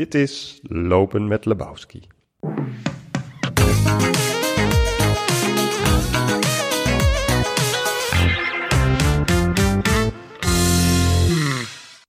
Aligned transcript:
Dit 0.00 0.14
is 0.14 0.60
Lopen 0.62 1.28
met 1.28 1.44
Lebowski. 1.44 2.08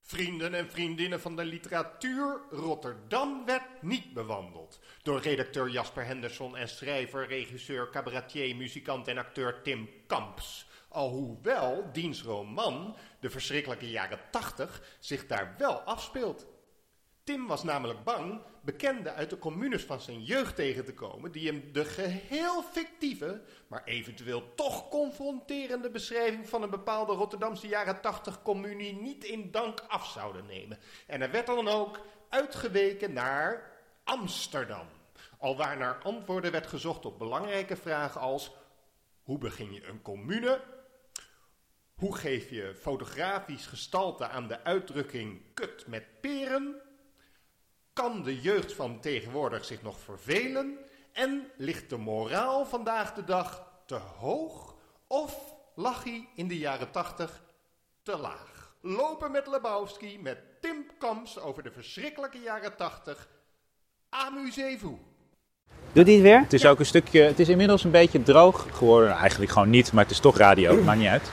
Vrienden 0.02 0.54
en 0.54 0.70
vriendinnen 0.70 1.22
van 1.22 1.36
de 1.36 1.46
literatuur, 1.46 2.42
Rotterdam 2.50 3.46
werd 3.46 3.82
niet 3.82 4.14
bewandeld. 4.14 4.80
Door 5.04 5.22
redacteur 5.22 5.70
Jasper 5.70 6.06
Henderson 6.06 6.58
en 6.58 6.70
schrijver, 6.70 7.28
regisseur, 7.28 7.90
cabaretier, 7.90 8.56
muzikant 8.56 9.08
en 9.08 9.18
acteur 9.18 9.62
Tim 9.62 9.90
Kamps. 10.08 10.70
Alhoewel 10.88 11.90
diens 11.94 12.24
roman, 12.24 12.96
de 13.20 13.30
verschrikkelijke 13.30 13.90
jaren 13.90 14.20
80, 14.30 14.82
zich 15.00 15.28
daar 15.28 15.56
wel 15.58 15.80
afspeelt. 15.80 16.51
Tim 17.24 17.48
was 17.48 17.64
namelijk 17.64 18.04
bang 18.04 18.42
bekenden 18.62 19.16
uit 19.16 19.30
de 19.30 19.38
communes 19.38 19.84
van 19.84 20.02
zijn 20.02 20.24
jeugd 20.24 20.56
tegen 20.56 20.86
te 20.86 20.94
komen, 20.94 21.32
die 21.32 21.48
hem 21.48 21.74
de 21.74 21.86
geheel 21.86 22.64
fictieve, 22.64 23.42
maar 23.68 23.84
eventueel 23.84 24.56
toch 24.56 24.90
confronterende 24.90 25.90
beschrijving 25.90 26.50
van 26.50 26.64
een 26.64 26.70
bepaalde 26.70 27.14
Rotterdamse 27.14 27.68
jaren 27.68 28.02
80 28.02 28.42
communie 28.42 28.94
niet 28.94 29.24
in 29.24 29.52
dank 29.52 29.80
af 29.88 30.08
zouden 30.08 30.46
nemen. 30.46 30.80
En 31.08 31.22
er 31.22 31.32
werd 31.32 31.46
dan 31.46 31.68
ook 31.68 32.00
uitgeweken 32.30 33.14
naar 33.14 33.72
Amsterdam, 34.04 34.88
alwaar 35.38 35.78
naar 35.78 35.98
antwoorden 36.04 36.52
werd 36.52 36.68
gezocht 36.68 37.06
op 37.06 37.20
belangrijke 37.20 37.76
vragen 37.76 38.22
als 38.22 38.52
hoe 39.22 39.38
begin 39.38 39.74
je 39.74 39.88
een 39.88 40.02
commune? 40.02 40.62
Hoe 41.96 42.16
geef 42.16 42.50
je 42.50 42.76
fotografisch 42.76 43.66
gestalte 43.66 44.28
aan 44.28 44.48
de 44.48 44.64
uitdrukking 44.64 45.42
kut 45.54 45.88
met 45.88 46.22
peren? 46.22 46.82
Kan 48.02 48.24
de 48.24 48.42
jeugd 48.42 48.74
van 48.74 49.00
tegenwoordig 49.00 49.66
zich 49.66 49.82
nog 49.82 50.00
vervelen? 50.00 50.78
En 51.14 51.48
ligt 51.58 51.90
de 51.90 51.98
moraal 51.98 52.66
vandaag 52.66 53.14
de 53.14 53.24
dag 53.24 53.64
te 53.86 54.00
hoog? 54.20 54.76
Of 55.08 55.36
lag 55.76 56.04
hij 56.04 56.28
in 56.36 56.48
de 56.48 56.58
jaren 56.58 56.92
tachtig 56.92 57.42
te 58.04 58.18
laag? 58.18 58.76
Lopen 58.82 59.32
met 59.32 59.48
Lebowski 59.48 60.20
met 60.22 60.38
Tim 60.62 60.86
Kams 61.00 61.40
over 61.40 61.64
de 61.64 61.72
verschrikkelijke 61.72 62.40
jaren 62.40 62.76
tachtig. 62.76 63.28
Amusez-vous. 64.10 64.98
Doet 65.92 66.06
hij 66.06 66.16
het 66.16 66.24
weer? 66.24 66.40
Het 66.40 66.54
is 66.54 66.66
ook 66.66 66.80
een 66.80 66.86
stukje, 66.86 67.22
het 67.22 67.40
is 67.40 67.50
inmiddels 67.50 67.84
een 67.84 67.92
beetje 67.92 68.24
droog 68.24 68.68
geworden. 68.72 69.12
Eigenlijk 69.12 69.52
gewoon 69.52 69.70
niet, 69.70 69.94
maar 69.94 70.04
het 70.04 70.14
is 70.14 70.20
toch 70.20 70.38
radio, 70.38 70.84
maakt 70.84 71.00
niet 71.00 71.08
uit. 71.08 71.32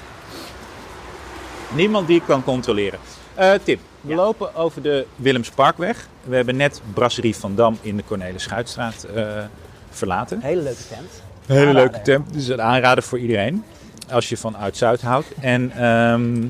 Niemand 1.75 2.07
die 2.07 2.17
ik 2.17 2.27
kan 2.27 2.45
controleren. 2.45 2.99
Eh 3.35 3.55
Tim, 3.55 3.81
we 4.09 4.15
lopen 4.15 4.55
over 4.55 4.83
de 4.83 5.07
Willemsparkweg. 5.17 6.09
We 6.25 6.37
hebben 6.37 6.57
net 6.57 6.81
Brasserie 6.95 7.37
van 7.37 7.55
Dam 7.55 7.79
in 7.81 7.97
de 7.97 8.05
Cornelis 8.05 8.43
Schuitstraat 8.43 9.07
eh, 9.15 9.45
verlaten. 9.91 10.41
Hele 10.41 10.63
leuke 10.63 10.87
tent. 10.89 11.23
Hele 11.47 11.61
Aanrader, 11.61 11.91
leuke 11.91 12.03
temp. 12.03 12.33
Dus 12.33 12.49
een 12.49 12.63
aanrader 12.63 13.03
voor 13.03 13.19
iedereen. 13.19 13.65
Als 14.11 14.29
je 14.29 14.37
van 14.37 14.55
Oud-Zuid 14.55 15.01
houdt. 15.01 15.27
En, 15.41 15.71
ehm, 15.71 16.41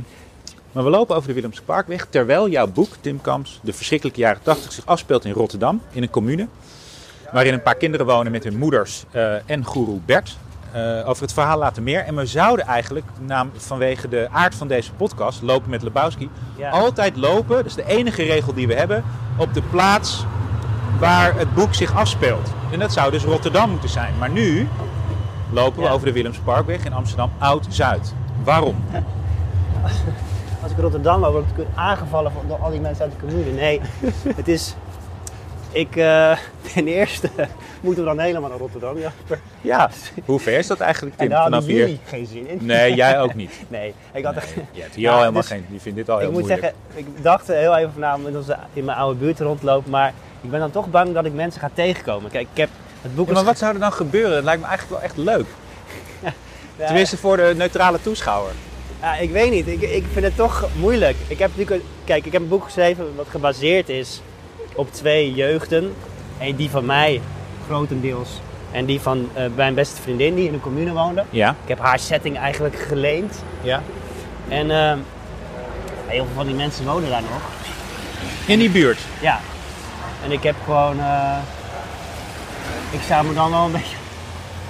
maar 0.73 0.85
we 0.85 0.91
lopen 0.91 1.17
over 1.17 1.29
de 1.29 1.35
Willemse 1.35 1.63
Parkweg. 1.63 2.07
Terwijl 2.11 2.49
jouw 2.49 2.67
boek, 2.67 2.89
Tim 3.01 3.21
Kamps, 3.21 3.61
de 3.63 3.73
verschrikkelijke 3.73 4.21
jaren 4.21 4.43
80 4.43 4.73
zich 4.73 4.87
afspeelt 4.87 5.25
in 5.25 5.33
Rotterdam. 5.33 5.83
In 5.91 6.03
een 6.03 6.11
commune. 6.11 6.49
Waarin 7.33 7.53
een 7.53 7.63
paar 7.63 7.75
kinderen 7.77 8.07
wonen 8.07 8.33
met 8.33 8.45
hun 8.45 8.59
moeders 8.59 9.05
eh, 9.11 9.51
en 9.51 9.65
goeroe 9.65 10.01
Bert. 10.07 10.37
Eh, 10.73 11.09
over 11.09 11.23
het 11.23 11.33
verhaal 11.33 11.59
later 11.59 11.83
meer. 11.83 12.01
En 12.05 12.17
we 12.17 12.27
zouden 12.27 12.67
eigenlijk, 12.67 13.07
naam, 13.21 13.51
vanwege 13.57 14.09
de 14.09 14.29
aard 14.33 14.55
van 14.55 14.69
deze 14.69 14.93
podcast, 14.93 15.43
Lopen 15.43 15.71
met 15.71 15.83
Lebowski, 15.83 16.31
Ja. 16.57 16.71
altijd 16.71 17.17
lopen. 17.17 17.57
Dat 17.57 17.67
is 17.67 17.75
de 17.75 17.87
enige 17.87 18.23
regel 18.23 18.55
die 18.55 18.67
we 18.67 18.75
hebben. 18.75 19.05
Op 19.37 19.55
de 19.55 19.63
plaats 19.63 20.25
waar 20.99 21.35
het 21.35 21.55
boek 21.55 21.75
zich 21.75 21.95
afspeelt. 21.97 22.53
En 22.73 22.79
dat 22.79 22.93
zou 22.93 23.11
dus 23.11 23.25
Rotterdam 23.25 23.71
moeten 23.71 23.89
zijn. 23.89 24.15
Maar 24.19 24.31
nu 24.31 24.69
lopen 25.51 25.83
we 25.83 25.89
over 25.89 26.07
de 26.07 26.13
Willemsparkweg 26.13 26.85
in 26.85 26.93
Amsterdam 26.93 27.31
Oud-Zuid. 27.39 28.15
Waarom? 28.45 28.85
Als 30.63 30.73
ik 30.73 30.79
Rotterdam 30.79 31.21
loop, 31.21 31.33
word 31.33 31.45
ik 31.57 31.67
aangevallen 31.75 32.33
door 32.49 32.59
al 32.59 32.71
die 32.71 32.81
mensen 32.81 33.05
uit 33.05 33.13
de 33.13 33.27
commune. 33.27 33.51
Nee, 33.51 33.81
het 34.37 34.49
is... 34.49 34.75
Ik, 35.73 35.97
eh, 35.97 36.39
ten 36.75 36.87
eerste 36.87 37.31
moeten 37.81 38.03
we 38.03 38.09
dan 38.09 38.19
helemaal 38.19 38.51
naar 38.51 38.59
Rotterdam, 38.59 38.99
Jasper. 38.99 39.41
Ja, 39.61 39.91
hoe 40.25 40.41
ver 40.41 40.59
is 40.59 40.67
dat 40.67 40.81
eigenlijk, 40.81 41.15
En 41.15 41.21
Tim, 41.21 41.29
daar 41.29 41.41
hadden 41.41 41.63
vanaf 41.63 41.77
hier? 41.77 41.99
geen 42.05 42.27
zin 42.27 42.49
in. 42.49 42.59
Nee, 42.61 42.95
jij 42.95 43.21
ook 43.21 43.35
niet. 43.35 43.53
Nee, 43.69 43.95
ik 44.13 44.25
had 44.25 44.37
er... 44.37 44.45
Je 44.73 44.81
hebt 44.81 44.95
hier 44.95 45.09
al 45.09 45.15
Ja, 45.15 45.21
helemaal 45.21 45.41
dus 45.41 45.51
geen... 45.51 45.67
Je 45.71 45.81
vindt 45.81 45.99
dit 45.99 46.11
al 46.11 46.19
heel 46.19 46.27
ik 46.27 46.33
moet 46.33 46.41
moeilijk. 46.41 46.75
zeggen, 46.95 47.07
ik 47.15 47.23
dacht 47.23 47.47
heel 47.47 47.77
even 47.77 47.93
vanavond 47.93 48.47
in, 48.73 48.85
mijn 48.85 48.99
oude 48.99 49.19
buurt 49.19 49.41
rondlopen, 49.41 49.91
maar 49.91 50.13
ik 50.41 50.51
ben 50.51 50.61
dan 50.61 50.71
toch 50.71 50.91
bang 50.91 51.15
dat 51.15 51.25
ik 51.25 51.33
mensen 51.33 51.61
ga 51.61 51.71
tegenkomen. 51.75 52.31
Kijk, 52.31 52.47
ik 52.53 52.59
heb 52.59 52.69
het 53.03 53.15
boek... 53.15 53.27
Ja, 53.27 53.33
maar 53.33 53.45
wat 53.45 53.59
zou 53.59 53.75
er 53.75 53.81
dan 53.81 53.93
gebeuren? 53.93 54.31
Dat 54.31 54.45
lijkt 54.45 54.61
me 54.61 54.67
eigenlijk 54.67 55.01
wel 55.01 55.11
echt 55.11 55.17
leuk. 55.17 55.47
Ja, 56.23 56.87
Tenminste 56.87 57.17
voor 57.17 57.37
de 57.37 57.55
neutrale 57.57 57.99
toeschouwer. 58.03 58.53
Ja, 59.01 59.17
ik 59.17 59.31
weet 59.31 59.51
niet. 59.51 59.67
Ik, 59.67 59.83
ik 59.83 60.05
vind 60.13 60.25
het 60.25 60.37
toch 60.37 60.69
moeilijk. 60.77 61.17
Ik 61.29 61.39
heb 61.39 61.51
natuurlijk 61.57 61.85
kijk, 62.05 62.27
ik 62.27 62.33
heb 62.33 62.43
een 62.43 62.49
boek 62.49 62.65
geschreven 62.65 63.17
wat 63.17 63.27
gebaseerd 63.29 63.89
is 63.89 64.21
op 64.79 64.93
twee 64.93 65.35
jeugden. 65.35 65.95
En 66.39 66.57
die 66.57 66.71
van 66.71 66.87
mij 66.87 67.21
grotendeels. 67.67 68.29
En 68.71 68.85
die 68.85 69.01
van 69.01 69.29
eh, 69.35 69.45
mijn 69.55 69.75
beste 69.75 70.03
vriendin 70.03 70.35
die 70.35 70.47
in 70.47 70.53
een 70.53 70.61
commune 70.61 70.93
woonde. 70.93 71.25
Ja? 71.31 71.51
Ik 71.63 71.69
heb 71.69 71.79
haar 71.79 71.99
setting 71.99 72.39
eigenlijk 72.39 72.77
geleend. 72.77 73.43
Ja. 73.63 73.83
En 74.49 74.71
eh, 74.71 74.97
heel 76.07 76.25
veel 76.25 76.35
van 76.35 76.47
die 76.47 76.55
mensen 76.55 76.85
wonen 76.85 77.11
daar 77.11 77.23
nog. 77.23 77.43
In 78.47 78.59
die 78.59 78.71
buurt. 78.71 78.99
Ja. 79.21 79.41
En 80.25 80.33
ik 80.33 80.43
heb 80.43 80.55
gewoon... 80.65 81.01
eh, 81.01 81.37
ik 82.91 83.01
zou 83.09 83.27
me 83.27 83.35
dan 83.35 83.51
wel 83.51 83.65
een 83.65 83.73
beetje 83.73 83.97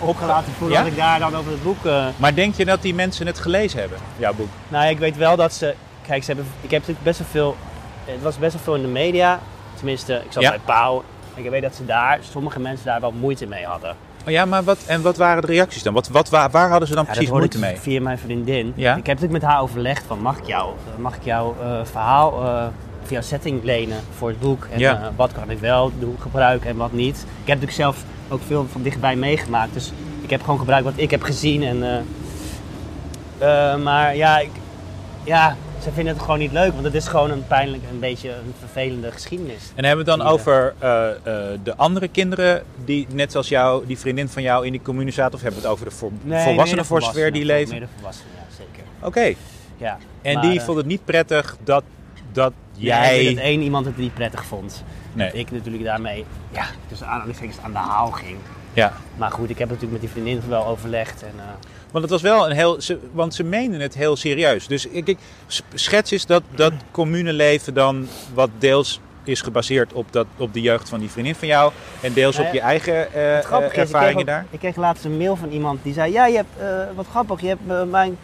opgelaten 0.00 0.52
voelen 0.52 0.76
Ja? 0.76 0.82
dat 0.82 0.92
ik 0.92 0.98
daar 0.98 1.18
dan 1.18 1.36
over 1.36 1.50
het 1.50 1.62
boek... 1.62 1.84
Maar 2.16 2.34
denk 2.34 2.54
je 2.54 2.64
dat 2.64 2.82
die 2.82 2.94
mensen 2.94 3.26
het 3.26 3.38
gelezen 3.38 3.80
hebben, 3.80 3.98
jouw 4.16 4.34
boek? 4.34 4.48
Nou, 4.68 4.88
ik 4.88 4.98
weet 4.98 5.16
wel 5.16 5.36
dat 5.36 5.52
ze. 5.52 5.74
Kijk, 6.06 6.22
ze 6.22 6.26
hebben, 6.26 6.52
ik 6.60 6.70
heb 6.70 6.80
natuurlijk 6.80 7.04
best 7.04 7.18
wel 7.18 7.28
veel. 7.30 7.56
Het 8.04 8.22
was 8.22 8.38
best 8.38 8.52
wel 8.52 8.62
veel 8.62 8.74
in 8.74 8.82
de 8.82 8.88
media. 8.88 9.40
Tenminste, 9.78 10.14
ik 10.14 10.32
zat 10.32 10.42
Ja. 10.42 10.50
bij 10.50 10.58
Pauw. 10.64 11.02
Ik 11.34 11.50
weet 11.50 11.62
dat 11.62 11.74
ze 11.74 11.84
daar, 11.86 12.18
sommige 12.30 12.60
mensen 12.60 12.86
daar 12.86 13.00
wel 13.00 13.12
moeite 13.20 13.46
mee 13.46 13.64
hadden. 13.64 13.96
Oh 14.26 14.30
ja, 14.34 14.44
maar 14.44 14.64
wat, 14.64 14.78
en 14.86 15.02
wat 15.02 15.16
waren 15.16 15.40
de 15.42 15.48
reacties 15.52 15.82
dan? 15.82 15.94
Wat, 15.94 16.08
wat, 16.08 16.28
waar, 16.28 16.50
waar 16.50 16.68
hadden 16.70 16.88
ze 16.88 16.94
dan 16.94 17.04
Ja, 17.06 17.12
precies 17.12 17.30
moeite 17.30 17.58
mee? 17.58 17.76
via 17.76 18.00
mijn 18.00 18.18
vriendin. 18.18 18.72
Ja? 18.76 18.90
Ik 18.90 19.06
heb 19.06 19.20
natuurlijk 19.20 19.32
met 19.42 19.50
haar 19.50 19.60
overlegd 19.62 20.04
van 20.06 20.20
mag 20.20 20.38
ik 20.38 20.46
jou, 20.46 20.72
mag 20.98 21.16
ik 21.16 21.24
jouw 21.24 21.56
eh, 21.62 21.80
verhaal 21.84 22.44
eh 22.44 22.66
jouw 23.08 23.20
setting 23.20 23.64
lenen 23.64 23.96
voor 24.16 24.28
het 24.28 24.40
boek. 24.40 24.66
En 24.72 24.78
Ja. 24.78 24.94
eh, 24.96 25.06
wat 25.16 25.32
kan 25.32 25.50
ik 25.50 25.58
wel 25.58 25.92
doen, 25.98 26.16
gebruiken 26.20 26.68
en 26.70 26.76
wat 26.76 26.92
niet. 26.92 27.16
Ik 27.16 27.24
heb 27.46 27.60
natuurlijk 27.60 27.72
zelf 27.72 28.04
ook 28.28 28.40
veel 28.46 28.66
van 28.72 28.82
dichtbij 28.82 29.16
meegemaakt. 29.16 29.72
Dus 29.72 29.92
ik 30.22 30.30
heb 30.30 30.40
gewoon 30.42 30.58
gebruikt 30.58 30.84
wat 30.84 30.94
ik 30.96 31.10
heb 31.10 31.22
gezien. 31.22 31.62
En, 31.62 32.06
maar 33.82 34.16
ja, 34.16 34.38
ik, 34.38 34.50
ja, 35.24 35.56
ze 35.82 35.92
vinden 35.92 36.12
het 36.12 36.22
gewoon 36.22 36.38
niet 36.38 36.52
leuk. 36.52 36.72
Want 36.72 36.84
het 36.84 36.94
is 36.94 37.08
gewoon 37.08 37.30
een 37.30 37.46
pijnlijk, 37.46 37.82
een 37.90 37.98
beetje 37.98 38.30
een 38.30 38.54
vervelende 38.58 39.12
geschiedenis. 39.12 39.72
En 39.74 39.84
hebben 39.84 40.04
we 40.04 40.10
het 40.10 40.20
dan 40.20 40.30
over 40.30 40.74
eh, 40.78 41.10
eh, 41.10 41.58
de 41.62 41.76
andere 41.76 42.08
kinderen 42.08 42.62
die 42.84 43.06
net 43.12 43.32
zoals 43.32 43.48
jou, 43.48 43.86
die 43.86 43.98
vriendin 43.98 44.28
van 44.28 44.42
jou 44.42 44.66
in 44.66 44.72
die 44.72 44.82
commune 44.82 45.10
zaten? 45.10 45.34
Of 45.34 45.42
hebben 45.42 45.60
we 45.60 45.66
het 45.66 45.76
over 45.76 45.84
de 45.88 45.94
voor, 45.94 46.12
volwassenen 46.28 46.84
voor 46.84 47.02
zover 47.02 47.32
die 47.32 47.44
leven? 47.44 47.70
Meer 47.70 47.80
de 47.80 47.92
volwassenen, 47.94 48.32
ja, 48.36 48.56
zeker. 48.56 48.84
Oké. 49.00 49.34
Ja. 49.76 49.98
En 50.22 50.34
Maar, 50.34 50.42
die 50.42 50.58
eh, 50.58 50.64
vond 50.64 50.76
het 50.76 50.86
niet 50.86 51.04
prettig 51.04 51.56
dat, 51.64 51.84
dat 52.32 52.52
jij... 52.72 53.24
dat 53.34 53.42
één 53.42 53.60
iemand 53.60 53.86
het 53.86 53.96
niet 53.96 54.14
prettig 54.14 54.44
vond. 54.44 54.84
Nee. 55.12 55.26
Dat 55.26 55.36
ik 55.36 55.50
natuurlijk 55.50 55.84
daarmee, 55.84 56.24
ja, 56.50 56.66
tussen 56.88 57.06
aanhalingstekens 57.06 57.58
aan 57.62 57.72
de 57.72 57.78
haal 57.78 58.10
ging. 58.10 58.38
Ja. 58.72 58.92
Maar 59.16 59.30
goed, 59.30 59.50
ik 59.50 59.58
heb 59.58 59.68
natuurlijk 59.68 59.92
met 59.92 60.00
die 60.00 60.22
vriendin 60.22 60.48
wel 60.48 60.66
overlegd. 60.66 61.22
En, 61.22 61.34
Want 61.90 62.04
het 62.04 62.12
was 62.12 62.22
wel 62.22 62.50
een 62.50 62.56
heel... 62.56 62.80
Ze, 62.80 62.98
want 63.12 63.34
ze 63.34 63.44
meenden 63.44 63.80
het 63.80 63.94
heel 63.94 64.16
serieus. 64.16 64.66
Dus 64.66 64.86
ik, 64.86 65.06
ik 65.06 65.18
schets 65.74 66.12
is 66.12 66.26
dat, 66.26 66.42
dat 66.54 66.72
communeleven 66.90 67.74
dan 67.74 68.08
wat 68.34 68.50
deels 68.58 69.00
is 69.24 69.40
gebaseerd 69.40 69.92
op, 69.92 70.12
dat, 70.12 70.26
op 70.36 70.52
de 70.52 70.60
jeugd 70.60 70.88
van 70.88 71.00
die 71.00 71.10
vriendin 71.10 71.34
van 71.34 71.48
jou. 71.48 71.72
En 72.00 72.12
deels 72.12 72.36
Nou 72.36 72.48
op 72.48 72.54
je 72.54 72.60
eigen 72.60 73.12
eh, 73.12 73.38
eh, 73.38 73.38
is, 73.38 73.44
ik 73.44 73.68
kreeg, 73.68 73.84
ervaringen 73.84 74.20
ook- 74.20 74.26
daar. 74.26 74.46
ik 74.50 74.58
kreeg 74.58 74.76
laatst 74.76 75.04
een 75.04 75.16
mail 75.16 75.36
van 75.36 75.50
iemand 75.50 75.82
die 75.82 75.92
zei, 75.92 76.12
ja, 76.12 76.26
je 76.26 76.36
hebt, 76.36 76.58
eh, 76.58 76.66
wat 76.94 77.06
grappig, 77.10 77.40
je 77.40 77.48
hebt 77.48 77.90
mijn, 77.90 78.18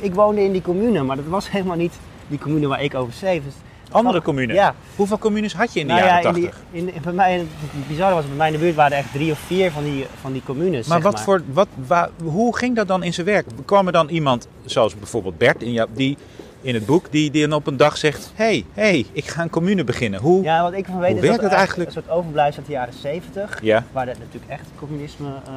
ik 0.00 0.14
woonde 0.14 0.42
in 0.42 0.52
die 0.52 0.62
commune. 0.62 1.02
Maar 1.02 1.16
dat 1.16 1.24
was 1.28 1.50
helemaal 1.56 1.76
niet 1.76 1.94
die 2.26 2.38
commune 2.38 2.66
waar 2.66 2.82
ik 2.82 2.94
over 2.94 3.12
schreef. 3.12 3.44
Dus, 3.44 3.54
Andere 3.94 4.22
communes? 4.22 4.56
Ja. 4.56 4.74
Hoeveel 4.96 5.18
communes 5.18 5.54
had 5.54 5.72
je 5.72 5.80
in 5.80 5.86
de 5.86 5.92
Nou 5.92 6.04
jaren 6.06 6.22
ja, 6.22 6.28
in 6.28 6.42
80? 6.42 6.62
die, 6.72 6.80
in, 6.92 7.02
bij 7.02 7.12
mij, 7.12 7.32
het 7.38 7.88
bizarre 7.88 8.14
was, 8.14 8.26
bij 8.26 8.36
mij 8.36 8.46
in 8.46 8.52
de 8.52 8.58
buurt 8.58 8.74
waren 8.74 8.92
er 8.92 8.98
echt 8.98 9.12
drie 9.12 9.30
of 9.30 9.38
vier 9.38 9.70
van 9.70 9.84
die, 9.84 10.06
van 10.20 10.32
die 10.32 10.42
communes. 10.44 10.86
Maar 10.86 11.00
wat 11.00 11.20
voor, 11.20 11.42
wat, 11.52 11.68
wa- 11.86 12.10
hoe 12.24 12.56
ging 12.56 12.76
dat 12.76 12.88
dan 12.88 13.02
in 13.02 13.14
zijn 13.14 13.26
werk? 13.26 13.46
Kwam 13.64 13.86
er 13.86 13.92
dan 13.92 14.08
iemand, 14.08 14.48
zoals 14.64 14.94
bijvoorbeeld 14.98 15.38
Bert 15.38 15.62
in, 15.62 15.72
jou, 15.72 15.88
die, 15.94 16.16
in 16.60 16.74
het 16.74 16.86
boek, 16.86 17.06
die, 17.10 17.30
die 17.30 17.48
dan 17.48 17.52
op 17.58 17.66
een 17.66 17.76
dag 17.76 17.96
zegt: 17.96 18.32
hey, 18.34 18.64
hey, 18.72 19.06
ik 19.12 19.26
ga 19.26 19.42
een 19.42 19.50
commune 19.50 19.84
beginnen. 19.84 20.20
Hoe? 20.20 20.42
Ja, 20.42 20.62
wat 20.62 20.72
ik 20.72 20.86
van 20.86 20.98
weet 20.98 21.16
is 21.22 21.28
dat 21.30 21.40
het 21.42 21.52
eigenlijk? 21.52 21.86
een 21.88 22.02
soort 22.02 22.10
overblijfsel 22.10 22.58
uit 22.58 22.66
de 22.66 22.72
jaren 22.72 22.94
70. 22.94 23.58
Ja. 23.62 23.84
Waar 23.92 24.06
dat 24.06 24.18
natuurlijk 24.18 24.52
echt 24.52 24.66
communisme 24.78 25.28
eh 25.46 25.52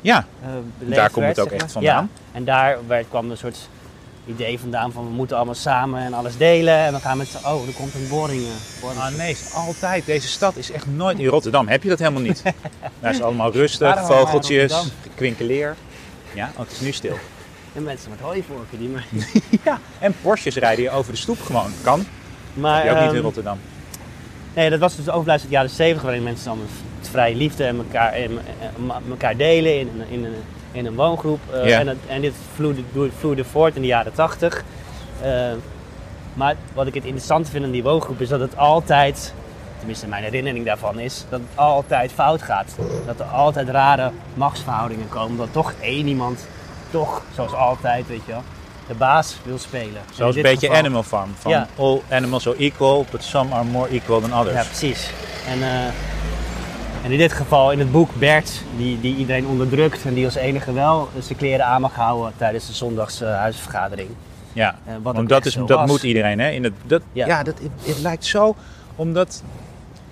Ja, 0.00 0.26
eh, 0.42 0.48
daar 0.96 1.10
komt 1.10 1.26
het 1.26 1.40
ook 1.40 1.50
echt 1.50 1.72
vandaan. 1.72 1.94
Ja, 1.94 2.08
en 2.32 2.44
daar 2.44 2.78
werd, 2.86 3.06
kwam 3.08 3.30
een 3.30 3.36
soort 3.36 3.68
idee 4.30 4.58
vandaan 4.58 4.92
van 4.92 5.04
we 5.04 5.10
moeten 5.10 5.36
allemaal 5.36 5.54
samen 5.54 6.00
en 6.00 6.12
alles 6.14 6.36
delen. 6.36 6.74
En 6.76 6.92
dan 6.92 7.00
gaan 7.00 7.12
we 7.12 7.18
met 7.18 7.28
z'n... 7.28 7.46
Oh, 7.46 7.66
er 7.66 7.72
komt 7.72 7.94
een 7.94 8.08
boring. 8.08 8.42
eh, 8.42 8.80
boring. 8.80 9.00
Ah 9.00 9.14
nee, 9.16 9.36
altijd. 9.54 10.06
Deze 10.06 10.28
stad 10.28 10.56
is 10.56 10.70
echt 10.70 10.86
nooit... 10.86 11.18
In 11.18 11.26
Rotterdam 11.26 11.68
heb 11.68 11.82
je 11.82 11.88
dat 11.88 11.98
helemaal 11.98 12.22
niet. 12.22 12.42
Daar 13.00 13.10
is 13.14 13.22
allemaal 13.22 13.52
rustig, 13.52 13.96
in 13.96 14.04
vogeltjes, 14.04 14.92
kwinkeleer. 15.14 15.76
Ja, 16.34 16.50
oh, 16.52 16.58
het 16.58 16.70
is 16.72 16.80
nu 16.80 16.92
stil. 16.92 17.16
En 17.74 17.82
mensen 17.82 18.10
met 18.10 18.20
hooivorken 18.20 18.78
die 18.78 18.88
maar... 18.88 19.06
Ja, 19.64 19.78
en 19.98 20.14
Porsches 20.22 20.56
rijden 20.56 20.84
je 20.84 20.90
over 20.90 21.12
de 21.12 21.18
stoep 21.18 21.40
gewoon. 21.42 21.72
Kan. 21.82 22.06
maar 22.54 22.84
Je 22.84 22.90
ook 22.90 22.96
niet 23.00 23.08
in 23.08 23.14
ehm, 23.14 23.22
Rotterdam. 23.24 23.58
Nee, 24.54 24.70
dat 24.70 24.78
was 24.78 24.96
dus 24.96 25.04
de 25.04 25.10
overblijfsel 25.10 25.48
uit 25.50 25.58
de 25.58 25.62
jaren 25.62 25.76
70, 25.76 26.02
waarin 26.02 26.22
mensen 26.22 26.44
dan 26.44 26.58
met 26.58 27.08
vrije 27.08 27.34
liefde 27.34 27.64
en 27.64 27.76
elkaar, 27.76 28.12
en, 28.12 28.30
en- 28.30 28.84
ma- 28.86 29.00
elkaar 29.10 29.36
delen 29.36 29.78
in, 29.78 29.90
in, 30.08 30.24
een, 30.24 30.34
in 30.72 30.86
een 30.86 30.94
woongroep. 30.94 31.40
Eh, 31.52 31.78
en, 31.78 31.86
het- 31.86 31.98
en 32.06 32.20
dit 32.20 32.34
vloeide, 33.18 33.44
voort 33.44 33.74
in 33.76 33.80
de 33.80 33.86
jaren 33.86 34.12
80. 34.12 34.64
Eh, 35.22 35.30
maar 36.34 36.54
wat 36.72 36.86
ik 36.86 36.94
het 36.94 37.04
interessante 37.04 37.50
vind 37.50 37.64
aan 37.64 37.70
die 37.70 37.82
woongroep 37.82 38.20
is 38.20 38.28
dat 38.28 38.40
het 38.40 38.56
altijd, 38.56 39.34
tenminste 39.78 40.06
mijn 40.06 40.22
herinnering 40.22 40.64
daarvan 40.64 40.98
is, 40.98 41.24
dat 41.28 41.40
het 41.40 41.58
altijd 41.58 42.12
fout 42.12 42.42
gaat. 42.42 42.74
Dat 43.06 43.20
er 43.20 43.26
altijd 43.26 43.68
rare 43.68 44.10
machtsverhoudingen 44.34 45.08
komen. 45.08 45.36
Dat 45.36 45.52
toch 45.52 45.72
één 45.80 46.06
iemand, 46.06 46.46
toch 46.90 47.22
zoals 47.34 47.52
altijd, 47.52 48.06
weet 48.06 48.20
je 48.26 48.32
wel, 48.32 48.42
de 48.88 48.94
baas 48.94 49.36
wil 49.42 49.58
spelen. 49.58 49.96
En 50.08 50.14
Zoals 50.14 50.36
een 50.36 50.42
beetje 50.42 50.66
geval- 50.66 50.82
Animal 50.82 51.02
Farm. 51.02 51.30
Van 51.38 51.50
Ja. 51.52 51.66
all 51.78 52.00
animals 52.10 52.46
are 52.48 52.56
equal, 52.56 53.06
but 53.10 53.22
some 53.24 53.54
are 53.54 53.64
more 53.64 53.88
equal 53.88 54.20
than 54.20 54.34
others. 54.40 54.56
Ja, 54.56 54.62
precies. 54.64 55.10
En, 55.48 55.62
eh, 55.62 55.68
en 57.04 57.10
in 57.12 57.18
dit 57.18 57.32
geval, 57.32 57.72
in 57.72 57.78
het 57.78 57.92
boek 57.92 58.10
Bert, 58.18 58.62
die, 58.76 59.00
die 59.00 59.16
iedereen 59.16 59.46
onderdrukt 59.46 60.04
en 60.04 60.14
die 60.14 60.24
als 60.24 60.34
enige 60.34 60.72
wel 60.72 61.08
zijn 61.18 61.38
kleren 61.38 61.66
aan 61.66 61.80
mag 61.80 61.94
houden 61.94 62.32
tijdens 62.36 62.66
de 62.66 62.72
zondags 62.72 63.20
eh, 63.20 63.34
huisvergadering. 63.36 64.08
Ja, 64.52 64.78
Eh, 64.86 64.94
wat 65.02 65.14
want 65.14 65.28
dat, 65.28 65.46
is, 65.46 65.54
dat 65.54 65.68
was. 65.68 65.88
moet 65.90 66.02
iedereen. 66.02 66.38
Hè? 66.38 66.50
In 66.50 66.64
het, 66.64 66.72
dat, 66.86 67.02
ja, 67.12 67.26
Ja. 67.26 67.42
dat, 67.42 67.58
het, 67.58 67.70
het 67.86 67.98
lijkt 67.98 68.24
zo, 68.24 68.54
omdat... 68.96 69.42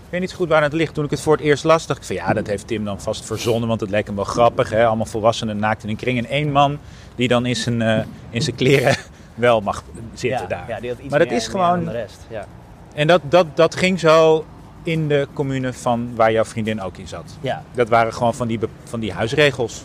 Ik 0.04 0.14
weet 0.14 0.20
niet 0.20 0.30
zo 0.30 0.36
goed 0.36 0.48
waar 0.48 0.62
het 0.62 0.72
ligt. 0.72 0.94
Toen 0.94 1.04
ik 1.04 1.10
het 1.10 1.20
voor 1.20 1.32
het 1.32 1.42
eerst 1.42 1.64
las, 1.64 1.86
dacht 1.86 2.00
ik 2.00 2.06
van 2.06 2.16
ja, 2.16 2.32
dat 2.32 2.46
heeft 2.46 2.66
Tim 2.66 2.84
dan 2.84 3.00
vast 3.00 3.24
verzonnen. 3.24 3.68
Want 3.68 3.80
het 3.80 3.90
leek 3.90 4.06
hem 4.06 4.14
wel 4.16 4.24
grappig. 4.24 4.70
Hè? 4.70 4.86
Allemaal 4.86 5.06
volwassenen 5.06 5.58
naakt 5.58 5.82
in 5.82 5.88
een 5.88 5.96
kring. 5.96 6.18
En 6.18 6.26
één 6.26 6.52
man 6.52 6.78
die 7.14 7.28
dan 7.28 7.46
in 7.46 7.56
zijn, 7.56 7.82
eh, 7.82 7.98
in 8.30 8.42
zijn 8.42 8.56
kleren 8.56 8.96
wel 9.34 9.60
mag 9.60 9.82
zitten 10.14 10.40
ja, 10.40 10.46
daar. 10.46 10.64
Ja, 10.68 10.80
die 10.80 10.90
had 10.90 10.98
iets 10.98 11.08
Maar 11.10 11.18
dat 11.18 11.30
is 11.30 11.46
gewoon- 11.48 11.84
de 11.84 11.90
rest. 11.90 12.18
Ja. 12.30 12.46
En 12.94 13.06
dat, 13.06 13.20
dat, 13.28 13.46
dat 13.54 13.74
ging 13.74 14.00
zo 14.00 14.44
in 14.88 15.08
de 15.08 15.26
commune 15.32 15.72
van 15.72 16.10
waar 16.14 16.32
jouw 16.32 16.44
vriendin 16.44 16.80
ook 16.82 16.96
in 16.96 17.08
zat. 17.08 17.36
Ja. 17.40 17.62
Dat 17.74 17.88
waren 17.88 18.14
gewoon 18.14 18.34
van 18.34 18.46
die, 18.48 18.58
van 18.84 19.00
die 19.00 19.12
huisregels. 19.12 19.82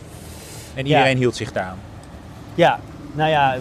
En 0.74 0.86
Ja. 0.86 0.96
iedereen 0.96 1.16
hield 1.16 1.36
zich 1.36 1.52
daaraan. 1.52 1.78
ja, 2.54 2.78
nou 3.12 3.30
ja, 3.30 3.56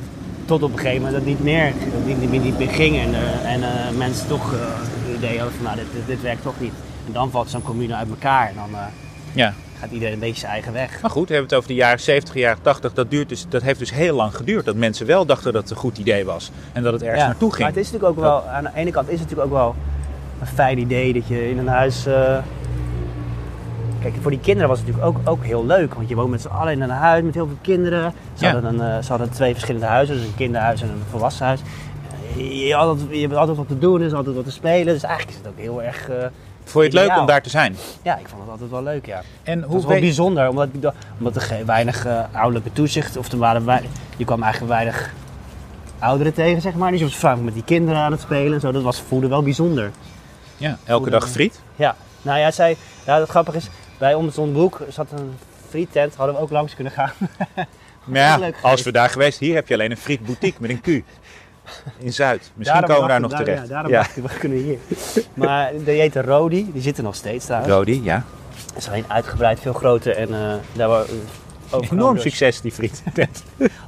tot 0.46 0.64
op 0.64 0.72
een 0.72 0.78
gegeven 0.78 0.98
moment 1.02 1.16
dat 1.18 1.26
niet 1.26 1.44
meer, 1.44 1.74
dat 1.94 2.06
niet, 2.06 2.32
niet, 2.32 2.44
niet 2.44 2.58
meer 2.58 2.70
ging. 2.70 2.98
En, 3.00 3.14
eh, 3.14 3.54
en 3.54 3.64
eh, 3.64 3.98
mensen 3.98 4.28
toch 4.28 4.54
eh, 4.54 4.60
het 4.62 5.18
idee 5.18 5.38
hadden 5.38 5.56
van 5.56 5.64
nou, 5.66 5.76
dit, 5.78 5.86
dit, 5.94 6.08
dit 6.08 6.22
werkt 6.22 6.42
toch 6.42 6.60
niet. 6.60 6.74
En 7.08 7.12
dan 7.14 7.32
valt 7.32 7.50
zo'n 7.50 7.62
commune 7.64 7.96
uit 7.96 8.10
elkaar 8.10 8.48
en 8.48 8.56
dan 8.56 8.80
eh, 8.80 8.86
Ja. 9.34 9.54
gaat 9.80 9.92
iedereen 9.92 10.14
een 10.14 10.20
beetje 10.20 10.40
zijn 10.40 10.52
eigen 10.52 10.74
weg. 10.74 11.02
Maar 11.02 11.12
goed, 11.12 11.28
we 11.28 11.34
hebben 11.34 11.50
het 11.50 11.58
over 11.58 11.70
de 11.70 11.76
jaren 11.76 12.00
70, 12.00 12.34
jaren 12.36 12.62
80. 12.62 12.94
Dat, 12.94 13.10
duurt 13.12 13.30
dus, 13.30 13.46
dat 13.50 13.62
heeft 13.62 13.80
dus 13.80 13.92
heel 13.92 14.16
lang 14.16 14.36
geduurd. 14.36 14.66
Dat 14.66 14.76
mensen 14.76 15.06
wel 15.06 15.26
dachten 15.26 15.54
dat 15.54 15.62
het 15.62 15.72
een 15.72 15.78
goed 15.78 15.98
idee 15.98 16.26
was. 16.26 16.52
En 16.74 16.84
dat 16.84 16.94
het 16.94 17.02
ergens 17.02 17.22
Ja, 17.22 17.28
naartoe 17.28 17.50
ging. 17.50 17.62
Maar 17.62 17.72
het 17.72 17.86
is 17.86 17.92
natuurlijk 17.92 18.18
ook 18.18 18.24
wel, 18.26 18.44
aan 18.48 18.64
de 18.64 18.70
ene 18.76 18.92
kant 18.92 19.08
is 19.10 19.20
het 19.20 19.30
natuurlijk 19.30 19.48
ook 19.52 19.58
wel 19.58 19.76
een 20.48 20.54
fijn 20.56 20.78
idee 20.78 21.14
dat 21.14 21.28
je 21.28 21.50
in 21.50 21.58
een 21.58 21.68
huis. 21.68 22.06
eh, 22.06 22.38
Kijk, 24.02 24.14
voor 24.22 24.32
die 24.32 24.40
kinderen 24.40 24.70
was 24.70 24.80
het 24.80 24.88
natuurlijk 24.88 25.18
ook, 25.18 25.30
ook 25.30 25.44
heel 25.46 25.66
leuk, 25.66 25.94
want 25.94 26.10
je 26.10 26.16
woont 26.16 26.30
met 26.30 26.42
z'n 26.42 26.48
allen 26.48 26.72
in 26.74 26.82
een 26.82 26.90
huis 26.90 27.24
met 27.24 27.34
heel 27.34 27.48
veel 27.48 27.58
kinderen. 27.62 28.14
Ze, 28.34 28.46
Ja. 28.46 28.52
hadden, 28.52 28.80
een, 28.80 28.98
eh, 28.98 29.04
ze 29.04 29.10
hadden 29.10 29.30
twee 29.30 29.54
verschillende 29.54 29.86
huizen, 29.88 30.16
dus 30.16 30.26
een 30.26 30.36
kinderhuis 30.36 30.82
en 30.82 30.90
een 30.90 31.02
volwassenhuis. 31.10 31.60
Je, 32.36 32.58
je, 32.66 32.74
had 32.74 32.88
altijd, 32.88 33.10
je 33.12 33.22
hebt 33.22 33.36
altijd 33.36 33.58
wat 33.58 33.68
te 33.68 33.78
doen, 33.78 34.00
er 34.00 34.06
is 34.06 34.14
altijd 34.14 34.36
wat 34.36 34.46
te 34.46 34.52
spelen, 34.52 34.94
dus 34.94 35.04
eigenlijk 35.04 35.38
is 35.38 35.44
het 35.44 35.52
ook 35.54 35.60
heel 35.60 35.84
erg. 35.84 36.10
eh, 36.10 36.16
Vond 36.64 36.86
je 36.94 37.00
het 37.00 37.08
leuk 37.08 37.18
om 37.20 37.26
daar 37.26 37.42
te 37.42 37.50
zijn? 37.50 37.76
ja, 38.02 38.18
ik 38.18 38.28
vond 38.28 38.42
het 38.42 38.52
altijd 38.52 38.70
wel 38.70 38.84
leuk, 38.84 39.06
ja. 39.06 39.22
En 39.44 39.58
Het 39.58 39.66
hoe 39.68 39.76
was 39.76 39.86
wel 39.86 40.00
bijzonder, 40.00 40.50
omdat, 40.50 40.68
omdat 41.18 41.36
er 41.36 41.42
geen- 41.42 41.66
weinig 41.66 42.08
ouderlijke 42.32 42.72
toezicht, 42.74 43.18
of 43.18 43.32
er 43.32 43.38
waren 43.38 43.66
wei- 43.66 43.90
je 44.18 44.26
kwam 44.26 44.44
eigenlijk 44.44 44.74
weinig 44.74 45.14
ouderen 46.00 46.34
tegen, 46.34 46.62
zeg 46.62 46.74
maar. 46.74 46.90
Dus 46.92 47.00
je 47.00 47.06
was 47.06 47.16
vaak 47.16 47.38
met 47.40 47.54
die 47.54 47.64
kinderen 47.64 48.02
aan 48.02 48.12
het 48.12 48.22
spelen 48.22 48.54
en 48.54 48.60
zo. 48.60 48.72
Dat 48.72 48.84
was, 48.84 49.02
voelde 49.02 49.28
wel 49.28 49.44
bijzonder. 49.44 49.92
Ja, 50.64 50.78
elke 50.86 51.10
dag 51.10 51.30
friet? 51.30 51.60
Ja, 51.76 51.96
nou 52.22 52.40
ja, 52.40 52.52
zij, 52.52 52.78
ja, 53.06 53.20
het 53.20 53.30
grappige 53.30 53.58
is, 53.58 53.70
bij 53.98 54.14
Om 54.14 54.26
het 54.26 54.34
Zonboek 54.34 54.82
zat 54.90 55.12
een 55.12 55.34
frietent, 55.70 56.16
hadden 56.16 56.36
we 56.36 56.42
ook 56.42 56.50
langs 56.50 56.76
kunnen 56.76 56.94
gaan. 56.94 57.12
Maar 58.04 58.22
ja, 58.30 58.38
leuk 58.38 58.56
als 58.62 58.84
we 58.84 58.92
daar 58.92 59.10
geweest, 59.10 59.40
hier 59.40 59.56
heb 59.56 59.68
je 59.68 59.74
alleen 59.74 59.92
een 59.92 59.98
frietboutique 59.98 60.62
met 60.62 60.70
een 60.70 60.82
Q. 60.82 60.88
In 61.98 62.14
Zuid. 62.14 62.52
Misschien 62.56 62.82
Daarom 62.82 62.86
komen 62.86 63.02
we 63.04 63.08
daar 63.08 63.20
nog 63.20 63.34
terecht. 63.34 63.62
Ja, 63.62 63.68
daarom 63.68 63.92
ja. 63.92 64.06
we 64.16 64.38
kunnen 64.40 64.58
hier. 64.58 64.78
Maar 65.34 65.72
die 65.86 66.00
heette 66.00 66.22
Rodi, 66.22 66.72
die 66.74 66.82
zit 66.82 66.98
er 66.98 67.04
nog 67.04 67.16
steeds 67.16 67.46
daar. 67.46 67.68
Rodi, 67.70 68.04
ja. 68.04 68.24
is 68.76 68.88
alleen 68.88 69.06
uitgebreid, 69.08 69.60
veel 69.60 69.74
groter 69.74 70.16
en 70.16 70.34
eh 70.34 70.54
daar 70.72 70.88
was 70.88 71.08
Enorm 71.92 72.18
succes 72.18 72.62
die 72.62 72.72
friet. 72.72 73.04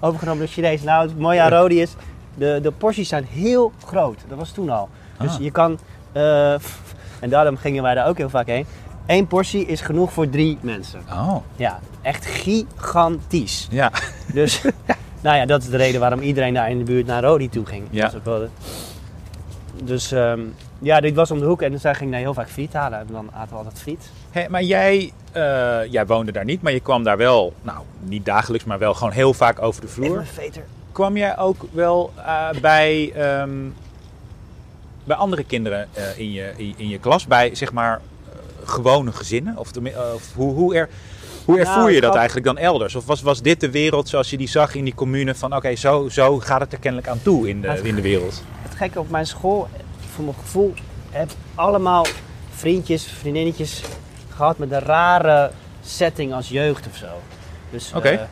overgenomen 0.01 0.39
door 0.39 0.53
Chinezen. 0.53 0.85
Nou, 0.85 1.07
het 1.07 1.19
mooie 1.19 1.41
aan 1.41 1.51
Rodi 1.51 1.81
is, 1.81 1.95
de, 2.33 2.59
de 2.61 2.71
porties 2.71 3.09
zijn 3.09 3.23
heel 3.29 3.71
groot. 3.85 4.19
Dat 4.27 4.37
was 4.37 4.51
toen 4.51 4.69
al. 4.69 4.89
Dus 5.19 5.35
Ah. 5.35 5.41
je 5.41 5.51
kan, 5.51 5.79
eh, 6.15 6.51
en 7.19 7.29
daarom 7.29 7.57
gingen 7.57 7.83
wij 7.83 7.93
daar 7.95 8.07
ook 8.07 8.17
heel 8.17 8.29
vaak 8.29 8.47
heen. 8.47 8.65
Eén 9.05 9.27
portie 9.27 9.65
is 9.65 9.81
genoeg 9.81 10.13
voor 10.13 10.29
drie 10.29 10.57
mensen. 10.61 10.99
Oh, 11.11 11.35
Ja, 11.55 11.79
echt 12.01 12.25
gigantisch. 12.25 13.67
ja. 13.71 13.91
Dus, 14.33 14.61
nou 15.23 15.37
ja, 15.37 15.45
dat 15.45 15.61
is 15.63 15.69
de 15.69 15.77
reden 15.77 15.99
waarom 15.99 16.19
iedereen 16.19 16.53
daar 16.53 16.69
in 16.69 16.77
de 16.77 16.83
buurt 16.83 17.05
naar 17.05 17.23
Rodi 17.23 17.49
toe 17.49 17.65
ging. 17.65 17.83
Ja. 17.89 18.05
Dat 18.05 18.15
ook 18.15 18.25
wel 18.25 18.39
de- 18.39 18.49
Dus 19.83 20.11
ehm, 20.11 20.39
ja, 20.79 20.99
dit 21.01 21.15
was 21.15 21.31
om 21.31 21.39
de 21.39 21.45
hoek 21.45 21.61
en 21.61 21.79
zij 21.79 21.95
ging 21.95 22.11
daar 22.11 22.19
heel 22.19 22.33
vaak 22.33 22.49
friet 22.49 22.73
halen. 22.73 22.99
En 22.99 23.07
dan 23.11 23.29
aten 23.33 23.49
we 23.49 23.55
altijd 23.55 23.79
friet. 23.79 24.09
Hé, 24.31 24.49
maar 24.49 24.63
jij, 24.63 25.11
eh, 25.31 25.41
jij 25.91 26.05
woonde 26.05 26.31
daar 26.31 26.45
niet, 26.45 26.61
maar 26.61 26.71
je 26.73 26.79
kwam 26.79 27.03
daar 27.03 27.17
wel, 27.17 27.53
nou 27.61 27.77
niet 27.99 28.25
dagelijks, 28.25 28.65
maar 28.65 28.79
wel 28.79 28.93
gewoon 28.93 29.13
heel 29.13 29.33
vaak 29.33 29.61
over 29.61 29.81
de 29.81 29.87
vloer. 29.87 30.17
een 30.17 30.25
veter. 30.25 30.63
Kwam 30.91 31.17
jij 31.17 31.37
ook 31.37 31.65
wel 31.71 32.11
eh, 32.25 32.49
bij, 32.61 33.11
ehm, 33.15 33.49
bij 35.05 35.15
andere 35.15 35.43
kinderen 35.43 35.87
eh, 35.93 36.19
in, 36.19 36.31
je, 36.31 36.53
in, 36.57 36.73
in 36.77 36.89
je 36.89 36.99
klas, 36.99 37.27
bij 37.27 37.55
zeg 37.55 37.71
maar 37.71 37.93
eh, 38.31 38.37
gewone 38.69 39.11
gezinnen? 39.11 39.57
Of, 39.57 39.71
eh, 39.75 39.93
of 40.15 40.23
hoe, 40.35 40.53
hoe, 40.53 40.75
er, 40.75 40.89
hoe 41.45 41.59
ervoer 41.59 41.75
Nou, 41.75 41.89
je 41.89 41.95
ik 41.95 42.01
dat 42.01 42.09
had- 42.09 42.17
eigenlijk 42.19 42.45
dan 42.47 42.57
elders? 42.57 42.95
Of 42.95 43.05
was, 43.05 43.21
was 43.21 43.41
dit 43.41 43.59
de 43.59 43.71
wereld 43.71 44.09
zoals 44.09 44.29
je 44.29 44.37
die 44.37 44.47
zag 44.49 44.75
in 44.75 44.83
die 44.83 44.95
commune 44.95 45.35
van 45.35 45.55
oké, 45.55 45.75
zo, 45.75 46.09
zo 46.09 46.39
gaat 46.39 46.59
het 46.61 46.73
er 46.73 46.79
kennelijk 46.79 47.09
aan 47.09 47.19
toe 47.21 47.49
in 47.49 47.61
de, 47.61 47.67
Het- 47.69 47.83
in 47.83 47.95
de 47.95 48.01
wereld? 48.01 48.43
Het 48.61 48.75
gekke 48.77 48.99
op 48.99 49.09
mijn 49.09 49.25
school, 49.27 49.67
voor 50.13 50.23
mijn 50.23 50.35
gevoel, 50.39 50.73
heb 51.09 51.29
ik 51.29 51.35
allemaal 51.55 52.05
vriendjes, 52.55 53.03
vriendinnetjes 53.19 53.81
gehad 54.35 54.57
met 54.57 54.71
een 54.71 54.79
rare 54.79 55.51
setting 55.83 56.33
als 56.33 56.49
jeugd 56.49 56.87
of 56.87 56.95
zo. 56.95 57.07
Dus, 57.71 57.91
Oké. 57.95 58.27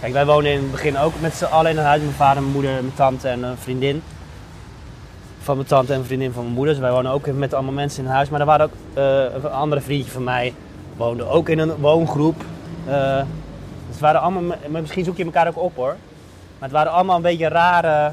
kijk, 0.00 0.12
wij 0.12 0.26
wonen 0.26 0.50
in 0.52 0.56
het 0.58 0.70
begin 0.70 0.98
ook 0.98 1.12
met 1.20 1.34
z'n 1.34 1.44
allen 1.44 1.70
in 1.70 1.78
een 1.78 1.84
huis. 1.84 2.00
Mijn 2.02 2.12
vader, 2.14 2.42
mijn 2.42 2.54
moeder, 2.54 2.70
mijn 2.72 2.94
tante 2.94 3.28
en 3.28 3.42
een 3.42 3.56
vriendin. 3.56 4.02
Van 5.42 5.56
mijn 5.56 5.68
tante 5.68 5.92
en 5.92 5.98
een 5.98 6.04
vriendin 6.04 6.32
van 6.32 6.42
mijn 6.42 6.54
moeder. 6.54 6.74
Dus 6.74 6.82
wij 6.82 6.92
wonen 6.92 7.12
ook 7.12 7.26
met 7.26 7.54
allemaal 7.54 7.72
mensen 7.72 8.04
in 8.04 8.10
huis. 8.10 8.28
Maar 8.28 8.40
er 8.40 8.46
waren 8.46 8.66
ook 8.66 8.72
eh, 8.94 9.42
een 9.42 9.50
andere 9.50 9.80
vriendje 9.80 10.10
van 10.10 10.24
mij, 10.24 10.54
woonde 10.96 11.24
ook 11.24 11.48
in 11.48 11.58
een 11.58 11.76
woongroep. 11.76 12.44
Dus 12.84 14.00
het 14.00 14.00
waren 14.00 14.20
allemaal, 14.20 14.56
misschien 14.68 15.04
zoek 15.04 15.16
je 15.16 15.24
elkaar 15.24 15.48
ook 15.48 15.58
op 15.58 15.76
hoor. 15.76 15.96
Maar 16.58 16.68
het 16.68 16.72
waren 16.78 16.92
allemaal 16.92 17.16
een 17.16 17.22
beetje 17.22 17.48
rare, 17.48 18.12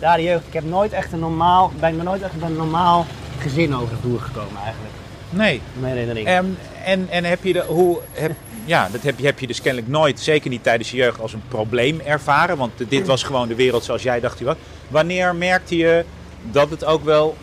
rare 0.00 0.22
jeugd. 0.22 0.46
Ik 0.46 0.52
heb 0.52 0.64
nooit 0.64 0.92
echt 0.92 1.12
een 1.12 1.18
normaal, 1.18 1.72
ben 1.80 1.96
nooit 1.96 2.22
echt 2.22 2.32
een 2.42 2.56
normaal 2.56 3.06
gezin 3.38 3.74
over 3.74 3.88
de 3.88 4.00
vloer 4.00 4.20
gekomen 4.20 4.62
eigenlijk. 4.64 4.94
Nee. 5.30 5.60
Mijn 5.80 5.92
herinnering. 5.92 6.26
Ehm, 6.26 6.46
en, 6.84 7.06
en 7.10 7.24
heb 7.24 7.44
je 7.44 7.52
de, 7.52 7.64
hoe, 7.66 7.98
heb, 8.12 8.32
ja, 8.66 8.88
dat 8.88 9.02
heb 9.02 9.18
je, 9.18 9.24
heb 9.26 9.38
je 9.38 9.46
dus 9.46 9.60
kennelijk 9.60 9.90
nooit, 9.92 10.20
zeker 10.20 10.50
niet 10.50 10.62
tijdens 10.62 10.90
je 10.90 10.96
jeugd, 10.96 11.20
als 11.20 11.32
een 11.32 11.42
probleem 11.48 12.00
ervaren. 12.00 12.56
Want 12.56 12.72
dit 12.90 13.06
was 13.06 13.22
gewoon 13.22 13.48
de 13.48 13.54
wereld 13.54 13.84
zoals 13.84 14.02
jij 14.02 14.20
dacht 14.20 14.36
die 14.38 14.46
was. 14.46 14.56
Wanneer 14.88 15.34
merkte 15.34 15.76
je 15.76 16.04
dat 16.50 16.70
het 16.70 16.84
ook 16.84 17.04
wel 17.04 17.36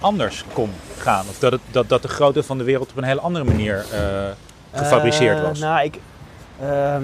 anders 0.00 0.44
kon 0.52 0.70
gaan? 0.98 1.24
Of 1.28 1.38
dat, 1.38 1.52
het, 1.52 1.60
dat, 1.70 1.88
dat 1.88 2.02
de 2.02 2.08
grootte 2.08 2.42
van 2.42 2.58
de 2.58 2.64
wereld 2.64 2.90
op 2.90 2.96
een 2.96 3.04
hele 3.04 3.20
andere 3.20 3.44
manier 3.44 3.84
eh, 3.92 4.26
gefabriceerd 4.72 5.38
Eh, 5.38 5.42
was? 5.44 5.58
nou, 5.58 5.84
ik, 5.84 5.98
ehm, 6.60 7.02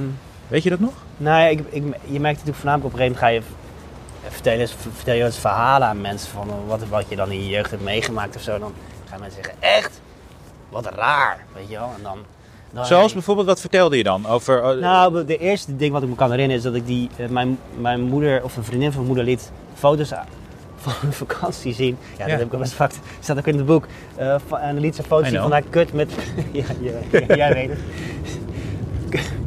Weet 0.49 0.63
je 0.63 0.71
dat 0.71 0.81
nog? 0.81 0.93
nou 1.17 1.41
ja, 1.43 1.47
ik, 1.49 1.59
ik, 1.59 1.83
je 2.05 2.21
merkt 2.21 2.39
natuurlijk 2.39 2.57
voornamelijk 2.57 2.95
op 2.95 3.01
een 3.01 3.07
gegeven 3.07 3.07
moment 3.07 3.19
ga 3.19 3.27
je 3.29 3.43
vertellen, 4.31 4.69
vertel 4.95 5.15
je 5.15 5.25
eens 5.25 5.39
verhalen 5.39 5.89
aan 5.89 6.01
mensen 6.01 6.31
van 6.31 6.49
eh, 6.49 6.55
wat, 6.67 6.81
wat 6.89 7.05
je 7.09 7.17
dan 7.17 7.31
in 7.31 7.41
je 7.45 7.49
jeugd 7.49 7.71
hebt 7.71 7.83
meegemaakt 7.83 8.37
of 8.37 8.43
zo. 8.43 8.59
Dan 8.59 8.73
gaan 9.11 9.21
mensen 9.21 9.43
zeggen, 9.45 9.63
echt? 9.63 10.01
Wat 10.69 10.87
raar, 10.95 11.45
weet 11.55 11.69
je 11.69 11.75
wel. 11.79 11.93
En 11.97 12.03
dan, 12.03 12.19
dan 12.73 12.87
Zoals 12.87 13.13
bijvoorbeeld, 13.13 13.47
wat 13.47 13.61
vertelde 13.61 13.97
je 13.97 14.03
dan 14.03 14.27
over... 14.27 14.63
eh, 14.63 14.81
Nou, 14.81 15.25
de 15.25 15.37
eerste 15.39 15.77
ding 15.77 15.93
wat 15.93 16.03
ik 16.03 16.09
me 16.09 16.15
kan 16.15 16.31
herinneren 16.31 16.57
is 16.59 16.63
dat 16.71 16.75
ik 16.75 16.87
die, 16.87 17.09
eh, 17.17 17.29
mijn, 17.29 17.59
mijn 17.81 18.01
moeder 18.01 18.45
of 18.45 18.57
een 18.57 18.65
vriendin 18.65 18.89
van 18.93 18.97
mijn 18.97 19.07
moeder 19.07 19.25
liet 19.25 19.51
foto's 19.75 20.09
van 20.83 20.93
een 21.03 21.13
vakantie 21.13 21.75
zien. 21.75 21.97
Ja, 22.19 22.25
Ja. 22.25 22.31
dat 22.31 22.39
heb 22.39 22.47
ik 22.47 22.53
al 22.53 22.59
best 22.59 22.73
vaak. 22.73 22.93
staat 23.21 23.39
ook 23.39 23.47
in 23.47 23.57
het 23.57 23.67
boek. 23.67 23.87
Eh, 24.17 24.37
van- 24.47 24.59
en 24.59 24.73
dan 24.75 24.83
liet 24.83 24.97
ze 24.97 25.03
foto's 25.03 25.29
zien 25.29 25.41
van 25.41 25.53
haar 25.53 25.63
kut 25.71 25.93
met. 25.93 26.13
ja, 26.53 26.65
jij 27.35 27.53
weet 27.55 27.69
het. 27.71 27.79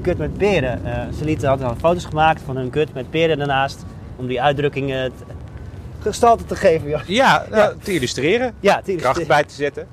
kut 0.02 0.18
met 0.18 0.38
peren. 0.38 0.86
Eh, 0.86 1.02
ze 1.18 1.24
lieten, 1.26 1.48
hadden 1.48 1.68
dan 1.68 1.78
foto's 1.80 2.06
gemaakt 2.06 2.42
van 2.46 2.56
hun 2.58 2.70
kut 2.70 2.94
met 2.94 3.10
peren 3.10 3.40
ernaast. 3.40 3.86
Om 4.16 4.28
die 4.28 4.42
uitdrukkingen 4.42 5.12
te- 5.18 5.24
gestalte 6.00 6.46
te 6.46 6.56
geven. 6.56 6.90
Ja, 6.90 7.02
Ja, 7.52 7.74
te 7.84 7.94
illustreren. 7.94 8.54
ja, 8.60 8.76
het 8.76 8.88
is- 8.88 9.02
Kracht 9.02 9.28
bij 9.28 9.44
te 9.44 9.54
zetten. 9.54 9.88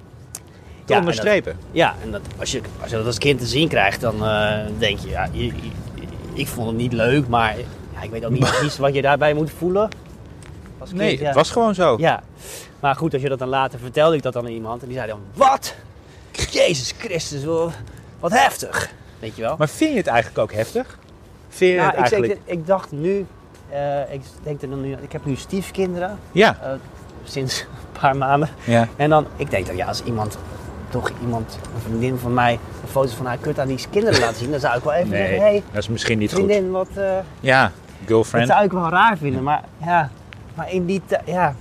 Te 0.90 0.96
Ja, 0.96 1.02
en 1.02 1.08
onderstrepen. 1.08 1.56
Ja, 1.70 1.94
en 2.02 2.10
dat, 2.10 2.20
als, 2.38 2.52
je, 2.52 2.60
als 2.80 2.90
je 2.90 2.96
dat 2.96 3.06
als 3.06 3.18
kind 3.18 3.38
te 3.40 3.46
zien 3.46 3.68
krijgt, 3.68 4.00
dan 4.00 4.24
eh, 4.26 4.58
denk 4.78 4.98
je, 4.98 5.08
ja, 5.08 5.28
je- 5.32 5.52
ik 6.32 6.46
vond 6.46 6.66
het 6.66 6.76
niet 6.76 6.92
leuk, 6.92 7.28
maar 7.28 7.54
ja, 7.94 8.02
ik 8.02 8.10
weet 8.10 8.24
ook 8.24 8.30
niet 8.30 8.40
precies 8.50 8.78
wat 8.78 8.94
je 8.94 9.02
daarbij 9.02 9.34
moet 9.34 9.50
voelen. 9.58 9.88
Als 10.78 10.88
kind, 10.88 11.00
Nee, 11.02 11.18
ja. 11.18 11.24
het 11.26 11.34
was 11.34 11.50
gewoon 11.50 11.74
zo. 11.74 11.96
Ja, 11.98 12.22
maar 12.80 12.94
goed, 12.96 13.12
als 13.12 13.22
je 13.22 13.28
dat 13.28 13.38
dan 13.38 13.48
later 13.48 13.78
vertelde 13.78 14.16
ik 14.16 14.22
dat 14.22 14.32
dan 14.32 14.44
aan 14.44 14.50
iemand 14.52 14.82
en 14.82 14.88
die 14.88 14.96
zei 14.96 15.08
dan, 15.08 15.20
wat? 15.34 15.74
Jezus 16.50 16.94
Christus, 16.98 17.44
wat 18.20 18.32
heftig. 18.32 18.90
Weet 19.18 19.36
je 19.36 19.42
wel? 19.42 19.54
Maar 19.58 19.68
vind 19.68 19.90
je 19.90 19.96
het 19.96 20.06
eigenlijk 20.06 20.38
ook 20.38 20.52
heftig? 20.52 20.98
Vind 21.48 21.70
je 21.70 21.76
Ja, 21.76 21.84
het 21.84 21.92
ik, 21.94 22.00
eigenlijk... 22.00 22.32
ik, 22.32 22.38
ik 22.44 22.66
dacht 22.66 22.92
nu, 22.92 23.26
eh, 23.68 24.12
ik 24.12 24.20
denk 24.42 24.62
er 24.62 24.70
dan 24.70 24.80
nu, 24.80 24.92
ik 25.02 25.12
heb 25.12 25.24
nu 25.24 25.36
stiefkinderen 25.36 26.18
Ja, 26.32 26.58
eh, 26.62 26.70
sinds 27.24 27.60
een 27.60 28.00
paar 28.00 28.16
maanden. 28.16 28.48
ja. 28.64 28.88
En 28.96 29.10
dan, 29.10 29.26
ik 29.36 29.50
denk 29.50 29.66
dat 29.66 29.76
ja, 29.76 29.86
als 29.86 30.02
iemand, 30.02 30.38
toch 30.90 31.10
iemand, 31.20 31.58
een 31.74 31.80
vriendin 31.80 32.18
van 32.18 32.34
mij, 32.34 32.52
een 32.82 32.88
foto's 32.88 33.14
van 33.14 33.26
haar 33.26 33.36
kut 33.38 33.58
aan 33.58 33.66
die 33.66 33.78
kinderen 33.90 34.20
laat 34.20 34.36
zien, 34.36 34.50
dan 34.50 34.60
zou 34.60 34.76
ik 34.76 34.84
wel 34.84 34.92
even 34.92 35.08
Nee, 35.08 35.18
zeggen, 35.26 35.40
hey, 35.42 35.62
dat 35.72 35.82
is 35.82 35.88
misschien 35.88 36.18
niet 36.18 36.32
goed. 36.32 36.44
vriendin, 36.44 36.70
wat, 36.70 36.88
eh, 36.94 37.18
Ja, 37.40 37.62
dat 37.62 37.72
girlfriend. 38.06 38.46
zou 38.48 38.64
ik 38.64 38.72
wel 38.72 38.88
raar 38.88 39.16
vinden. 39.16 39.42
Maar 39.42 39.62
ja, 39.84 40.10
maar 40.54 40.72
in 40.72 40.84
die 40.86 41.02
tijd, 41.06 41.22
ja. 41.24 41.54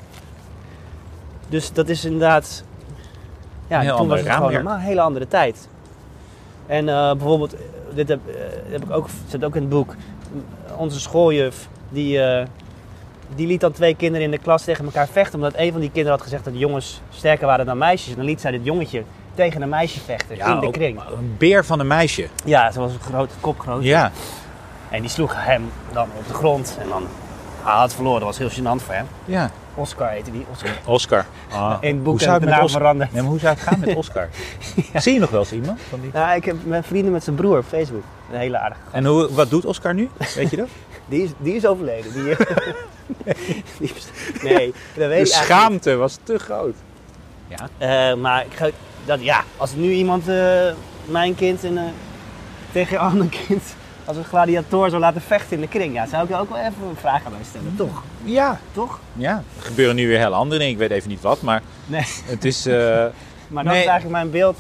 Dus 1.50 1.74
dat 1.74 1.90
is 1.90 2.06
inderdaad, 2.06 2.64
ja, 3.68 3.96
toen 3.98 4.08
was 4.08 4.20
het 4.20 4.30
gewoon 4.30 4.54
normaal, 4.54 4.76
een 4.76 4.80
hele 4.82 5.02
andere 5.02 5.28
tijd. 5.28 5.68
En 6.66 6.90
eh, 6.90 7.12
bijvoorbeeld, 7.12 7.56
dit 7.94 8.08
heb, 8.08 8.20
eh, 8.28 8.34
heb 8.72 8.84
ik 8.84 8.92
ook, 8.92 9.08
zit 9.28 9.44
ook 9.44 9.56
in 9.56 9.62
het 9.62 9.70
boek, 9.70 9.96
onze 10.76 11.00
schooljuf, 11.00 11.68
die, 11.90 12.20
die 13.36 13.48
liet 13.48 13.60
dan 13.62 13.72
twee 13.72 13.96
kinderen 13.96 14.26
in 14.26 14.32
de 14.32 14.38
klas 14.38 14.64
tegen 14.64 14.86
elkaar 14.86 15.08
vechten. 15.08 15.36
Omdat 15.36 15.54
een 15.56 15.72
van 15.72 15.80
die 15.82 15.90
kinderen 15.90 16.12
had 16.18 16.22
gezegd 16.22 16.44
dat 16.44 16.54
de 16.54 16.60
jongens 16.60 17.02
sterker 17.10 17.48
waren 17.48 17.66
dan 17.66 17.78
meisjes. 17.78 18.10
En 18.12 18.16
dan 18.18 18.26
liet 18.26 18.42
zij 18.42 18.52
dit 18.52 18.64
jongetje 18.64 19.04
tegen 19.36 19.62
een 19.62 19.70
meisje 19.70 20.00
vechten 20.00 20.36
Ja, 20.36 20.54
in 20.54 20.60
de 20.60 20.68
ook 20.68 20.74
kring. 20.74 21.00
Een 21.18 21.36
beer 21.38 21.66
van 21.66 21.80
een 21.80 21.88
meisje. 21.88 22.28
Ja, 22.46 22.72
ze 22.72 22.80
was 22.80 22.94
een 22.94 23.00
groot, 23.00 23.32
kopgroot. 23.40 23.84
Ja, 23.84 24.12
En 24.90 25.02
die 25.02 25.10
sloeg 25.10 25.34
hem 25.46 25.72
dan 25.94 26.08
op 26.18 26.28
de 26.28 26.34
grond. 26.34 26.78
En 26.82 26.88
dan 26.90 27.08
hij 27.64 27.74
had 27.74 27.94
verloren. 27.94 28.20
Dat 28.20 28.38
was 28.38 28.38
heel 28.38 28.64
gênant 28.64 28.84
voor 28.84 28.94
hem. 28.94 29.06
ja. 29.26 29.52
Oscar 29.76 30.10
heette 30.10 30.32
die. 30.32 30.46
Oscar. 30.52 30.72
Oscar. 30.86 31.26
Ah. 31.52 31.78
In 31.82 31.94
het 31.96 32.04
boek 32.04 32.14
hoe 32.14 32.22
zou 32.22 32.36
ik 32.36 32.42
het 32.42 32.50
naam 32.50 32.64
Oscar? 32.64 32.80
veranderd. 32.82 33.12
Nee, 33.14 33.22
maar 33.22 33.32
hoe 33.32 33.40
zou 33.40 33.54
het 33.54 33.64
gaan 33.64 33.80
met 33.80 33.96
Oscar? 33.96 34.28
Zie 34.94 35.14
je 35.14 35.20
nog 35.20 35.30
wel 35.30 35.40
eens 35.40 35.52
iemand 35.52 35.80
van 35.90 36.02
die? 36.02 36.10
Nou, 36.14 36.36
ik 36.36 36.46
heb 36.46 36.56
mijn 36.66 36.84
vrienden 36.84 37.12
met 37.12 37.24
zijn 37.24 37.36
broer 37.36 37.58
op 37.58 37.66
Facebook. 37.66 38.04
Een 38.32 38.40
hele 38.40 38.58
aardige 38.58 38.82
gast. 38.84 38.96
En 38.96 39.06
hoe, 39.06 39.34
wat 39.34 39.50
doet 39.50 39.66
Oscar 39.66 39.94
nu? 39.94 40.10
Weet 40.36 40.50
je 40.50 40.56
dat? 40.58 40.68
Die 41.10 41.24
is, 41.24 41.30
die 41.38 41.56
is 41.56 41.66
overleden. 41.66 42.14
Die, 42.14 42.36
is- 43.80 44.08
nee, 44.44 44.74
dat 44.96 45.08
weet 45.08 45.26
De 45.26 45.32
schaamte 45.32 45.96
was 45.96 46.18
te 46.24 46.40
groot. 46.40 46.76
Ja. 47.48 47.70
Eh, 48.12 48.16
maar 48.18 48.46
ik 48.46 48.54
ga, 48.54 48.70
dat, 49.06 49.24
ja, 49.24 49.44
als 49.58 49.74
nu 49.76 49.92
iemand 49.92 50.28
eh, 50.28 50.72
mijn 51.06 51.36
kind 51.36 51.64
in, 51.64 51.78
een- 51.78 51.94
tegen 52.72 52.94
een 52.96 53.02
ander 53.04 53.28
kind 53.48 53.64
als 54.06 54.18
een 54.18 54.24
gladiator 54.24 54.90
zou 54.90 55.02
laten 55.02 55.22
vechten 55.22 55.56
in 55.56 55.62
de 55.62 55.68
kring, 55.68 55.94
ja, 55.94 56.06
zou 56.06 56.24
ik 56.24 56.32
er 56.32 56.40
ook 56.40 56.50
wel 56.50 56.58
even 56.58 56.74
een 56.90 56.96
vraag 56.96 57.26
aan 57.26 57.32
mij 57.32 57.44
stellen. 57.50 57.74
Toch? 57.78 58.04
Ja. 58.24 58.60
Toch? 58.72 59.00
Ja. 59.14 59.44
Er 59.58 59.62
gebeuren 59.64 59.96
nu 59.96 60.08
weer 60.08 60.18
heel 60.20 60.34
andere 60.34 60.60
dingen. 60.60 60.74
Ik 60.74 60.80
weet 60.80 60.92
even 60.92 61.10
niet 61.10 61.22
wat, 61.22 61.42
maar 61.42 61.62
Nee. 61.86 62.04
het 62.26 62.46
is... 62.46 62.66
eh, 62.66 62.74
Maar 63.48 63.64
dat 63.64 63.74
Nee. 63.74 63.82
is 63.82 63.88
eigenlijk 63.90 64.10
mijn 64.22 64.30
beeld, 64.32 64.58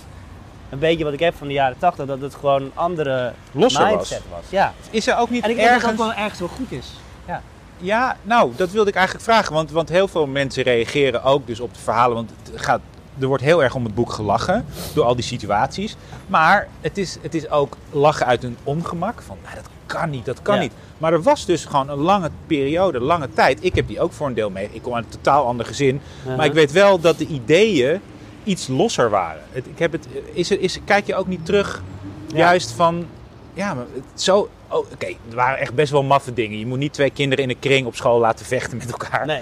een 0.69 0.79
beetje 0.79 1.03
wat 1.03 1.13
ik 1.13 1.19
heb 1.19 1.35
van 1.35 1.47
de 1.47 1.53
jaren 1.53 1.77
80, 1.79 2.05
dat 2.05 2.21
het 2.21 2.35
gewoon 2.35 2.61
een 2.61 2.71
andere 2.73 3.33
Losser 3.51 3.81
was. 3.83 3.91
mindset 3.93 4.21
was. 4.29 4.43
Ja. 4.49 4.73
is 4.89 5.07
er 5.07 5.17
ook 5.17 5.29
niet 5.29 5.43
En 5.43 5.49
ik 5.49 5.55
denk 5.55 5.67
dat 5.67 5.77
ergens... 5.77 5.97
dat 5.97 6.07
ook 6.07 6.13
wel 6.15 6.23
ergens 6.23 6.39
wel 6.39 6.49
goed 6.49 6.71
is. 6.71 6.87
Ja. 7.27 7.41
Ja, 7.79 8.17
nou, 8.21 8.51
dat 8.55 8.71
wilde 8.71 8.89
ik 8.89 8.95
eigenlijk 8.95 9.25
vragen. 9.25 9.53
Want, 9.53 9.71
want 9.71 9.89
heel 9.89 10.07
veel 10.07 10.27
mensen 10.27 10.63
reageren 10.63 11.23
ook 11.23 11.47
dus 11.47 11.59
op 11.59 11.73
de 11.73 11.79
verhalen. 11.79 12.15
Want 12.15 12.31
het 12.51 12.61
gaat, 12.61 12.81
er 13.19 13.27
wordt 13.27 13.43
heel 13.43 13.63
erg 13.63 13.75
om 13.75 13.83
het 13.83 13.95
boek 13.95 14.11
gelachen 14.11 14.65
door 14.93 15.05
al 15.05 15.15
die 15.15 15.23
situaties. 15.23 15.95
Maar 16.27 16.67
het 16.81 16.97
is, 16.97 17.17
het 17.21 17.35
is 17.35 17.49
ook 17.49 17.77
lachen 17.91 18.25
uit 18.25 18.43
een 18.43 18.57
ongemak. 18.63 19.21
Van, 19.21 19.37
nou, 19.43 19.55
dat 19.55 19.65
kan 19.85 20.09
niet, 20.09 20.25
dat 20.25 20.41
kan 20.41 20.55
Ja. 20.55 20.61
niet. 20.61 20.73
Maar 20.97 21.13
er 21.13 21.21
was 21.21 21.45
dus 21.45 21.65
gewoon 21.65 21.89
een 21.89 21.97
lange 21.97 22.29
periode, 22.47 22.99
lange 22.99 23.29
tijd. 23.33 23.63
Ik 23.63 23.75
heb 23.75 23.87
die 23.87 23.99
ook 24.01 24.13
voor 24.13 24.27
een 24.27 24.33
deel 24.33 24.49
mee. 24.49 24.69
Ik 24.71 24.81
kom 24.81 24.93
uit 24.95 25.03
een 25.05 25.09
totaal 25.11 25.45
ander 25.45 25.65
gezin. 25.65 26.01
Maar 26.37 26.45
ik 26.45 26.53
weet 26.53 26.71
wel 26.71 26.99
dat 26.99 27.17
de 27.17 27.25
ideeën 27.27 28.01
iets 28.43 28.67
losser 28.67 29.09
waren. 29.09 29.41
Het, 29.51 29.65
ik 29.67 29.79
heb 29.79 29.91
het, 29.91 30.07
is 30.33 30.51
er, 30.51 30.59
is, 30.59 30.79
kijk 30.85 31.05
je 31.07 31.15
ook 31.15 31.27
niet 31.27 31.45
terug 31.45 31.81
Ja. 32.27 32.37
juist 32.37 32.71
van... 32.71 33.05
Ja, 33.53 33.73
maar 33.73 33.85
het, 33.93 34.21
zo... 34.21 34.49
Oh, 34.69 34.77
Oké, 34.93 35.05
er 35.05 35.35
waren 35.35 35.59
echt 35.59 35.73
best 35.73 35.91
wel 35.91 36.03
maffe 36.03 36.33
dingen. 36.33 36.59
Je 36.59 36.65
moet 36.65 36.77
niet 36.77 36.93
twee 36.93 37.09
kinderen 37.09 37.43
in 37.43 37.49
een 37.49 37.59
kring 37.59 37.87
op 37.87 37.95
school 37.95 38.19
laten 38.19 38.45
vechten 38.45 38.77
met 38.77 38.91
elkaar. 38.91 39.25
Nee. 39.25 39.41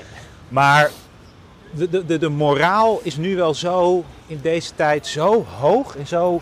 Maar 0.50 0.90
de, 1.72 1.90
de, 1.90 2.06
de, 2.06 2.18
de 2.18 2.30
moraal 2.30 3.00
is 3.04 3.18
nu 3.18 3.36
wel 3.36 3.54
zo 3.54 4.04
in 4.28 4.40
deze 4.42 4.76
tijd 4.76 5.08
zo 5.08 5.46
hoog 5.60 5.96
en 5.98 6.08
zo. 6.08 6.42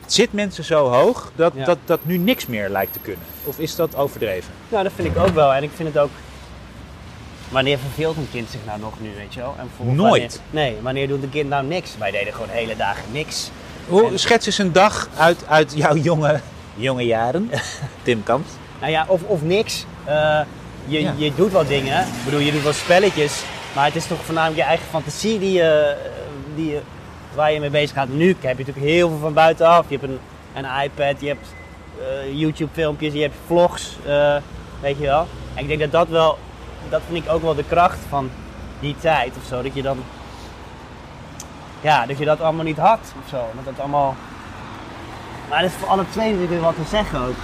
Het 0.00 0.12
zit 0.12 0.32
mensen 0.32 0.64
zo 0.64 0.88
hoog 0.88 1.32
dat, 1.36 1.52
Ja. 1.56 1.64
dat, 1.64 1.78
dat 1.84 2.00
nu 2.02 2.16
niks 2.18 2.46
meer 2.46 2.68
lijkt 2.68 2.92
te 2.92 2.98
kunnen. 2.98 3.24
Of 3.44 3.58
is 3.58 3.76
dat 3.76 3.96
overdreven? 3.96 4.52
Nou, 4.68 4.82
dat 4.82 4.92
vind 4.96 5.08
ik 5.08 5.18
ook 5.18 5.34
wel. 5.34 5.52
En 5.54 5.62
ik 5.62 5.70
vind 5.74 5.88
het 5.94 5.98
ook. 6.02 6.10
Wanneer 7.48 7.78
verveelt 7.78 8.16
een 8.16 8.28
kind 8.32 8.50
zich 8.50 8.60
nou 8.66 8.80
nog 8.80 9.00
nu, 9.00 9.10
weet 9.16 9.34
je 9.34 9.40
wel? 9.40 9.54
En 9.58 9.94
Nooit. 9.94 10.40
Wanneer, 10.50 10.70
nee, 10.72 10.82
wanneer 10.82 11.08
doet 11.08 11.22
een 11.22 11.30
kind 11.30 11.48
nou 11.48 11.66
niks? 11.66 11.96
Wij 11.98 12.10
deden 12.10 12.32
gewoon 12.32 12.48
hele 12.48 12.76
dagen 12.76 13.04
niks. 13.12 13.50
Hoe 13.88 14.06
En- 14.06 14.18
schets 14.18 14.46
eens 14.46 14.58
een 14.58 14.72
dag 14.72 15.08
uit, 15.16 15.44
uit 15.48 15.72
jouw 15.76 15.96
jonge, 15.96 16.40
jonge 16.74 17.02
jaren, 17.04 17.50
Tim 18.02 18.22
Kamps? 18.22 18.50
Nou 18.80 18.92
ja, 18.92 19.04
of, 19.08 19.22
of 19.22 19.42
niks. 19.42 19.84
Eh, 20.04 20.40
je, 20.86 21.00
Ja. 21.00 21.12
je 21.16 21.34
doet 21.34 21.52
wel 21.52 21.66
dingen. 21.66 22.00
Ik 22.00 22.24
bedoel, 22.24 22.40
je 22.40 22.52
doet 22.52 22.62
wel 22.62 22.72
spelletjes. 22.72 23.42
Maar 23.74 23.84
het 23.84 23.96
is 23.96 24.06
toch 24.06 24.22
voornamelijk 24.24 24.60
je 24.60 24.66
eigen 24.66 24.86
fantasie 24.86 25.38
die 25.38 25.52
je, 25.52 25.96
eh, 25.96 25.96
die 26.54 26.70
je, 26.70 26.80
waar 27.34 27.52
je 27.52 27.60
mee 27.60 27.70
bezig 27.70 27.96
gaat. 27.96 28.08
Nu 28.08 28.28
heb 28.28 28.40
je 28.40 28.64
natuurlijk 28.64 28.86
heel 28.86 29.08
veel 29.08 29.18
van 29.18 29.32
buitenaf. 29.32 29.84
Je 29.88 29.98
hebt 29.98 30.10
een, 30.10 30.18
een 30.54 30.82
iPad, 30.84 31.20
je 31.20 31.26
hebt 31.26 31.54
eh, 32.00 32.38
YouTube 32.38 32.70
filmpjes, 32.72 33.12
je 33.12 33.20
hebt 33.20 33.34
vlogs. 33.46 33.96
weet 34.80 34.98
je 34.98 35.06
wel. 35.06 35.26
En 35.54 35.62
ik 35.62 35.68
denk 35.68 35.80
dat 35.80 35.92
dat 35.92 36.08
wel, 36.08 36.38
dat 36.88 37.00
vind 37.10 37.24
ik 37.24 37.32
ook 37.32 37.42
wel 37.42 37.54
de 37.54 37.64
kracht 37.68 37.98
van 38.08 38.30
die 38.80 38.94
tijd 39.00 39.32
of 39.42 39.46
zo. 39.48 39.62
Dat 39.62 39.74
je 39.74 39.82
dan, 39.82 39.98
ja, 41.80 42.06
dat 42.06 42.18
je 42.18 42.24
dat 42.24 42.40
allemaal 42.40 42.64
niet 42.64 42.76
had 42.78 43.00
of 43.22 43.28
zo. 43.30 43.36
Dat 43.36 43.64
het 43.64 43.80
allemaal... 43.80 44.16
Maar 45.48 45.62
dat 45.62 45.70
is 45.70 45.76
voor 45.76 45.88
alle 45.88 46.04
twee 46.10 46.32
natuurlijk 46.32 46.62
wat 46.62 46.74
te 46.74 46.88
zeggen 46.90 47.20
ook. 47.20 47.34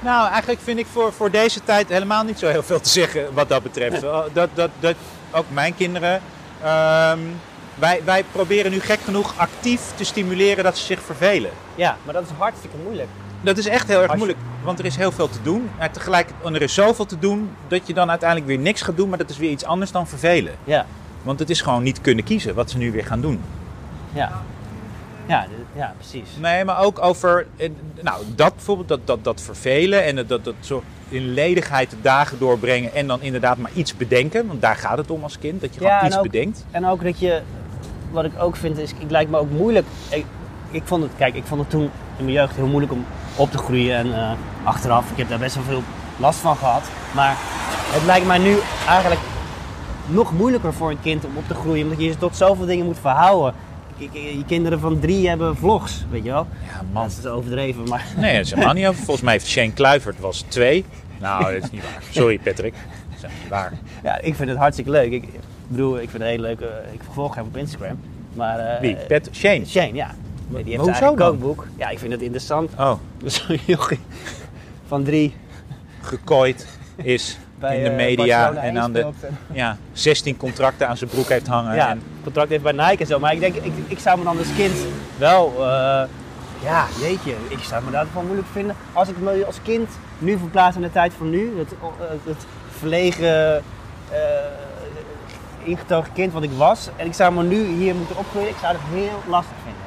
Nou, 0.00 0.28
eigenlijk 0.30 0.60
vind 0.60 0.78
ik 0.78 0.86
voor, 0.92 1.12
voor 1.12 1.30
deze 1.30 1.64
tijd 1.64 1.88
helemaal 1.88 2.24
niet 2.24 2.38
zo 2.38 2.48
heel 2.48 2.62
veel 2.62 2.80
te 2.80 2.88
zeggen 2.88 3.34
wat 3.34 3.48
dat 3.48 3.62
betreft. 3.62 4.00
Dat, 4.00 4.48
dat, 4.54 4.70
dat, 4.80 4.94
ook 5.30 5.44
mijn 5.48 5.74
kinderen. 5.74 6.20
ehm, 6.62 7.18
wij, 7.74 8.00
wij 8.04 8.24
proberen 8.32 8.70
nu 8.70 8.80
gek 8.80 9.00
genoeg 9.04 9.34
actief 9.36 9.80
te 9.94 10.04
stimuleren 10.04 10.64
dat 10.64 10.78
ze 10.78 10.84
zich 10.84 11.02
vervelen. 11.02 11.50
Ja, 11.74 11.96
maar 12.04 12.14
dat 12.14 12.22
is 12.22 12.28
hartstikke 12.38 12.76
moeilijk. 12.84 13.08
Dat 13.40 13.58
is 13.58 13.66
echt 13.66 13.88
heel 13.88 14.02
erg 14.02 14.14
moeilijk, 14.14 14.38
want 14.62 14.78
er 14.78 14.84
is 14.84 14.96
heel 14.96 15.12
veel 15.12 15.28
te 15.28 15.42
doen. 15.42 15.70
Maar 15.78 15.90
tegelijk, 15.90 16.28
en 16.44 16.54
er 16.54 16.62
is 16.62 16.74
zoveel 16.74 17.06
te 17.06 17.18
doen 17.18 17.50
dat 17.68 17.86
je 17.86 17.94
dan 17.94 18.10
uiteindelijk 18.10 18.48
weer 18.50 18.58
niks 18.58 18.82
gaat 18.82 18.96
doen, 18.96 19.08
maar 19.08 19.18
dat 19.18 19.30
is 19.30 19.36
weer 19.38 19.50
iets 19.50 19.64
anders 19.64 19.90
dan 19.90 20.06
vervelen. 20.06 20.54
Ja, 20.64 20.86
Want 21.22 21.38
het 21.38 21.50
is 21.50 21.60
gewoon 21.60 21.82
niet 21.82 22.00
kunnen 22.00 22.24
kiezen 22.24 22.54
wat 22.54 22.70
ze 22.70 22.78
nu 22.78 22.92
weer 22.92 23.04
gaan 23.06 23.20
doen. 23.20 23.40
ja. 24.12 24.42
Ja, 25.26 25.46
ja 25.76 25.94
precies. 25.98 26.28
Nee, 26.40 26.64
maar 26.64 26.78
ook 26.80 27.02
over, 27.02 27.46
eh, 27.56 27.70
nou, 28.00 28.22
dat 28.34 28.54
bijvoorbeeld, 28.54 28.88
dat, 28.88 29.00
dat, 29.04 29.24
dat 29.24 29.40
vervelen 29.40 30.04
en 30.04 30.16
dat, 30.16 30.28
dat, 30.28 30.44
dat 30.44 30.54
zo 30.60 30.82
in 31.08 31.32
ledigheid 31.32 31.90
de 31.90 31.96
dagen 32.02 32.38
doorbrengen 32.38 32.94
en 32.94 33.06
dan 33.06 33.22
inderdaad 33.22 33.56
maar 33.58 33.70
iets 33.74 33.96
bedenken. 33.96 34.46
Want 34.46 34.60
daar 34.62 34.76
gaat 34.76 34.98
het 34.98 35.10
om 35.10 35.22
als 35.22 35.38
kind, 35.38 35.60
dat 35.60 35.74
je 35.74 35.80
Ja, 35.80 35.86
gewoon 35.86 36.00
en 36.00 36.06
iets 36.06 36.16
ook- 36.16 36.22
bedenkt. 36.22 36.64
En 36.70 36.86
ook 36.86 37.02
dat 37.04 37.18
je, 37.18 37.40
wat 38.10 38.24
ik 38.24 38.32
ook 38.38 38.56
vind, 38.56 38.78
is, 38.78 38.90
het 38.98 39.10
lijkt 39.10 39.30
me 39.30 39.38
ook 39.38 39.50
moeilijk. 39.50 39.86
Ik, 40.10 40.24
ik 40.70 40.82
vond 40.84 41.02
het, 41.02 41.12
kijk, 41.16 41.34
ik 41.34 41.44
vond 41.44 41.60
het 41.60 41.70
toen 41.70 41.90
in 42.16 42.24
mijn 42.24 42.32
jeugd 42.36 42.56
heel 42.56 42.66
moeilijk 42.66 42.92
om 42.92 43.04
op 43.36 43.50
te 43.50 43.58
groeien. 43.58 43.96
En 43.96 44.14
eh, 44.14 44.32
achteraf, 44.64 45.10
ik 45.10 45.16
heb 45.16 45.28
daar 45.28 45.38
best 45.38 45.54
wel 45.54 45.64
veel 45.64 45.82
last 46.16 46.38
van 46.38 46.56
gehad. 46.56 46.82
Maar 47.14 47.36
het 47.92 48.04
lijkt 48.04 48.26
mij 48.26 48.38
nu 48.38 48.56
eigenlijk 48.88 49.20
nog 50.06 50.32
moeilijker 50.32 50.72
voor 50.72 50.90
een 50.90 51.00
kind 51.02 51.24
om 51.24 51.36
op 51.36 51.48
te 51.48 51.54
groeien. 51.54 51.82
Omdat 51.84 51.98
je 52.00 52.04
je 52.06 52.16
tot 52.18 52.36
zoveel 52.36 52.66
dingen 52.66 52.84
moet 52.84 52.98
verhouden. 53.00 53.54
Je 53.98 54.42
kinderen 54.46 54.80
van 54.80 54.98
drie 55.00 55.28
hebben 55.28 55.56
vlogs, 55.56 56.04
weet 56.10 56.24
je 56.24 56.30
wel. 56.30 56.46
Ja, 56.66 56.76
Dat 56.78 56.86
man. 56.92 57.06
is 57.06 57.26
overdreven, 57.26 57.88
maar... 57.88 58.06
Nee, 58.16 58.36
dat 58.36 58.44
is 58.44 58.50
helemaal 58.50 58.74
niet 58.74 58.86
over. 58.86 59.02
Volgens 59.02 59.20
mij 59.24 59.32
heeft 59.32 59.46
Shane 59.46 59.72
Kluivert 59.72 60.20
was 60.20 60.44
twee. 60.48 60.84
Nou, 61.20 61.54
dat 61.54 61.62
is 61.64 61.70
niet 61.70 61.82
waar. 61.82 62.02
Sorry 62.10 62.38
Patrick. 62.38 62.74
Dat 63.20 63.30
is 63.30 63.36
niet 63.40 63.48
waar. 63.50 63.72
Ja, 64.02 64.20
ik 64.20 64.34
vind 64.34 64.48
het 64.48 64.58
hartstikke 64.58 64.90
leuk. 64.90 65.12
Ik, 65.12 65.28
bedoel, 65.68 66.00
ik 66.00 66.10
vind 66.10 66.22
het 66.22 66.32
heel 66.32 66.40
leuk. 66.40 66.60
ik 66.92 67.00
volg 67.12 67.34
hem 67.34 67.44
op 67.44 67.56
Instagram. 67.56 68.00
Maar, 68.32 68.58
eh, 68.58 68.80
Wie? 68.80 68.96
Pet? 68.96 69.28
Shane? 69.32 69.66
Shane, 69.66 69.94
ja. 69.94 70.14
Die 70.48 70.62
heeft 70.64 70.76
hoezo 70.76 71.08
een 71.10 71.16
kookboek. 71.16 71.66
Ja, 71.76 71.88
ik 71.88 71.98
vind 71.98 72.12
het 72.12 72.22
interessant. 72.22 72.70
Oh, 72.78 72.92
jochie 73.66 73.98
van 74.86 75.04
drie 75.04 75.34
gekooid 76.00 76.66
is 76.96 77.38
bij 77.66 77.76
in 77.76 77.82
de 77.84 77.90
eh, 77.90 77.96
media 77.96 78.52
en 78.52 78.78
aan 78.80 78.92
de 78.92 79.00
en- 79.00 79.14
ja, 79.62 79.76
16 79.92 80.36
contracten 80.36 80.88
aan 80.88 80.96
zijn 80.96 81.10
broek 81.10 81.28
heeft 81.28 81.46
hangen. 81.46 81.74
ja, 81.74 81.90
En, 81.90 82.02
contract 82.22 82.48
heeft 82.48 82.62
bij 82.62 82.72
Nike 82.72 82.96
en 82.98 83.06
zo. 83.06 83.18
Maar 83.18 83.32
ik 83.32 83.40
denk, 83.40 83.54
ik, 83.54 83.72
ik 83.86 83.98
zou 83.98 84.18
me 84.18 84.24
dan 84.24 84.38
als 84.38 84.54
kind 84.56 84.74
wel... 85.18 85.52
eh, 85.58 86.02
Ja, 86.62 86.86
jeetje, 87.00 87.34
ik 87.48 87.58
zou 87.62 87.84
me 87.84 87.90
daar 87.90 88.06
wel 88.14 88.22
moeilijk 88.22 88.48
vinden. 88.52 88.76
Als 88.92 89.08
ik 89.08 89.18
me 89.18 89.44
als 89.46 89.58
kind 89.62 89.88
nu 90.18 90.38
verplaats 90.38 90.76
in 90.76 90.82
de 90.82 90.92
tijd 90.92 91.12
van 91.18 91.30
nu, 91.30 91.58
het, 91.58 91.74
het, 92.24 92.46
verlegen, 92.78 93.56
eh, 94.10 94.18
ingetogen 95.62 96.12
kind 96.12 96.32
wat 96.32 96.42
ik 96.42 96.50
was, 96.56 96.88
en 96.96 97.06
ik 97.06 97.12
zou 97.14 97.32
me 97.34 97.42
nu 97.42 97.64
hier 97.66 97.94
moeten 97.94 98.16
opgroeien, 98.16 98.48
ik 98.48 98.56
zou 98.60 98.72
het 98.72 98.82
heel 98.90 99.22
lastig 99.28 99.56
vinden. 99.64 99.82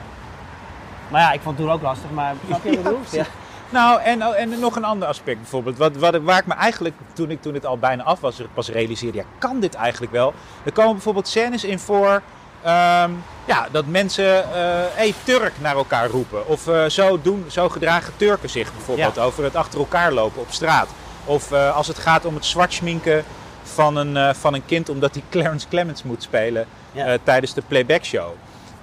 Maar 1.12 1.22
ja, 1.22 1.31
ik 1.31 1.41
vond 1.41 1.57
het 1.57 1.65
toen 1.65 1.75
ook 1.75 1.81
lastig, 1.81 2.10
maar 2.12 2.34
snap 2.48 2.63
je 2.63 2.69
wat 2.69 2.77
ik 2.77 2.84
bedoel? 2.84 3.00
Nou, 3.69 4.01
en, 4.01 4.25
oh, 4.25 4.39
en 4.39 4.59
nog 4.59 4.75
een 4.75 4.83
ander 4.83 5.07
aspect 5.07 5.38
bijvoorbeeld. 5.39 5.77
Wat, 5.77 5.95
wat, 5.95 6.15
waar 6.21 6.38
ik 6.39 6.45
me 6.45 6.53
eigenlijk, 6.53 6.95
toen, 7.13 7.31
ik, 7.31 7.41
toen 7.41 7.53
het 7.53 7.65
al 7.65 7.77
bijna 7.77 8.03
af 8.03 8.19
was, 8.19 8.41
pas 8.53 8.69
realiseerde, 8.69 9.17
ja, 9.17 9.24
kan 9.38 9.59
dit 9.59 9.74
eigenlijk 9.74 10.12
wel? 10.12 10.33
Er 10.63 10.71
komen 10.71 10.93
bijvoorbeeld 10.93 11.27
scènes 11.27 11.63
in 11.63 11.79
voor, 11.79 12.21
ehm, 12.63 13.12
ja, 13.45 13.67
dat 13.71 13.86
mensen, 13.86 14.43
eh 14.43 14.50
hey, 14.93 15.13
Turk 15.24 15.53
naar 15.62 15.75
elkaar 15.75 16.09
roepen. 16.09 16.47
Of 16.47 16.67
eh, 16.67 16.86
zo, 16.86 17.19
doen, 17.21 17.45
zo 17.50 17.69
gedragen 17.69 18.13
Turken 18.17 18.50
zich 18.50 18.74
bijvoorbeeld 18.74 19.15
Ja. 19.15 19.21
over 19.21 19.43
het 19.43 19.55
achter 19.55 19.79
elkaar 19.79 20.12
lopen 20.12 20.41
op 20.41 20.51
straat. 20.51 20.88
Of 21.25 21.51
eh, 21.51 21.75
als 21.75 21.88
het 21.88 21.97
gaat 21.97 22.25
om 22.25 22.36
het 22.36 22.45
zwart 22.45 22.74
schminken 22.74 23.24
van 23.63 23.95
een, 23.95 24.36
van 24.36 24.53
een 24.53 24.65
kind 24.65 24.89
omdat 24.89 25.13
hij 25.13 25.24
Clarence 25.29 25.67
Clemens 25.67 26.03
moet 26.03 26.24
spelen 26.24 26.65
Ja. 26.91 27.17
tijdens 27.24 27.53
de 27.53 27.62
playback 27.67 28.03
show. 28.05 28.29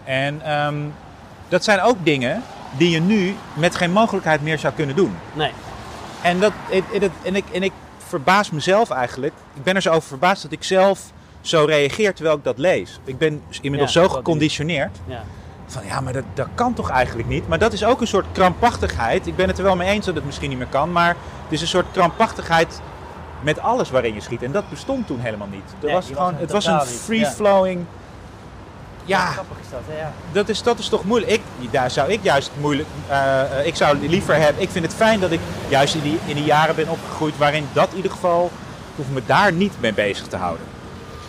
En 0.05 0.41
ehm, 0.45 0.75
dat 1.49 1.65
zijn 1.65 1.81
ook 1.83 1.97
dingen 2.03 2.43
die 2.77 2.91
je 2.91 3.01
nu 3.01 3.35
met 3.55 3.75
geen 3.75 3.93
mogelijkheid 3.93 4.43
meer 4.43 4.59
zou 4.59 4.75
kunnen 4.75 4.97
doen. 4.97 5.17
Nee, 5.33 5.51
En, 6.23 6.41
dat, 6.41 6.53
en, 7.23 7.37
ik, 7.37 7.45
en 7.53 7.63
ik 7.63 7.73
verbaas 8.07 8.51
mezelf 8.51 8.91
eigenlijk. 8.91 9.33
Ik 9.55 9.63
ben 9.63 9.75
er 9.75 9.83
zo 9.83 9.91
over 9.91 10.09
verbaasd 10.09 10.43
dat 10.43 10.53
ik 10.53 10.65
zelf 10.65 11.01
zo 11.41 11.65
reageer 11.65 12.15
terwijl 12.15 12.37
ik 12.37 12.45
dat 12.45 12.59
lees. 12.59 13.01
Ik 13.05 13.19
ben 13.19 13.43
inmiddels 13.61 13.93
Ja, 13.93 14.03
zo 14.03 14.09
geconditioneerd. 14.09 14.99
ja. 15.07 15.23
Van 15.67 15.87
ja, 15.87 16.01
maar 16.01 16.13
dat, 16.13 16.25
dat 16.35 16.47
kan 16.55 16.75
toch 16.75 16.91
eigenlijk 16.91 17.29
niet? 17.29 17.49
Maar 17.49 17.59
dat 17.59 17.73
is 17.73 17.85
ook 17.85 18.01
een 18.01 18.07
soort 18.07 18.27
krampachtigheid. 18.33 19.27
Ik 19.27 19.37
ben 19.37 19.49
het 19.49 19.59
er 19.59 19.65
wel 19.65 19.77
mee 19.77 19.89
eens 19.91 20.07
dat 20.07 20.15
het 20.15 20.25
misschien 20.25 20.49
niet 20.49 20.59
meer 20.59 20.67
kan. 20.67 20.93
Maar 20.93 21.09
het 21.43 21.53
is 21.53 21.61
een 21.61 21.67
soort 21.67 21.87
krampachtigheid 21.93 22.81
met 23.41 23.59
alles 23.59 23.91
waarin 23.91 24.15
je 24.15 24.21
schiet. 24.21 24.43
En 24.43 24.53
dat 24.53 24.69
bestond 24.69 25.07
toen 25.07 25.21
helemaal 25.21 25.49
niet. 25.51 25.63
Er 25.81 25.85
Nee, 25.87 25.95
was 25.95 26.07
gewoon, 26.07 26.33
was 26.33 26.41
het 26.41 26.51
was 26.51 26.67
een 26.67 26.73
ja. 26.73 26.85
Ja, 29.05 29.27
grappig 29.27 29.57
is 29.61 29.71
dat, 29.71 29.81
hè, 29.87 29.99
ja. 30.01 30.13
dat 30.33 30.49
is, 30.49 30.63
dat 30.63 30.79
is 30.79 30.89
toch 30.89 31.05
moeilijk. 31.05 31.33
Ik, 31.33 31.73
daar 31.73 31.91
zou 31.91 32.13
ik 32.13 32.19
juist 32.23 32.51
moeilijk. 32.61 32.89
eh, 33.09 33.41
eh, 33.59 33.67
ik 33.67 33.77
zou 33.77 34.09
liever 34.09 34.37
hebben. 34.37 34.63
Ik 34.63 34.71
vind 34.71 34.85
het 34.85 34.95
fijn 34.95 35.21
dat 35.21 35.31
ik 35.31 35.41
juist 35.69 35.95
in 35.95 36.01
die, 36.01 36.19
in 36.27 36.35
die 36.35 36.45
jaren 36.45 36.75
ben 36.75 36.89
opgegroeid 36.89 37.37
waarin 37.39 37.67
dat 37.73 37.89
in 37.91 37.97
ieder 37.97 38.11
geval. 38.11 38.51
hoef 38.97 39.07
me 39.13 39.23
daar 39.27 39.53
niet 39.53 39.73
mee 39.81 39.93
bezig 39.93 40.27
te 40.27 40.37
houden. 40.37 40.67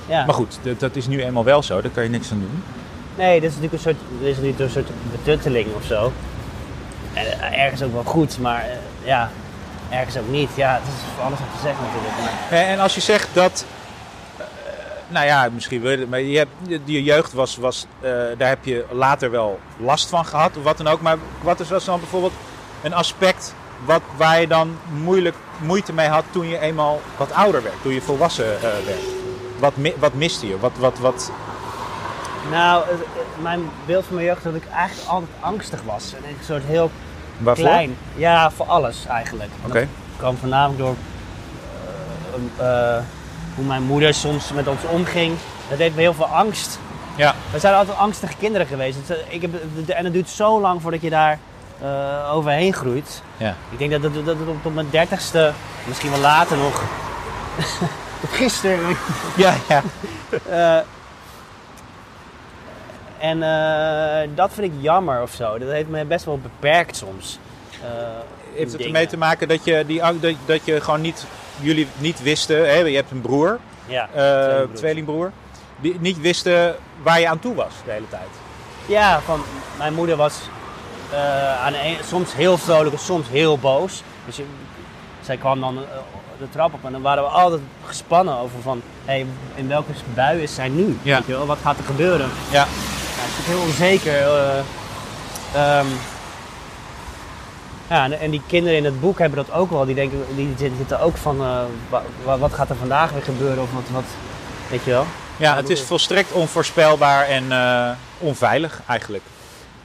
ja. 0.05 0.25
Maar 0.25 0.35
goed, 0.35 0.57
dat, 0.61 0.79
dat 0.79 0.95
is 0.95 1.07
nu 1.07 1.23
eenmaal 1.23 1.43
wel 1.43 1.63
zo. 1.63 1.81
Daar 1.81 1.91
kan 1.91 2.03
je 2.03 2.09
niks 2.09 2.31
aan 2.31 2.39
doen. 2.39 2.63
Nee, 3.15 3.39
dit 3.41 3.49
is 3.49 3.55
natuurlijk 3.55 3.83
een 3.83 3.89
soort, 3.93 4.19
dit 4.19 4.27
is 4.29 4.35
natuurlijk 4.35 4.59
een 4.59 4.69
soort 4.69 4.89
betutteling 5.11 5.67
of 5.75 5.83
zo. 5.83 6.11
En 7.13 7.39
eh, 7.41 7.63
ergens 7.63 7.83
ook 7.83 7.93
wel 7.93 8.03
goed, 8.03 8.39
maar 8.39 8.65
ja, 9.03 9.29
ergens 9.89 10.17
ook 10.17 10.29
niet. 10.29 10.49
Ja, 10.55 10.73
het 10.73 10.83
is 10.87 11.01
voor 11.15 11.23
alles 11.23 11.39
om 11.39 11.45
te 11.55 11.61
zeggen 11.63 11.83
natuurlijk. 11.85 12.71
En 12.71 12.79
als 12.79 12.95
je 12.95 13.01
zegt 13.01 13.27
dat. 13.33 13.65
Nou 15.07 15.25
ja, 15.25 15.49
misschien 15.53 15.81
wil 15.81 15.91
je 15.91 15.97
het, 15.97 16.09
maar 16.09 16.19
je, 16.21 16.37
hebt, 16.37 16.51
je- 16.67 16.81
je 16.85 17.03
jeugd 17.03 17.33
was, 17.33 17.57
was 17.57 17.85
eh, 17.99 18.11
daar 18.37 18.47
heb 18.49 18.65
je 18.65 18.85
later 18.91 19.31
wel 19.31 19.59
last 19.77 20.09
van 20.09 20.25
gehad 20.25 20.57
of 20.57 20.63
wat 20.63 20.77
dan 20.77 20.87
ook. 20.87 21.01
Maar 21.01 21.17
wat 21.41 21.59
is 21.59 21.69
was 21.69 21.85
dan 21.85 21.99
bijvoorbeeld 21.99 22.33
een 22.83 22.93
aspect 22.93 23.53
wat, 23.85 24.01
waar 24.17 24.41
je 24.41 24.47
dan 24.47 24.77
moeilijk, 25.03 25.35
moeite 25.61 25.93
mee 25.93 26.07
had 26.07 26.23
toen 26.31 26.47
je 26.47 26.59
eenmaal 26.59 27.01
wat 27.17 27.31
ouder 27.33 27.63
werd, 27.63 27.75
toen 27.81 27.93
je 27.93 28.01
volwassen 28.01 28.55
eh, 28.55 28.61
werd? 28.61 29.01
Wat, 29.59 29.73
wat 29.99 30.13
miste 30.13 30.47
je? 30.47 30.59
Wat, 30.59 30.71
wat, 30.79 30.97
wat, 30.99 31.31
nou, 32.51 32.83
mijn 33.41 33.61
beeld 33.85 34.05
van 34.05 34.15
mijn 34.15 34.27
jeugd 34.27 34.43
dat 34.43 34.55
ik 34.55 34.67
eigenlijk 34.69 35.09
altijd 35.09 35.31
angstig 35.39 35.81
was. 35.85 36.13
En 36.13 36.29
een 36.29 36.35
soort 36.45 36.63
heel 36.63 36.91
waarvoor? 37.37 37.65
klein. 37.65 37.97
Ja, 38.15 38.51
voor 38.51 38.65
alles 38.65 39.05
eigenlijk. 39.05 39.49
En 39.63 39.69
Oké. 39.69 39.79
Dat 39.79 39.89
kwam 40.17 40.37
voornamelijk 40.37 40.79
door 40.79 40.95
eh, 42.57 42.97
hoe 43.55 43.65
mijn 43.65 43.83
moeder 43.83 44.13
soms 44.13 44.51
met 44.51 44.67
ons 44.67 44.83
omging. 44.83 45.37
Dat 45.69 45.77
deed 45.77 45.95
me 45.95 46.01
heel 46.01 46.13
veel 46.13 46.25
angst. 46.25 46.79
Ja. 47.15 47.35
We 47.51 47.59
zijn 47.59 47.73
altijd 47.73 47.97
angstige 47.97 48.35
kinderen 48.39 48.67
geweest. 48.67 49.09
Eh, 49.09 49.17
ik 49.27 49.41
heb, 49.41 49.51
en 49.87 50.03
het 50.03 50.13
duurt 50.13 50.29
zo 50.29 50.61
lang 50.61 50.81
voordat 50.81 51.01
je 51.01 51.09
daar 51.09 51.39
eh, 51.81 52.33
overheen 52.33 52.73
groeit. 52.73 53.21
Ja. 53.37 53.55
Ik 53.69 53.77
denk 53.77 53.91
dat 53.91 54.03
het, 54.03 54.25
dat 54.25 54.35
op, 54.63 54.73
mijn 54.73 54.89
dertigste, 54.89 55.51
misschien 55.87 56.11
wel 56.11 56.19
later 56.19 56.57
nog. 56.57 56.83
Gisteren. 58.39 58.97
Ja, 59.37 59.53
ja. 59.67 59.81
eh, 60.79 60.83
en 63.17 63.39
dat 64.35 64.53
vind 64.53 64.73
ik 64.73 64.81
jammer 64.81 65.21
of 65.21 65.31
zo. 65.31 65.57
Dat 65.57 65.69
heeft 65.69 65.89
me 65.89 66.05
best 66.05 66.25
wel 66.25 66.39
beperkt 66.39 66.95
soms. 66.95 67.39
Heeft 68.55 68.71
het 68.71 68.81
ermee 68.81 69.07
te 69.07 69.17
maken 69.17 69.47
dat 69.47 69.63
je, 69.65 69.83
die, 69.87 70.01
dat, 70.19 70.33
dat 70.45 70.59
je 70.65 70.81
gewoon 70.81 71.01
niet, 71.01 71.25
jullie 71.59 71.87
niet 71.97 72.21
wisten, 72.21 72.57
hè? 72.57 72.73
je 72.75 72.95
hebt 72.95 73.11
een 73.11 73.21
broer, 73.21 73.59
Ja, 73.85 74.09
eh, 74.13 74.61
tweelingbroer, 74.73 75.31
die 75.79 75.95
niet 75.99 76.21
wisten 76.21 76.75
waar 77.03 77.19
je 77.19 77.27
aan 77.29 77.39
toe 77.39 77.55
was 77.55 77.73
de 77.85 77.91
hele 77.91 78.09
tijd. 78.09 78.27
Ja, 78.85 79.21
van 79.21 79.43
mijn 79.77 79.93
moeder 79.93 80.15
was 80.15 80.33
eh, 81.11 81.63
aan 81.65 81.73
een- 81.73 81.97
soms 82.07 82.33
heel 82.33 82.57
vrolijk 82.57 82.95
en 82.95 83.01
soms 83.01 83.27
heel 83.29 83.57
boos. 83.57 84.03
Dus 84.25 84.35
je- 84.35 84.45
zij 85.21 85.37
kwam 85.37 85.59
dan 85.59 85.77
eh, 85.77 85.83
de 86.39 86.49
trap 86.49 86.73
op 86.73 86.79
en 86.85 86.91
dan 86.91 87.01
waren 87.01 87.23
we 87.23 87.29
altijd 87.29 87.61
gespannen 87.85 88.37
over 88.37 88.61
van, 88.61 88.81
hey, 89.05 89.25
in 89.55 89.67
welke 89.67 89.91
bui 90.13 90.41
is 90.41 90.55
zij 90.55 90.69
nu? 90.69 90.97
Ja. 91.01 91.17
Weet 91.17 91.25
je 91.27 91.31
wel? 91.33 91.45
Wat 91.45 91.57
gaat 91.61 91.77
er 91.77 91.83
gebeuren? 91.83 92.29
Ja. 92.51 92.59
Ja, 92.59 92.65
het 93.21 93.39
is 93.39 93.45
heel 93.53 93.61
onzeker. 93.61 94.13
eh, 94.13 94.59
ehm, 95.79 95.85
ja, 97.89 98.11
en, 98.11 98.31
die 98.31 98.41
kinderen 98.47 98.77
in 98.77 98.85
het 98.85 98.99
boek 99.01 99.19
hebben 99.19 99.45
dat 99.45 99.55
ook 99.55 99.69
wel. 99.69 99.85
Die, 99.85 99.95
denken, 99.95 100.23
die 100.35 100.53
zitten 100.57 100.99
ook 100.99 101.17
van, 101.17 101.39
eh, 101.41 101.61
wa- 101.89 102.03
wa- 102.23 102.37
wat 102.37 102.53
gaat 102.53 102.69
er 102.69 102.75
vandaag 102.75 103.11
weer 103.11 103.21
gebeuren? 103.23 103.63
Of 103.63 103.73
wat, 103.73 103.83
wat 103.91 104.03
weet 104.69 104.83
je 104.83 104.91
wel? 104.91 105.05
Ja, 105.37 105.55
het 105.55 105.69
is 105.69 105.81
volstrekt 105.81 106.31
onvoorspelbaar 106.31 107.25
en 107.25 107.51
eh, 107.51 107.89
onveilig 108.17 108.81
eigenlijk. 108.87 109.23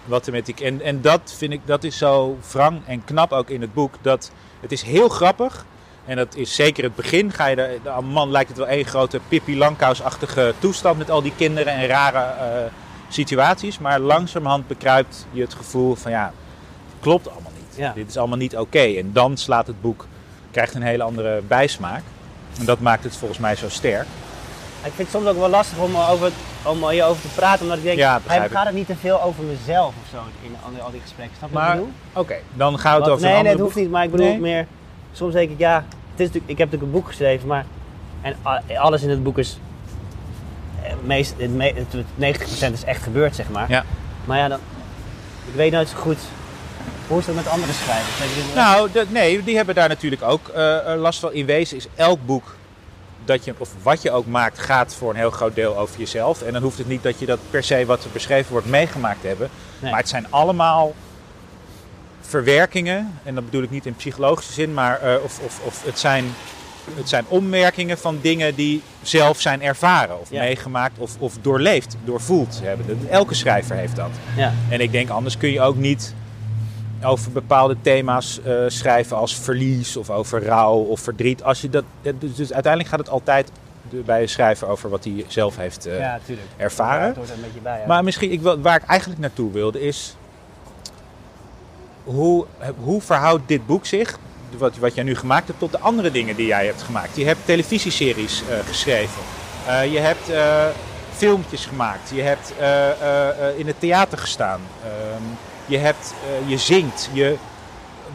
Wat 0.04 0.26
er 0.26 0.32
met 0.32 0.60
en, 0.60 0.80
en 0.82 1.00
dat 1.00 1.34
vind 1.36 1.52
ik, 1.52 1.60
dat 1.64 1.84
is 1.84 1.98
zo 1.98 2.38
wrang 2.52 2.80
en 2.86 3.04
knap 3.04 3.32
ook 3.32 3.50
in 3.50 3.60
het 3.60 3.74
boek. 3.74 3.94
Dat 4.02 4.30
het 4.60 4.72
is 4.72 4.82
heel 4.82 5.08
grappig. 5.08 5.64
En 6.04 6.16
dat 6.16 6.34
is 6.34 6.54
zeker 6.54 6.84
het 6.84 6.94
begin. 6.94 7.32
Ga 7.32 7.46
je 7.46 7.56
de 7.56 7.80
man 8.02 8.30
lijkt 8.30 8.48
het 8.48 8.58
wel 8.58 8.66
één 8.66 8.84
grote 8.84 9.20
Pippi 9.28 9.56
Langkous-achtige 9.58 10.54
toestand 10.58 10.98
met 10.98 11.10
al 11.10 11.22
die 11.22 11.32
kinderen 11.36 11.72
en 11.72 11.86
rare 11.86 12.18
eh, 12.18 12.72
situaties. 13.08 13.78
Maar 13.78 13.98
langzamerhand 14.00 14.66
bekruipt 14.66 15.26
je 15.30 15.40
het 15.40 15.54
gevoel 15.54 15.94
van 15.94 16.10
ja, 16.10 16.32
het 16.90 17.00
klopt 17.00 17.30
allemaal. 17.30 17.49
Ja. 17.80 17.92
Dit 17.94 18.08
is 18.08 18.16
allemaal 18.16 18.36
niet 18.38 18.56
oké. 18.56 18.78
En 18.98 19.10
dan 19.12 19.36
slaat 19.36 19.66
het 19.66 19.80
boek, 19.80 20.06
krijgt 20.50 20.74
een 20.74 20.82
hele 20.82 21.02
andere 21.02 21.42
bijsmaak. 21.48 22.02
En 22.58 22.64
dat 22.64 22.80
maakt 22.80 23.04
het 23.04 23.16
volgens 23.16 23.38
mij 23.40 23.56
zo 23.56 23.68
sterk. 23.68 24.06
Ik 24.84 24.92
vind 24.94 24.98
het 24.98 25.10
soms 25.10 25.26
ook 25.26 25.38
wel 25.38 25.48
lastig 25.48 25.78
om, 25.78 25.94
er 25.94 26.08
over, 26.08 26.30
om 26.64 26.88
hierover 26.88 27.22
te 27.22 27.28
praten, 27.34 27.62
omdat 27.62 27.76
ik 27.78 27.84
denk, 27.84 27.98
Ja, 27.98 28.20
hij 28.26 28.48
gaat 28.48 28.66
het 28.66 28.74
niet 28.74 28.86
te 28.86 28.96
veel 28.96 29.22
over 29.22 29.44
mezelf 29.44 29.88
of 30.02 30.08
zo 30.10 30.16
in 30.42 30.54
al 30.64 30.70
die, 30.70 30.80
al 30.82 30.90
die 30.90 31.00
gesprekken. 31.00 31.36
Snap 31.36 31.50
je 31.50 31.54
wat 31.56 31.64
ik 31.66 31.72
bedoel? 31.72 31.90
oké, 32.12 32.34
dan 32.54 32.78
gaan 32.78 32.94
we 32.96 33.02
het 33.02 33.10
over 33.12 33.26
nee, 33.26 33.42
nee, 33.42 33.52
het 33.52 33.60
hoeft 33.60 33.76
niet, 33.76 33.90
maar 33.90 34.04
ik 34.04 34.10
bedoel 34.10 34.26
Nee. 34.26 34.38
meer, 34.40 34.66
soms 35.12 35.32
denk 35.32 35.50
ik, 35.50 35.58
ja, 35.58 35.74
het 36.10 36.20
is 36.20 36.26
natuurlijk, 36.26 36.50
ik 36.52 36.58
heb 36.58 36.70
natuurlijk 36.70 36.82
een 36.82 36.98
boek 37.00 37.06
geschreven, 37.08 37.48
maar 37.48 37.64
en 38.20 38.36
alles 38.78 39.02
in 39.02 39.10
het 39.10 39.22
boek 39.22 39.38
is, 39.38 39.58
eh, 40.82 40.92
meest, 41.02 41.34
het, 41.38 41.50
me- 41.54 41.72
het, 41.74 41.92
het 41.92 42.40
90% 42.70 42.72
is 42.72 42.84
echt 42.84 43.02
gebeurd, 43.02 43.34
zeg 43.34 43.50
maar. 43.50 43.70
Ja. 43.70 43.84
Maar 44.24 44.38
ja, 44.38 44.48
dan, 44.48 44.58
ik 45.46 45.54
weet 45.54 45.72
nooit 45.72 45.88
zo 45.88 45.96
goed, 45.96 46.18
hoe 47.10 47.18
is 47.18 47.26
dat 47.26 47.34
met 47.34 47.46
andere 47.48 47.72
schrijvers? 47.72 48.54
Nou, 48.54 48.88
de- 48.92 49.06
nee, 49.08 49.42
die 49.44 49.56
hebben 49.56 49.74
daar 49.74 49.88
natuurlijk 49.88 50.22
ook 50.22 50.48
eh, 50.48 50.92
eh, 50.92 51.00
last 51.00 51.20
van. 51.20 51.32
In 51.32 51.46
wezen 51.46 51.76
is 51.76 51.86
elk 51.94 52.26
boek 52.26 52.54
dat 53.24 53.44
je, 53.44 53.54
of 53.58 53.70
wat 53.82 54.02
je 54.02 54.10
ook 54.10 54.26
maakt, 54.26 54.58
gaat 54.58 54.94
voor 54.94 55.10
een 55.10 55.16
heel 55.16 55.30
groot 55.30 55.54
deel 55.54 55.76
over 55.78 55.98
jezelf. 55.98 56.42
En 56.42 56.52
dan 56.52 56.62
hoeft 56.62 56.78
het 56.78 56.88
niet 56.88 57.02
dat 57.02 57.18
je 57.18 57.26
dat 57.26 57.38
per 57.50 57.62
se 57.64 57.84
wat 57.86 58.04
er 58.04 58.10
beschreven 58.12 58.52
wordt 58.52 58.66
meegemaakt 58.66 59.22
hebben. 59.22 59.50
Nee. 59.78 59.90
Maar 59.90 60.00
het 60.00 60.08
zijn 60.08 60.26
allemaal 60.30 60.94
verwerkingen. 62.20 63.18
En 63.24 63.34
dat 63.34 63.44
bedoel 63.44 63.62
ik 63.62 63.70
niet 63.70 63.86
in 63.86 63.94
psychologische 63.96 64.52
zin, 64.52 64.74
maar 64.74 65.00
eh, 65.00 65.14
of, 65.24 65.40
of, 65.44 65.60
of 65.64 65.84
het, 65.84 65.98
zijn, 65.98 66.24
het 66.94 67.08
zijn 67.08 67.24
ommerkingen 67.28 67.98
van 67.98 68.18
dingen 68.22 68.54
die 68.54 68.82
zelf 69.02 69.40
zijn 69.40 69.62
ervaren. 69.62 70.20
Of 70.20 70.30
Ja. 70.30 70.40
meegemaakt 70.40 70.98
of, 70.98 71.10
of 71.18 71.34
doorleefd, 71.40 71.96
doorvoeld 72.04 72.60
hebben. 72.62 73.06
Elke 73.10 73.34
schrijver 73.34 73.76
heeft 73.76 73.96
dat. 73.96 74.10
ja. 74.36 74.52
En 74.68 74.80
ik 74.80 74.92
denk, 74.92 75.08
anders 75.10 75.36
kun 75.36 75.50
je 75.50 75.60
ook 75.60 75.76
niet 75.76 76.14
over 77.04 77.32
bepaalde 77.32 77.76
thema's 77.82 78.40
eh, 78.42 78.54
schrijven 78.66 79.16
als 79.16 79.34
verlies 79.34 79.96
of 79.96 80.10
over 80.10 80.44
rouw 80.44 80.76
of 80.76 81.00
verdriet. 81.00 81.42
Als 81.42 81.60
je 81.60 81.70
dat, 81.70 81.84
dus, 82.02 82.34
dus 82.34 82.52
uiteindelijk 82.52 82.92
gaat 82.92 82.98
het 82.98 83.08
altijd 83.08 83.50
bij 83.90 84.22
een 84.22 84.28
schrijver 84.28 84.68
over 84.68 84.90
wat 84.90 85.04
hij 85.04 85.24
zelf 85.28 85.56
heeft 85.56 85.86
eh, 85.86 85.98
ja, 85.98 86.18
ervaren. 86.56 87.08
Er 87.08 87.16
een 87.16 87.62
bij, 87.62 87.78
ja. 87.80 87.86
Maar 87.86 88.04
misschien, 88.04 88.32
ik, 88.32 88.42
waar 88.42 88.76
ik 88.76 88.88
eigenlijk 88.88 89.20
naartoe 89.20 89.52
wilde 89.52 89.80
is, 89.80 90.16
hoe, 92.04 92.46
hoe 92.78 93.00
verhoudt 93.00 93.48
dit 93.48 93.66
boek 93.66 93.86
zich, 93.86 94.18
wat, 94.58 94.76
wat 94.76 94.94
jij 94.94 95.04
nu 95.04 95.16
gemaakt 95.16 95.46
hebt, 95.46 95.58
tot 95.58 95.72
de 95.72 95.78
andere 95.78 96.10
dingen 96.10 96.36
die 96.36 96.46
jij 96.46 96.66
hebt 96.66 96.82
gemaakt? 96.82 97.16
Je 97.16 97.24
hebt 97.24 97.44
televisieseries 97.44 98.42
eh, 98.48 98.58
geschreven, 98.66 99.22
je 99.90 99.98
hebt 99.98 100.30
filmpjes 101.12 101.66
gemaakt, 101.66 102.10
je 102.14 102.22
hebt 102.22 102.52
in 103.56 103.66
het 103.66 103.80
theater 103.80 104.18
gestaan. 104.18 104.60
Ehm, 104.84 105.22
je, 105.70 105.78
hebt, 105.78 106.14
eh, 106.42 106.48
je 106.50 106.58
zingt. 106.58 107.10
Je, 107.12 107.36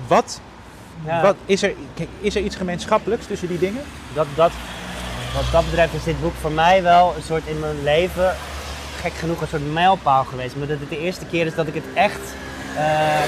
wat, 0.07 0.41
Ja, 1.05 1.21
wat, 1.21 1.35
is, 1.45 1.63
er, 1.63 1.73
is 2.19 2.35
er 2.35 2.41
iets 2.41 2.55
gemeenschappelijks 2.55 3.25
tussen 3.25 3.47
die 3.47 3.59
dingen? 3.59 3.81
dat, 4.13 4.27
dat, 4.35 4.51
wat 5.33 5.43
dat 5.51 5.65
betreft 5.65 5.93
is 5.93 6.03
dit 6.03 6.21
boek 6.21 6.33
voor 6.41 6.51
mij 6.51 6.83
wel 6.83 7.13
een 7.15 7.23
soort 7.23 7.45
in 7.47 7.59
mijn 7.59 7.83
leven, 7.83 8.35
gek 9.01 9.13
genoeg, 9.13 9.41
een 9.41 9.47
soort 9.47 9.73
mijlpaal 9.73 10.23
geweest. 10.23 10.53
Omdat 10.53 10.69
het 10.69 10.89
de 10.89 10.99
eerste 10.99 11.25
keer 11.25 11.45
is 11.45 11.55
dat 11.55 11.67
ik 11.67 11.73
het 11.73 11.83
echt, 11.93 12.19
eh, 12.77 13.19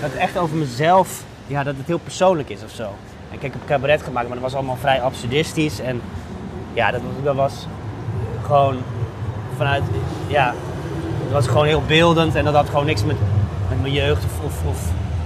dat 0.00 0.10
het 0.10 0.20
echt 0.20 0.38
over 0.38 0.56
mezelf, 0.56 1.22
ja, 1.46 1.62
dat 1.62 1.74
het 1.76 1.86
heel 1.86 1.98
persoonlijk 1.98 2.48
is 2.48 2.62
of 2.64 2.70
zo. 2.70 2.82
En 3.30 3.38
kijk, 3.38 3.54
ik 3.54 3.60
heb 3.60 3.68
cabaret 3.68 4.02
gemaakt, 4.02 4.26
maar 4.28 4.36
dat 4.36 4.44
was 4.50 4.54
allemaal 4.54 4.76
vrij 4.80 5.00
absurdistisch. 5.02 5.80
En 5.80 6.00
ja, 6.72 6.90
dat, 6.90 7.00
was- 7.00 7.24
dat 7.24 7.34
was 7.36 7.52
gewoon 8.46 8.76
vanuit, 9.56 9.82
ja, 10.26 10.54
dat 11.24 11.32
was 11.32 11.46
gewoon 11.46 11.66
heel 11.66 11.82
beeldend. 11.86 12.34
En 12.34 12.44
dat 12.44 12.54
had 12.54 12.66
gewoon 12.68 12.86
niks 12.86 13.04
met, 13.04 13.16
met 13.68 13.80
mijn 13.80 13.92
jeugd 13.92 14.24
of, 14.24 14.44
of, 14.44 14.64
of 14.68 14.78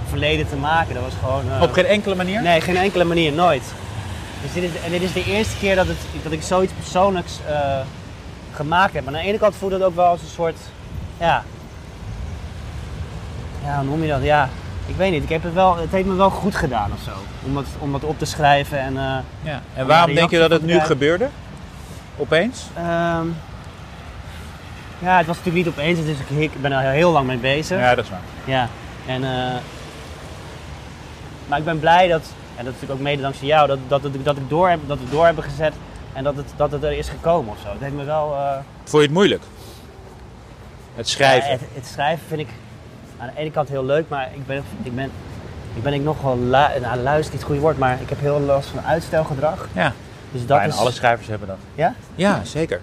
verleden 0.09 0.47
te 0.49 0.55
maken. 0.55 0.93
Dat 0.93 1.03
was 1.03 1.13
gewoon... 1.23 1.51
eh, 1.51 1.61
Op 1.61 1.71
geen 1.71 1.85
enkele 1.85 2.15
manier? 2.15 2.41
Nee, 2.41 2.61
geen 2.61 2.77
enkele 2.77 3.03
manier, 3.03 3.31
nooit. 3.33 3.63
Dus 4.41 4.53
dit 4.53 4.63
is, 4.63 4.69
en 4.85 4.91
dit 4.91 5.01
is 5.01 5.13
de 5.13 5.23
eerste 5.25 5.57
keer 5.59 5.75
dat, 5.75 5.87
het, 5.87 5.97
dat 6.23 6.31
ik 6.31 6.41
zoiets 6.41 6.73
persoonlijks 6.73 7.39
eh, 7.47 7.79
gemaakt 8.53 8.93
heb. 8.93 9.05
Maar 9.05 9.13
aan 9.15 9.21
de 9.21 9.27
ene 9.27 9.37
kant 9.37 9.55
voelde 9.55 9.75
het 9.75 9.83
ook 9.83 9.95
wel 9.95 10.05
als 10.05 10.21
een 10.21 10.27
soort, 10.27 10.57
ja, 11.19 11.43
ja, 13.65 13.75
hoe 13.75 13.83
noem 13.85 14.01
je 14.03 14.07
dat? 14.07 14.23
Ja, 14.23 14.49
ik 14.85 14.95
weet 14.95 15.11
niet. 15.11 15.23
Ik 15.23 15.29
heb 15.29 15.43
het, 15.43 15.53
wel, 15.53 15.77
het 15.77 15.91
heeft 15.91 16.07
me 16.07 16.13
wel 16.13 16.29
goed 16.29 16.55
gedaan 16.55 16.91
of 16.93 16.99
zo. 17.03 17.11
Om 17.45 17.53
dat, 17.55 17.65
om 17.79 17.91
dat 17.91 18.03
op 18.03 18.19
te 18.19 18.25
schrijven 18.25 18.79
en... 18.79 18.97
eh, 18.97 19.03
Ja. 19.41 19.61
En 19.75 19.81
Om 19.81 19.87
waarom 19.87 20.13
denk 20.15 20.29
je 20.29 20.39
dat 20.39 20.49
het 20.51 20.61
nu 20.65 20.79
gebeurde? 20.79 21.27
Opeens? 22.17 22.65
ehm, 22.75 23.25
ja, 25.01 25.17
het 25.17 25.25
was 25.27 25.37
natuurlijk 25.37 25.65
niet 25.65 25.75
opeens. 25.75 25.99
Het 25.99 26.07
is, 26.07 26.17
ik 26.37 26.61
ben 26.61 26.71
er 26.71 26.91
heel 26.91 27.11
lang 27.11 27.27
mee 27.27 27.37
bezig. 27.37 27.79
Ja, 27.79 27.95
dat 27.95 28.03
is 28.03 28.09
waar. 28.09 28.19
Ja, 28.45 28.67
en, 29.05 29.23
eh, 29.23 29.55
maar 31.47 31.59
ik 31.59 31.65
ben 31.65 31.79
blij 31.79 32.07
dat, 32.07 32.21
en 32.55 32.65
dat 32.65 32.73
is 32.73 32.79
natuurlijk 32.81 32.91
ook 32.91 32.99
mede 33.05 33.21
dankzij 33.21 33.47
jou, 33.47 33.67
dat, 33.67 33.79
dat, 33.87 34.01
dat, 34.23 34.37
ik 34.37 34.49
door 34.49 34.69
heb, 34.69 34.79
dat 34.87 34.97
we 34.99 35.09
door 35.09 35.25
hebben 35.25 35.43
gezet 35.43 35.73
en 36.13 36.23
dat 36.23 36.35
het, 36.35 36.45
dat 36.55 36.71
het 36.71 36.83
er 36.83 36.91
is 36.91 37.09
gekomen 37.09 37.51
of 37.53 37.59
zo. 37.59 37.67
Het 37.71 37.81
heeft 37.81 37.93
me 37.95 38.03
wel... 38.03 38.33
eh, 38.35 38.51
Vond 38.83 38.91
je 38.91 39.07
het 39.07 39.11
moeilijk? 39.11 39.43
Het 40.95 41.07
schrijven? 41.09 41.49
ja, 41.49 41.57
het, 41.57 41.61
het 41.73 41.85
schrijven 41.87 42.25
vind 42.27 42.39
ik 42.39 42.47
aan 43.17 43.29
de 43.35 43.41
ene 43.41 43.51
kant 43.51 43.69
heel 43.69 43.85
leuk, 43.85 44.09
maar 44.09 44.29
ik 44.33 44.45
ben, 44.45 44.63
ik 44.83 44.95
ben, 44.95 45.11
ik 45.75 45.83
ben 45.83 45.93
ik 45.93 46.01
nog 46.01 46.21
wel, 46.21 46.37
lu, 46.39 46.49
nou 46.49 46.97
luister 46.97 47.17
is 47.17 47.23
niet 47.25 47.31
het 47.33 47.43
goede 47.43 47.61
woord, 47.61 47.77
maar 47.77 47.97
ik 48.01 48.09
heb 48.09 48.19
heel 48.19 48.39
last 48.39 48.69
van 48.69 48.81
uitstelgedrag. 48.85 49.67
ja. 49.73 49.93
Dus 50.31 50.39
dat 50.45 50.57
Bijna 50.57 50.73
is... 50.73 50.79
alle 50.79 50.91
schrijvers 50.91 51.27
hebben 51.27 51.47
dat. 51.47 51.57
Ja? 51.75 51.93
Ja, 52.15 52.39
zeker. 52.43 52.81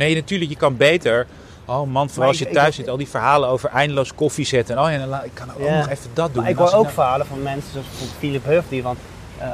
Nee, 0.00 0.14
natuurlijk, 0.14 0.50
je 0.50 0.56
kan 0.56 0.76
beter... 0.76 1.26
Oh 1.64 1.90
man, 1.90 2.08
vooral 2.10 2.28
als 2.28 2.38
je 2.38 2.46
ik- 2.46 2.52
thuis 2.52 2.68
ik- 2.68 2.74
zit, 2.74 2.88
al 2.88 2.96
die 2.96 3.08
verhalen 3.08 3.48
over 3.48 3.68
eindeloos 3.70 4.14
koffie 4.14 4.44
zetten. 4.46 4.76
En 4.76 4.82
oh 4.82 4.90
ja, 4.90 5.06
dan 5.06 5.24
ik 5.24 5.30
kan 5.34 5.48
ook 5.54 5.66
Ja. 5.68 5.76
nog 5.78 5.88
even 5.88 6.10
dat 6.14 6.32
doen. 6.34 6.42
Maar 6.42 6.50
ik 6.50 6.56
hoor 6.56 6.66
ook 6.72 6.82
nou- 6.82 6.88
verhalen 6.94 7.26
van 7.26 7.42
mensen 7.42 7.70
zoals 7.72 7.86
Philip 8.18 8.44
Huff, 8.44 8.68
die 8.68 8.82
van 8.82 8.96
eh 9.38 9.46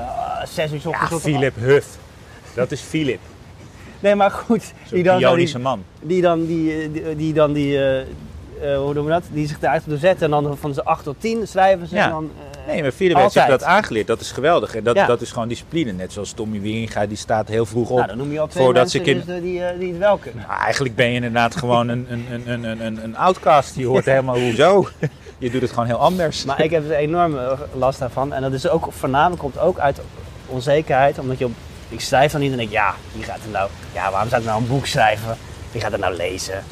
zes 0.44 0.72
uur 0.72 0.80
's 0.80 0.82
Ja, 0.82 0.88
ochtends... 0.90 1.10
tot- 1.10 1.20
Philip 1.22 1.56
Huff. 1.56 1.86
Dat 2.54 2.70
is 2.72 2.80
Philip. 2.80 3.20
Nee, 4.00 4.14
maar 4.14 4.30
goed. 4.30 4.72
Zo'n 4.84 5.02
dan- 5.02 5.18
pionische 5.18 5.58
man. 5.58 5.84
die 6.02 6.22
dan 6.22 6.46
die, 6.46 6.72
eh, 6.82 6.88
die, 6.92 7.16
die 7.16 7.32
dan 7.32 7.52
die, 7.52 7.78
eh, 7.78 8.00
eh, 8.00 8.06
hoe 8.78 8.94
noemen 8.94 9.04
we 9.04 9.10
dat? 9.10 9.22
Die 9.32 9.46
zich 9.48 9.56
eruit 9.60 9.82
doorzetten 9.86 10.24
en 10.34 10.42
dan 10.42 10.56
van 10.56 10.74
ze 10.74 10.84
8 10.84 11.04
tot 11.04 11.16
10 11.20 11.46
schrijven 11.48 11.86
ze 11.86 11.94
Ja. 11.94 12.04
en 12.04 12.10
dan... 12.10 12.30
Nee, 12.66 12.82
maar 12.82 12.92
Philip 12.92 13.16
heeft 13.16 13.34
dat 13.34 13.62
aangeleerd. 13.62 14.06
Dat 14.06 14.20
is 14.20 14.32
geweldig. 14.32 14.74
En 14.74 14.84
dat, 14.84 14.94
Ja. 14.96 15.06
dat 15.06 15.20
is 15.20 15.32
gewoon 15.32 15.48
discipline. 15.48 15.92
Net 15.92 16.12
zoals 16.12 16.32
Tommy 16.32 16.60
Wieringa, 16.60 17.06
die 17.06 17.16
staat 17.16 17.48
heel 17.48 17.66
vroeg 17.66 17.90
op. 17.90 17.96
nou, 17.96 18.08
dan 18.08 18.16
noem 18.16 18.32
je 18.32 18.40
al 18.40 18.46
twee 18.46 18.64
voordat 18.64 18.82
mensen 18.82 19.04
ze 19.04 19.10
kind- 19.12 19.26
dus, 19.26 19.40
die, 19.42 19.64
eh, 19.64 19.78
die 19.78 19.88
het 19.88 19.98
wel 19.98 20.16
kunnen. 20.16 20.44
Nou, 20.48 20.60
eigenlijk 20.60 20.94
ben 20.94 21.06
je 21.08 21.14
inderdaad 21.14 21.56
gewoon 21.56 21.88
een, 21.88 22.06
een, 22.10 22.26
een, 22.30 22.64
een, 22.64 22.86
een, 22.86 23.04
een, 23.04 23.16
outcast. 23.16 23.76
Je 23.76 23.86
hoort 23.86 24.04
helemaal 24.04 24.38
hoezo. 24.38 24.88
Je 25.38 25.50
doet 25.50 25.60
het 25.60 25.70
gewoon 25.70 25.86
heel 25.86 25.96
anders. 25.98 26.44
Maar 26.44 26.60
ik 26.62 26.70
heb 26.70 26.84
er 26.90 26.96
enorm 26.96 27.38
eh, 27.38 27.52
last 27.74 27.98
daarvan. 27.98 28.32
En 28.32 28.42
dat 28.42 28.52
is 28.52 28.68
ook 28.68 28.88
voornamelijk 28.92 29.40
komt 29.40 29.58
ook 29.58 29.78
uit 29.78 30.00
onzekerheid. 30.46 31.18
Omdat 31.18 31.38
je 31.38 31.44
op, 31.44 31.52
ik 31.88 32.00
schrijf 32.00 32.32
dan 32.32 32.40
niet 32.40 32.50
en 32.50 32.56
denk, 32.58 32.70
ja, 32.70 32.94
wie 33.12 33.22
gaat 33.24 33.38
er 33.44 33.50
nou, 33.52 33.68
ja, 33.94 34.10
waarom 34.10 34.28
zou 34.28 34.40
ik 34.42 34.48
nou 34.48 34.60
een 34.62 34.68
boek 34.68 34.86
schrijven? 34.86 35.36
Wie 35.72 35.80
gaat 35.80 35.92
er 35.92 35.98
nou 35.98 36.14
lezen? 36.14 36.62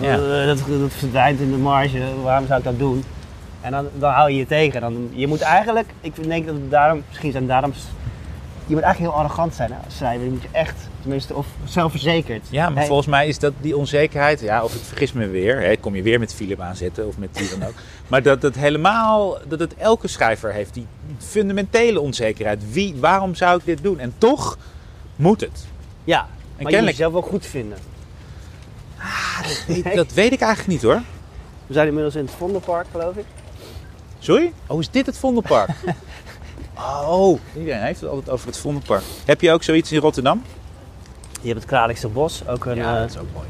Ja. 0.00 0.12
Eh, 0.14 0.46
dat, 0.46 0.58
dat 0.80 0.92
verdwijnt 0.98 1.40
in 1.40 1.50
de 1.50 1.56
marge, 1.56 2.00
waarom 2.22 2.46
zou 2.46 2.58
ik 2.58 2.64
dat 2.64 2.78
doen? 2.78 3.04
En 3.60 3.70
dan, 3.70 3.88
dan 3.98 4.12
hou 4.12 4.30
je 4.30 4.36
je 4.36 4.46
tegen. 4.46 4.80
Dan, 4.80 5.08
je 5.12 5.26
moet 5.26 5.40
eigenlijk, 5.40 5.88
ik 6.00 6.28
denk 6.28 6.46
dat 6.46 6.54
het 6.54 6.70
daarom, 6.70 7.02
misschien 7.08 7.32
zijn 7.32 7.46
daarom, 7.46 7.72
je 8.66 8.74
moet 8.74 8.84
eigenlijk 8.84 9.12
heel 9.14 9.22
arrogant 9.22 9.54
zijn 9.54 9.72
als 9.84 9.96
schrijver. 9.96 10.24
Je 10.24 10.30
moet 10.30 10.42
je 10.42 10.48
echt, 10.52 10.76
tenminste, 11.00 11.34
of 11.34 11.46
zelfverzekerd. 11.64 12.46
Ja, 12.50 12.68
maar 12.68 12.78
Hey, 12.78 12.86
volgens 12.86 13.08
mij 13.08 13.28
is 13.28 13.38
dat 13.38 13.52
die 13.60 13.76
onzekerheid, 13.76 14.40
ja, 14.40 14.62
of 14.64 14.74
ik 14.74 14.80
vergis 14.82 15.12
me 15.12 15.26
weer, 15.28 15.60
hè, 15.60 15.76
kom 15.76 15.94
je 15.94 16.02
weer 16.02 16.18
met 16.18 16.34
Philip 16.34 16.60
aanzetten 16.60 17.06
of 17.06 17.18
met 17.18 17.38
wie 17.38 17.58
dan 17.58 17.68
ook. 17.68 17.74
Maar 18.08 18.22
dat 18.22 18.42
het 18.42 18.54
helemaal, 18.56 19.38
dat 19.48 19.60
het 19.60 19.74
elke 19.74 20.08
schrijver 20.08 20.52
heeft, 20.52 20.74
die 20.74 20.86
fundamentele 21.18 22.00
onzekerheid. 22.00 22.72
Wie, 22.72 22.94
waarom 22.98 23.34
zou 23.34 23.58
ik 23.58 23.64
dit 23.64 23.82
doen? 23.82 23.98
En 23.98 24.14
toch 24.18 24.58
moet 25.16 25.40
het. 25.40 25.66
Ja, 26.04 26.18
maar 26.18 26.28
je 26.28 26.62
moet 26.62 26.66
kennelijk- 26.70 26.96
jezelf 26.96 27.12
wel 27.12 27.22
goed 27.22 27.46
vinden. 27.46 27.78
Dat 29.94 30.12
weet 30.12 30.32
ik 30.32 30.40
eigenlijk 30.40 30.72
niet 30.72 30.82
hoor. 30.82 31.00
We 31.66 31.72
zijn 31.72 31.86
inmiddels 31.86 32.14
in 32.14 32.24
het 32.24 32.34
Vondelpark, 32.34 32.86
geloof 32.90 33.16
ik. 33.16 33.24
Sorry? 34.20 34.52
Oh, 34.66 34.80
is 34.80 34.90
dit 34.90 35.06
het 35.06 35.18
Vondelpark? 35.18 35.70
oh, 37.06 37.38
iedereen 37.56 37.82
heeft 37.82 38.00
het 38.00 38.10
altijd 38.10 38.30
over 38.30 38.46
het 38.46 38.56
Vondelpark. 38.56 39.02
Heb 39.24 39.40
je 39.40 39.52
ook 39.52 39.62
zoiets 39.62 39.92
in 39.92 40.00
Rotterdam? 40.00 40.42
Je 41.40 41.48
hebt 41.48 41.60
het 41.60 41.68
Kralingse 41.68 42.08
Bos, 42.08 42.42
ook 42.48 42.64
een, 42.64 42.76
Ja, 42.76 42.94
eh, 42.94 43.00
dat 43.00 43.10
is 43.10 43.18
ook 43.18 43.26
mooi. 43.34 43.46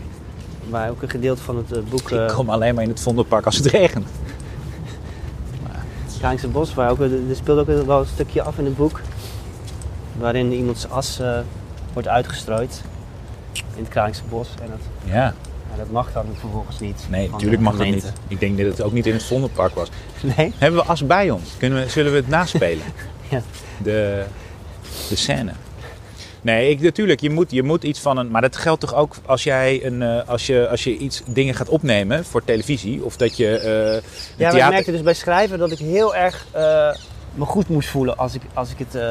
waar 0.68 0.90
ook 0.90 1.02
een 1.02 1.10
gedeelte 1.10 1.42
van 1.42 1.56
het 1.56 1.72
eh, 1.72 1.78
boek 1.90 2.10
eh 2.10 2.22
Ik 2.22 2.28
kom 2.28 2.50
alleen 2.50 2.74
maar 2.74 2.84
in 2.84 2.90
het 2.90 3.00
Vondelpark 3.00 3.46
als 3.46 3.56
het 3.56 3.66
regent. 3.66 4.06
Kralingse 6.18 6.48
Bos, 6.48 6.74
waar 6.74 6.90
ook, 6.90 7.00
er 7.00 7.10
speelt 7.32 7.58
ook 7.58 7.86
wel 7.86 8.00
een 8.00 8.06
stukje 8.06 8.42
af 8.42 8.58
in 8.58 8.64
het 8.64 8.76
boek. 8.76 9.00
Waarin 10.18 10.52
iemands 10.52 10.88
as 10.88 11.18
eh, 11.18 11.38
wordt 11.92 12.08
uitgestrooid 12.08 12.82
in 13.52 13.62
het 13.82 13.88
Kralingse 13.88 14.22
Bos. 14.28 14.48
En 14.62 14.68
dat, 14.70 15.10
ja, 15.12 15.34
dat 15.80 15.90
mag 15.90 16.12
dan 16.12 16.24
vervolgens 16.38 16.80
niet. 16.80 17.06
nee, 17.08 17.30
natuurlijk 17.30 17.62
mag 17.62 17.76
dat 17.76 17.86
niet. 17.86 18.12
Ik 18.28 18.40
denk 18.40 18.58
dat 18.58 18.66
het 18.66 18.82
ook 18.82 18.92
niet 18.92 19.06
in 19.06 19.12
het 19.12 19.24
Vondelpark 19.24 19.74
was. 19.74 19.88
Nee? 20.36 20.52
Hebben 20.58 20.80
we 20.80 20.86
as 20.86 21.06
bij 21.06 21.30
ons? 21.30 21.50
Kunnen 21.58 21.82
we, 21.82 21.88
zullen 21.88 22.12
we 22.12 22.18
het 22.18 22.28
naspelen? 22.28 22.84
Ja. 23.28 23.42
De, 23.82 24.24
de 25.08 25.16
scène. 25.16 25.52
Nee, 26.42 26.70
ik, 26.70 26.80
natuurlijk, 26.80 27.20
je 27.20 27.30
moet, 27.30 27.50
je 27.50 27.62
moet 27.62 27.82
iets 27.82 28.00
van 28.00 28.16
een... 28.16 28.30
Maar 28.30 28.40
dat 28.40 28.56
geldt 28.56 28.80
toch 28.80 28.94
ook 28.94 29.16
als 29.26 29.42
jij 29.42 29.84
een, 29.84 30.02
eh, 30.02 30.28
als 30.28 30.46
je, 30.46 30.68
als 30.68 30.84
je 30.84 30.96
iets, 30.96 31.22
dingen 31.26 31.54
gaat 31.54 31.68
opnemen 31.68 32.24
voor 32.24 32.44
televisie. 32.44 33.04
Of 33.04 33.16
dat 33.16 33.36
je 33.36 33.58
eh, 33.58 33.64
Ja, 33.66 34.00
maar 34.36 34.46
ik 34.46 34.50
theater... 34.50 34.68
merkte 34.72 34.90
dus 34.90 35.02
bij 35.02 35.14
schrijven 35.14 35.58
dat 35.58 35.70
ik 35.70 35.78
heel 35.78 36.14
erg 36.14 36.46
eh, 36.50 36.94
me 37.34 37.44
goed 37.44 37.68
moest 37.68 37.88
voelen 37.88 38.16
als 38.16 38.34
ik, 38.34 38.42
als 38.54 38.70
ik 38.70 38.78
het 38.78 39.02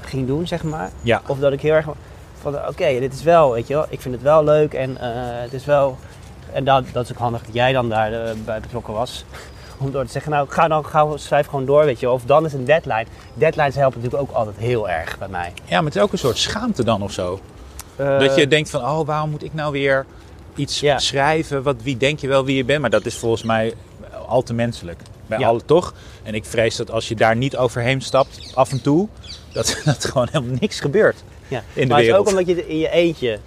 ging 0.00 0.26
doen, 0.26 0.46
zeg 0.46 0.62
maar. 0.62 0.90
Ja, 1.02 1.22
Of 1.26 1.38
dat 1.38 1.52
ik 1.52 1.60
heel 1.60 1.74
erg 1.74 1.86
van, 2.52 2.68
oké, 2.68 3.00
dit 3.00 3.12
is 3.12 3.22
wel, 3.22 3.52
weet 3.52 3.66
je 3.66 3.74
wel, 3.74 3.86
ik 3.88 4.00
vind 4.00 4.14
het 4.14 4.22
wel 4.22 4.44
leuk 4.44 4.74
en 4.74 5.00
eh, 5.00 5.08
het 5.42 5.52
is 5.52 5.64
wel... 5.64 5.98
En 6.52 6.64
dat, 6.64 6.84
dat 6.92 7.04
is 7.04 7.10
ook 7.12 7.18
handig 7.18 7.42
dat 7.44 7.54
jij 7.54 7.72
dan 7.72 7.88
daarbij 7.88 8.34
bij 8.44 8.60
betrokken 8.60 8.94
was. 8.94 9.24
Om 9.78 9.90
door 9.90 10.04
te 10.04 10.10
zeggen, 10.12 10.30
nou, 10.32 10.48
ga 10.48 10.68
dan, 10.68 10.84
ga, 10.86 11.06
schrijf 11.16 11.46
gewoon 11.46 11.64
door, 11.64 11.84
weet 11.84 12.00
je. 12.00 12.10
Of 12.10 12.22
dan 12.24 12.44
is 12.44 12.52
een 12.52 12.64
deadline. 12.64 13.06
Deadlines 13.34 13.74
helpen 13.74 14.00
natuurlijk 14.00 14.30
ook 14.30 14.36
altijd 14.36 14.56
heel 14.56 14.88
erg 14.88 15.18
bij 15.18 15.28
mij. 15.28 15.52
ja, 15.64 15.76
maar 15.76 15.84
het 15.84 15.96
is 15.96 16.02
ook 16.02 16.12
een 16.12 16.18
soort 16.18 16.38
schaamte 16.38 16.84
dan 16.84 17.02
of 17.02 17.12
zo. 17.12 17.40
Eh, 17.96 18.18
Dat 18.18 18.34
je 18.36 18.46
denkt 18.48 18.70
van, 18.70 18.80
oh, 18.80 19.06
waarom 19.06 19.30
moet 19.30 19.44
ik 19.44 19.54
nou 19.54 19.72
weer 19.72 20.06
iets 20.54 20.82
schrijven? 20.96 21.62
Wat, 21.62 21.76
wie 21.82 21.96
denk 21.96 22.18
je 22.20 22.28
wel 22.28 22.44
wie 22.44 22.56
je 22.56 22.64
bent? 22.64 22.80
Maar 22.80 22.90
dat 22.90 23.06
is 23.06 23.16
volgens 23.16 23.42
mij 23.42 23.74
al 24.26 24.42
te 24.42 24.54
menselijk. 24.54 25.00
Bij 25.26 25.38
Ja. 25.38 25.46
alle 25.48 25.64
toch? 25.64 25.94
En 26.22 26.34
ik 26.34 26.44
vrees 26.44 26.76
dat 26.76 26.90
als 26.90 27.08
je 27.08 27.14
daar 27.14 27.36
niet 27.36 27.56
overheen 27.56 28.00
stapt, 28.00 28.52
af 28.54 28.70
en 28.70 28.82
toe, 28.82 29.08
dat, 29.52 29.80
dat 29.84 30.04
gewoon 30.04 30.28
helemaal 30.30 30.56
niks 30.60 30.80
gebeurt 30.80 31.22
ja. 31.48 31.62
in 31.72 31.82
de 31.82 31.86
maar 31.88 31.98
het 31.98 32.06
is 32.08 32.14
ook 32.14 32.28
omdat 32.28 32.46
je 32.46 32.54
het 32.54 32.64
in 32.66 32.78
je 32.78 32.90
eentje 32.90 33.38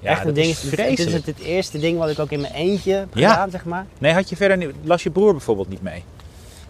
ja, 0.00 0.10
echt 0.10 0.24
een 0.24 0.34
ding 0.34 0.46
is 0.46 0.52
is. 0.64 0.70
Dit 0.70 0.72
is 0.78 0.78
vreselijk. 0.84 1.26
het, 1.26 1.36
het 1.36 1.46
eerste 1.46 1.78
ding 1.78 1.98
wat 1.98 2.08
ik 2.10 2.18
ook 2.18 2.30
in 2.30 2.40
mijn 2.40 2.52
eentje 2.52 2.92
heb 2.92 3.06
Ja. 3.12 3.30
gedaan, 3.30 3.50
zeg 3.50 3.64
maar. 3.64 3.86
Nee, 3.98 4.12
had 4.12 4.28
je 4.28 4.36
verder 4.36 4.56
niet, 4.56 4.70
las 4.82 5.02
je 5.02 5.10
broer 5.10 5.32
bijvoorbeeld 5.32 5.68
niet 5.68 5.82
mee? 5.82 6.04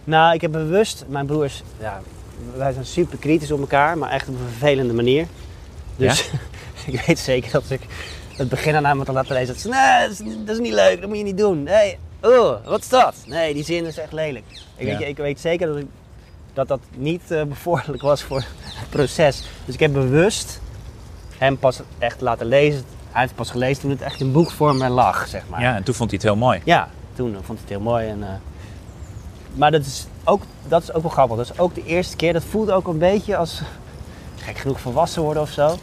Nou, 0.03 0.33
ik 0.33 0.41
heb 0.41 0.51
bewust, 0.51 1.05
mijn 1.07 1.25
broers, 1.25 1.63
ja, 1.79 2.01
wij 2.55 2.71
zijn 2.73 2.85
super 2.85 3.17
kritisch 3.17 3.51
op 3.51 3.59
elkaar, 3.59 3.97
maar 3.97 4.09
echt 4.09 4.27
op 4.27 4.33
een 4.33 4.47
vervelende 4.57 4.93
manier. 4.93 5.25
Dus 5.95 6.29
ik 6.87 7.01
weet 7.05 7.19
zeker 7.19 7.51
dat 7.51 7.63
ik 7.69 7.81
het 8.37 8.49
begin 8.49 8.75
aan 8.75 8.85
hem 8.85 8.97
had 8.97 9.07
laten 9.07 9.33
lezen, 9.33 9.47
dat 9.53 9.57
ze, 9.61 9.69
nee, 9.69 10.01
dat 10.07 10.11
is, 10.11 10.35
dat 10.45 10.55
is 10.55 10.61
niet 10.61 10.73
leuk, 10.73 10.99
dat 10.99 11.09
moet 11.09 11.17
je 11.17 11.23
niet 11.23 11.37
doen. 11.37 11.63
Nee, 11.63 11.97
oh, 12.21 12.65
wat 12.65 12.79
is 12.81 12.89
dat? 12.89 13.15
Nee, 13.25 13.53
die 13.53 13.63
zin 13.63 13.85
is 13.85 13.97
echt 13.97 14.11
lelijk. 14.13 14.45
Ik, 14.75 14.87
Ja. 14.87 14.97
weet, 14.97 15.07
ik 15.07 15.17
weet 15.17 15.39
zeker 15.39 15.67
dat, 15.67 15.77
ik, 15.77 15.85
dat 16.53 16.67
dat 16.67 16.79
niet 16.95 17.31
eh, 17.31 17.43
bevorderlijk 17.55 18.01
was 18.03 18.21
voor 18.23 18.37
het 18.63 18.89
proces. 18.89 19.43
Dus 19.65 19.73
ik 19.73 19.79
heb 19.79 19.93
bewust 19.93 20.59
hem 21.39 21.57
pas 21.57 21.81
echt 21.97 22.21
laten 22.21 22.45
lezen. 22.45 22.83
Hij 23.11 23.19
heeft 23.21 23.27
het 23.27 23.35
pas 23.35 23.51
gelezen 23.51 23.81
toen 23.81 23.91
het 23.91 24.01
echt 24.01 24.19
in 24.19 24.31
boekvorm 24.31 24.81
er 24.81 24.89
lag, 24.89 25.27
zeg 25.27 25.43
maar. 25.49 25.61
Ja, 25.61 25.75
en 25.75 25.83
toen 25.83 25.95
vond 25.95 26.09
hij 26.09 26.19
het 26.21 26.29
heel 26.29 26.39
mooi. 26.39 26.61
Ja, 26.63 26.89
toen 27.13 27.35
eh, 27.35 27.39
vond 27.43 27.59
ik 27.59 27.63
het 27.67 27.69
heel 27.69 27.83
mooi. 27.83 28.07
En, 28.07 28.23
eh, 28.23 28.29
maar 29.53 29.71
dat 29.71 29.85
is, 29.85 30.07
ook, 30.23 30.41
dat 30.67 30.81
is 30.81 30.93
ook 30.93 31.01
wel 31.01 31.11
grappig. 31.11 31.37
Dat 31.37 31.49
is 31.49 31.59
ook 31.59 31.75
de 31.75 31.85
eerste 31.85 32.15
keer. 32.15 32.33
Dat 32.33 32.43
voelt 32.43 32.71
ook 32.71 32.87
een 32.87 32.97
beetje 32.97 33.37
als 33.37 33.61
gek 34.35 34.57
genoeg 34.57 34.79
volwassen 34.79 35.21
worden 35.21 35.41
of 35.41 35.49
zo. 35.49 35.75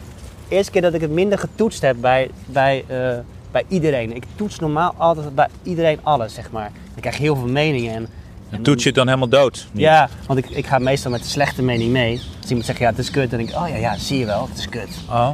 Eerste 0.47 0.71
keer 0.71 0.81
dat 0.81 0.93
ik 0.93 1.01
het 1.01 1.11
minder 1.11 1.39
getoetst 1.39 1.81
heb 1.81 1.95
bij, 1.99 2.29
bij, 2.45 2.83
eh, 2.87 3.17
bij 3.51 3.63
iedereen. 3.67 4.15
Ik 4.15 4.23
toets 4.35 4.59
normaal 4.59 4.93
altijd 4.97 5.35
bij 5.35 5.47
iedereen 5.63 5.99
alles, 6.03 6.33
zeg 6.33 6.51
maar. 6.51 6.71
Dan 6.91 6.99
krijg 6.99 7.17
je 7.17 7.23
heel 7.23 7.35
veel 7.35 7.47
meningen. 7.47 7.93
En 7.93 8.07
En 8.49 8.61
toets 8.61 8.81
je 8.83 8.89
het 8.89 8.97
dan 8.97 9.07
helemaal 9.07 9.29
dood? 9.29 9.67
Niet? 9.71 9.81
Ja, 9.83 10.09
want 10.25 10.39
ik, 10.39 10.49
ik 10.49 10.67
ga 10.67 10.79
meestal 10.79 11.11
met 11.11 11.21
de 11.23 11.29
slechte 11.29 11.63
mening 11.63 11.91
mee. 11.91 12.21
Als 12.39 12.47
iemand 12.47 12.65
zegt 12.65 12.79
ja, 12.79 12.89
het 12.89 12.97
is 12.97 13.11
kut, 13.11 13.29
dan 13.29 13.39
denk 13.39 13.49
ik, 13.51 13.55
oh 13.57 13.69
ja, 13.69 13.75
ja, 13.75 13.97
zie 13.97 14.19
je 14.19 14.25
wel, 14.25 14.47
het 14.49 14.57
is 14.57 14.69
kut. 14.69 14.89
Oh. 15.09 15.29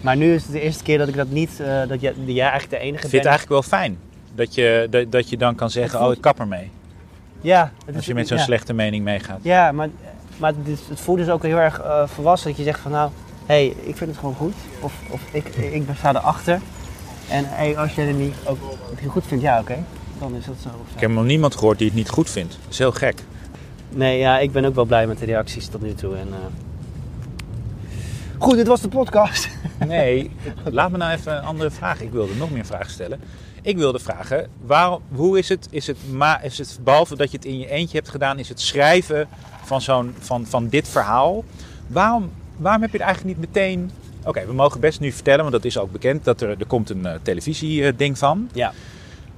Maar 0.00 0.16
nu 0.16 0.34
is 0.34 0.42
het 0.42 0.52
de 0.52 0.60
eerste 0.60 0.82
keer 0.82 0.98
dat 0.98 1.08
ik 1.08 1.16
dat 1.16 1.28
niet, 1.28 1.60
eh, 1.60 1.66
dat 1.88 2.00
jij, 2.00 2.14
jij 2.24 2.40
eigenlijk 2.50 2.70
de 2.70 2.78
enige 2.78 2.94
Ik 2.94 3.00
vind 3.00 3.02
het 3.02 3.10
bent. 3.10 3.24
eigenlijk 3.26 3.48
wel 3.48 3.62
fijn. 3.62 3.98
Dat 4.34 4.54
je, 4.54 4.86
dat, 4.90 5.12
dat 5.12 5.28
je 5.30 5.36
dan 5.36 5.54
kan 5.54 5.70
zeggen, 5.70 5.98
voelt- 5.98 6.10
oh 6.10 6.16
ik 6.16 6.20
kap 6.22 6.38
ermee. 6.40 6.70
Ja, 7.40 7.72
het 7.86 7.96
Als 7.96 8.06
je 8.06 8.14
met 8.14 8.28
zo'n 8.28 8.36
ja. 8.36 8.42
slechte 8.42 8.72
mening 8.72 9.04
meegaat. 9.04 9.38
Ja, 9.42 9.72
maar, 9.72 9.88
maar 10.36 10.52
het, 10.64 10.78
het 10.88 11.00
voelt 11.00 11.18
dus 11.18 11.28
ook 11.28 11.42
heel 11.42 11.56
erg 11.58 11.80
eh, 11.80 12.02
volwassen 12.06 12.48
dat 12.48 12.58
je 12.58 12.64
zegt 12.64 12.80
van 12.80 12.90
nou, 12.90 13.10
hé, 13.46 13.54
hey, 13.54 13.66
ik 13.66 13.96
vind 13.96 14.10
het 14.10 14.18
gewoon 14.18 14.34
goed. 14.34 14.54
Of, 14.80 14.92
of 15.10 15.20
ik, 15.30 15.46
ik 15.56 15.82
sta 15.98 16.08
erachter. 16.10 16.60
En 17.28 17.44
hey, 17.48 17.76
als 17.78 17.94
je 17.94 18.00
het 18.00 18.16
niet 18.18 18.34
ook 18.44 18.58
goed 19.06 19.24
vindt, 19.26 19.42
ja 19.42 19.60
oké, 19.60 19.84
dan 20.18 20.34
is 20.34 20.44
dat 20.44 20.56
zo. 20.62 20.68
Ik 20.94 21.00
heb 21.00 21.10
nog 21.10 21.24
niemand 21.24 21.54
gehoord 21.54 21.78
die 21.78 21.86
het 21.86 21.96
niet 21.96 22.08
goed 22.08 22.30
vindt. 22.30 22.52
Dat 22.52 22.72
is 22.72 22.78
heel 22.78 22.92
gek. 22.92 23.22
Nee, 23.88 24.18
ja, 24.18 24.38
ik 24.38 24.52
ben 24.52 24.64
ook 24.64 24.74
wel 24.74 24.84
blij 24.84 25.06
met 25.06 25.18
de 25.18 25.24
reacties 25.24 25.66
tot 25.66 25.82
nu 25.82 25.94
toe. 25.94 26.16
En, 26.16 26.28
eh, 26.30 26.38
Goed, 28.38 28.56
dit 28.56 28.66
was 28.66 28.80
de 28.80 28.88
podcast. 28.88 29.48
Nee, 29.86 30.30
laat 30.64 30.90
me 30.90 30.96
nou 30.96 31.12
even 31.12 31.36
een 31.36 31.44
andere 31.44 31.70
vraag. 31.70 32.00
Ik 32.00 32.10
wilde 32.10 32.34
nog 32.34 32.50
meer 32.50 32.66
vragen 32.66 32.90
stellen. 32.90 33.20
Ik 33.62 33.76
wilde 33.76 33.98
vragen, 33.98 34.48
waarom, 34.60 35.00
hoe 35.14 35.38
is 35.38 35.48
het, 35.48 35.68
is 35.70 35.86
het, 35.86 35.96
ma, 36.10 36.42
is 36.42 36.58
het, 36.58 36.78
behalve 36.84 37.16
dat 37.16 37.30
je 37.30 37.36
het 37.36 37.46
in 37.46 37.58
je 37.58 37.70
eentje 37.70 37.96
hebt 37.96 38.08
gedaan, 38.08 38.38
is 38.38 38.48
het 38.48 38.60
schrijven 38.60 39.28
van, 39.64 39.80
zo'n, 39.80 40.14
van, 40.18 40.46
van 40.46 40.68
dit 40.68 40.88
verhaal. 40.88 41.44
Waarom, 41.86 42.30
waarom 42.56 42.82
heb 42.82 42.92
je 42.92 42.98
er 42.98 43.04
eigenlijk 43.04 43.38
niet 43.38 43.48
meteen... 43.48 43.90
Oké, 44.24 44.46
we 44.46 44.52
mogen 44.52 44.80
best 44.80 45.00
nu 45.00 45.12
vertellen, 45.12 45.40
want 45.40 45.52
dat 45.52 45.64
is 45.64 45.78
ook 45.78 45.92
bekend, 45.92 46.24
dat 46.24 46.40
er, 46.40 46.48
er 46.48 46.66
komt 46.66 46.90
een 46.90 47.06
eh, 47.06 47.14
televisieding 47.22 48.18
van. 48.18 48.48
Ja. 48.52 48.72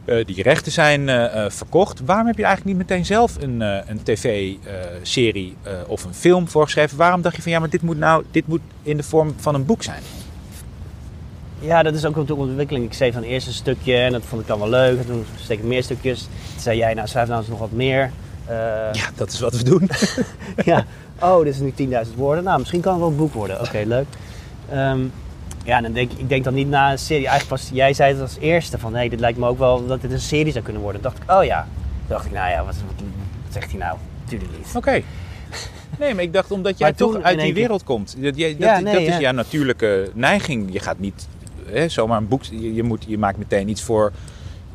Eh, 0.09 0.25
die 0.25 0.43
rechten 0.43 0.73
zijn 0.73 1.09
eh, 1.09 1.45
eh, 1.45 1.51
verkocht. 1.51 2.01
Waarom 2.05 2.27
heb 2.27 2.37
je 2.37 2.45
eigenlijk 2.45 2.77
niet 2.77 2.89
meteen 2.89 3.07
zelf 3.07 3.37
een, 3.41 3.61
een 3.61 4.03
tv-serie 4.03 5.57
of 5.87 6.05
een 6.05 6.15
film 6.15 6.49
voorgeschreven? 6.49 6.97
Waarom 6.97 7.23
dacht 7.23 7.37
je 7.37 7.43
van 7.43 7.53
ja, 7.53 7.59
maar 7.59 7.71
dit 7.71 7.83
moet 7.83 7.99
nou 7.99 8.25
dit 8.31 8.47
moet 8.47 8.61
in 8.83 8.97
de 8.97 9.03
vorm 9.03 9.35
van 9.37 9.55
een 9.55 9.67
boek 9.67 9.83
zijn? 9.83 10.03
Ja, 11.61 11.83
dat 11.83 11.95
is 11.95 12.05
ook 12.05 12.17
een 12.17 12.31
ontwikkeling. 12.31 12.85
Ik 12.85 12.93
schreef 12.93 13.15
dan 13.15 13.23
eerst 13.23 13.47
een 13.47 13.53
stukje 13.53 13.97
en 13.97 14.13
dat 14.13 14.23
vond 14.25 14.41
ik 14.41 14.47
dan 14.47 14.59
wel 14.59 14.69
leuk. 14.69 14.99
En 14.99 15.07
toen 15.07 15.25
steek 15.37 15.59
ik 15.59 15.65
meer 15.65 15.83
stukjes. 15.83 16.21
Toen 16.21 16.61
zei 16.61 16.79
jij, 16.79 16.95
nou 16.95 17.09
schrijf 17.09 17.29
nou 17.29 17.41
eens 17.41 17.49
nog 17.49 17.59
wat 17.59 17.73
meer. 17.73 18.11
Ja, 18.93 19.11
dat 19.15 19.33
is 19.33 19.41
wat 19.41 19.57
we 19.57 19.65
doen. 19.65 19.91
ja. 20.73 20.85
Oh, 21.21 21.45
dit 21.45 21.55
is 21.55 21.61
nu 21.61 21.89
10.000 22.07 22.15
woorden. 22.17 22.45
Nou, 22.45 22.59
misschien 22.59 22.81
kan 22.81 22.93
het 22.93 23.01
wel 23.01 23.11
een 23.11 23.17
boek 23.17 23.35
worden. 23.35 23.61
Oké, 23.61 23.83
leuk. 23.97 24.07
Ehm, 24.71 25.01
ja, 25.69 25.81
dan 25.81 25.93
denk 25.93 26.13
ik, 26.13 26.19
ik 26.19 26.29
denk 26.29 26.45
dan 26.45 26.55
niet 26.55 26.69
na 26.69 26.91
een 26.91 26.99
serie. 26.99 27.27
Eigenlijk 27.27 27.61
was, 27.61 27.71
jij 27.73 27.93
zei 27.95 28.13
het 28.13 28.21
als 28.21 28.37
eerste 28.41 28.79
van, 28.79 28.95
hé, 28.95 29.09
dit 29.09 29.21
lijkt 29.21 29.39
me 29.39 29.47
ook 29.47 29.59
wel 29.59 29.87
dat 29.87 30.01
dit 30.01 30.13
een 30.13 30.21
serie 30.21 30.53
zou 30.53 30.65
kunnen 30.65 30.83
worden. 30.83 31.01
Toen 31.01 31.11
dacht 31.11 31.23
ik, 31.23 31.37
oh 31.37 31.45
ja. 31.45 31.63
Toen 31.99 32.09
dacht 32.09 32.27
ik, 32.27 32.33
nou 32.33 32.51
ja, 32.51 32.65
wat, 32.65 32.75
wat, 32.75 32.95
wat 33.45 33.53
zegt 33.53 33.71
hij 33.71 33.79
nou? 33.79 33.99
Tuurlijk 34.25 34.51
niet. 34.57 34.77
Oké. 34.77 35.03
Nee, 35.99 36.15
maar 36.15 36.23
ik 36.23 36.33
dacht 36.33 36.51
omdat 36.51 36.79
jij 36.79 36.93
toch 36.93 37.23
uit 37.23 37.41
die 37.41 37.55
wereld 37.55 37.85
komt. 37.85 38.17
Dat, 38.19 38.37
jij, 38.37 38.51
dat, 38.51 38.59
Ja, 38.59 38.81
nee, 38.81 38.93
dat 38.93 39.03
is 39.03 39.09
ja. 39.09 39.21
jouw 39.21 39.33
natuurlijke 39.33 40.11
neiging. 40.15 40.73
Je 40.73 40.81
gaat 40.81 40.99
niet 40.99 41.29
hè, 41.67 41.89
zomaar 41.89 42.19
een 42.19 42.29
boek... 42.29 42.43
Je, 42.43 42.75
je, 42.75 42.83
moet, 42.83 43.05
je 43.09 43.19
maakt 43.19 43.39
meteen 43.39 43.69
iets 43.69 43.83
voor 43.83 44.13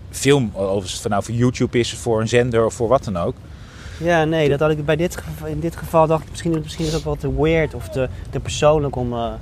film. 0.10 0.51
Of 0.53 0.84
het 0.84 1.10
nou 1.10 1.23
voor 1.23 1.34
YouTube 1.34 1.79
is, 1.79 1.93
voor 1.93 2.21
een 2.21 2.27
zender 2.27 2.65
of 2.65 2.73
voor 2.73 2.88
wat 2.88 3.03
dan 3.03 3.17
ook. 3.17 3.36
Ja, 3.97 4.25
nee, 4.25 4.49
dat 4.49 4.60
had 4.60 4.71
ik 4.71 4.86
bij 4.86 4.95
dit 4.95 5.17
geval, 5.17 5.47
in 5.47 5.60
dit 5.60 5.75
geval 5.75 6.08
dacht 6.08 6.23
ik 6.23 6.29
misschien, 6.29 6.60
misschien 6.63 6.86
is 6.86 6.91
het 6.91 6.99
ook 6.99 7.06
wel 7.06 7.32
te 7.32 7.41
weird 7.41 7.73
of 7.73 7.89
te, 7.89 8.10
te 8.29 8.39
persoonlijk 8.39 8.95
om 8.95 9.13
eh, 9.13 9.34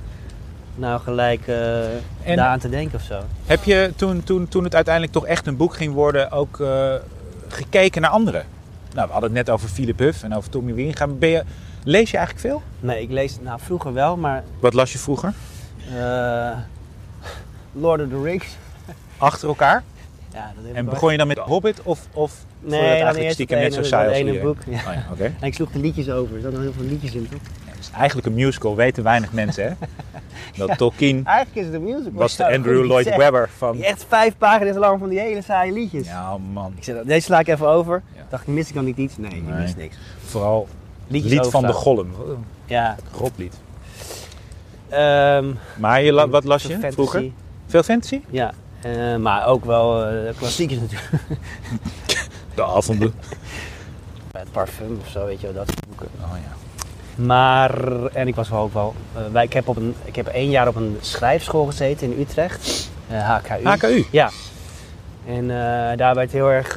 nou 0.82 1.00
gelijk 1.00 1.46
En- 1.46 2.36
daaraan 2.36 2.58
te 2.58 2.68
denken 2.68 2.94
of 2.98 3.02
zo. 3.04 3.20
Heb 3.46 3.64
je 3.64 3.92
toen, 3.96 4.22
toen, 4.24 4.48
toen 4.48 4.64
het 4.64 4.74
uiteindelijk 4.74 5.12
toch 5.14 5.26
echt 5.26 5.46
een 5.46 5.56
boek 5.56 5.74
ging 5.74 5.94
worden 5.94 6.30
ook 6.30 6.60
eh, 6.60 6.94
gekeken 7.48 8.00
naar 8.02 8.10
anderen? 8.10 8.44
Nou, 8.94 9.06
we 9.06 9.12
hadden 9.12 9.34
het 9.36 9.46
net 9.46 9.54
over 9.54 9.68
Philip 9.68 9.98
Huff 9.98 10.22
en 10.22 10.34
over 10.36 10.50
Tommy 10.50 10.74
Wieringa. 10.74 11.06
Ben 11.06 11.28
je, 11.28 11.42
lees 11.84 12.10
je 12.10 12.16
eigenlijk 12.16 12.46
veel? 12.46 12.62
Nee, 12.80 13.02
ik 13.02 13.10
lees 13.10 13.38
nou 13.40 13.60
vroeger 13.62 13.92
wel, 13.92 14.16
maar 14.16 14.42
Wat 14.60 14.74
las 14.74 14.92
je 14.92 14.98
vroeger? 14.98 15.32
eh, 15.96 16.50
Lord 17.72 18.00
of 18.02 18.08
the 18.08 18.22
Rings. 18.22 18.46
Achter 19.18 19.48
elkaar? 19.48 19.82
Ja, 20.32 20.52
dat 20.62 20.74
En 20.74 20.84
begon 20.84 21.12
je 21.12 21.18
dan 21.18 21.26
met 21.26 21.38
Hobbit 21.38 21.82
of, 21.82 22.00
of 22.12 22.30
vond 22.32 22.44
je 22.60 22.68
Nee, 22.78 22.80
dat 22.80 22.90
eigenlijk 23.00 23.32
stiekem 23.32 23.58
net 23.58 23.74
zo 23.74 23.82
saai 23.82 24.08
als 24.08 24.16
ene 24.16 24.38
boek, 24.40 24.56
ja. 24.66 24.76
Oh 24.76 25.18
ja. 25.18 25.24
En 25.24 25.46
ik 25.46 25.54
sloeg 25.54 25.70
de 25.70 25.78
liedjes 25.78 26.10
over. 26.10 26.36
Er 26.36 26.42
zaten 26.42 26.60
heel 26.60 26.72
veel 26.72 26.84
liedjes 26.84 27.14
in, 27.14 27.28
toch? 27.28 27.40
Eigenlijk 27.94 28.26
een 28.26 28.34
musical, 28.34 28.76
weten 28.76 29.02
weinig 29.02 29.32
mensen 29.32 29.64
hè. 29.64 29.72
Dat 30.66 30.78
Tolkien 30.78 31.26
Eigenlijk 31.26 31.56
is 31.56 31.64
het 31.66 31.74
een 31.74 31.82
musical. 31.82 32.12
was 32.12 32.36
de 32.36 32.52
Andrew 32.52 32.84
Lloyd. 32.84 33.16
Webber 33.16 33.50
van... 33.56 33.76
Die 33.76 33.84
Echt 33.86 34.04
vijf 34.08 34.38
pagina's 34.38 34.76
lang 34.76 34.98
van 34.98 35.08
die 35.08 35.18
hele 35.20 35.42
saaie 35.42 35.72
liedjes. 35.72 36.06
Ja 36.06 36.36
man, 36.52 36.72
Ik 36.76 36.84
zei, 36.84 37.00
deze 37.04 37.20
sla 37.20 37.38
ik 37.38 37.48
even 37.48 37.68
over. 37.68 38.02
Ja. 38.16 38.20
Dacht 38.28 38.42
ik, 38.42 38.48
mis 38.54 38.68
ik 38.68 38.74
dan 38.74 38.84
niet 38.84 38.96
iets? 38.96 39.16
Nee, 39.16 39.34
je 39.34 39.40
Nee. 39.42 39.60
mist 39.60 39.76
niks. 39.76 39.96
vooral 40.24 40.68
Liedjes 41.06 41.32
lied 41.32 41.46
van 41.46 41.62
de. 41.66 41.72
Gollum. 41.72 42.12
Ja. 42.64 42.96
Roblied. 43.18 43.54
Ehm, 44.88 45.46
Maar 45.76 46.02
je, 46.02 46.12
la- 46.12 46.28
wat 46.28 46.44
las 46.44 46.62
je 46.62 46.68
fantasy. 46.68 46.92
vroeger? 46.94 47.30
Veel 47.66 47.82
fantasy? 47.82 48.20
Ja, 48.30 48.52
eh, 48.82 49.16
maar 49.16 49.46
ook 49.46 49.64
wel 49.64 50.04
eh 50.06 50.36
klassiekers 50.38 50.80
natuurlijk. 50.80 51.10
De 52.54 52.64
avonden. 52.64 53.14
Het 54.32 54.50
parfum 54.52 54.98
of 55.04 55.08
zo, 55.08 55.24
weet 55.26 55.40
je 55.40 55.46
wel, 55.46 55.54
dat 55.54 55.66
soort 55.66 55.86
boeken. 55.88 56.08
Oh 56.22 56.30
ja. 56.44 56.52
Maar, 57.14 58.04
en 58.06 58.28
ik 58.28 58.34
was 58.34 58.48
wel 58.48 58.60
ook 58.60 58.72
wel, 58.72 58.94
wij, 59.32 59.44
ik, 59.44 59.52
heb 59.52 59.68
op 59.68 59.76
een, 59.76 59.94
ik 60.04 60.16
heb 60.16 60.26
één 60.26 60.50
jaar 60.50 60.68
op 60.68 60.76
een 60.76 60.96
schrijfschool 61.00 61.66
gezeten 61.66 62.12
in 62.12 62.20
Utrecht, 62.20 62.90
eh, 63.08 63.30
HKU. 63.30 63.68
HKU? 63.68 64.04
Ja. 64.10 64.30
En 65.26 65.50
eh, 65.50 65.96
daar 65.96 66.14
werd 66.14 66.32
heel 66.32 66.50
erg, 66.50 66.74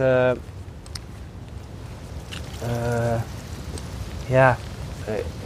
ja, 4.27 4.57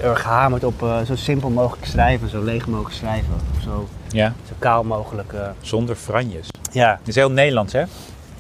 erg 0.02 0.22
gehamerd 0.22 0.64
op 0.64 0.86
zo 1.06 1.16
simpel 1.16 1.50
mogelijk 1.50 1.86
schrijven, 1.86 2.30
zo 2.30 2.44
leeg 2.44 2.68
mogelijk 2.68 2.96
schrijven. 2.96 3.34
Of 3.56 3.64
zo, 3.64 3.88
Ja, 4.08 4.34
zo 4.48 4.54
kaal 4.60 4.84
mogelijk. 4.84 5.34
zonder 5.62 5.96
franjes. 5.96 6.48
ja. 6.72 6.96
Het 7.00 7.08
is 7.08 7.16
heel 7.16 7.32
Nederlands 7.32 7.74
hè? 7.74 7.84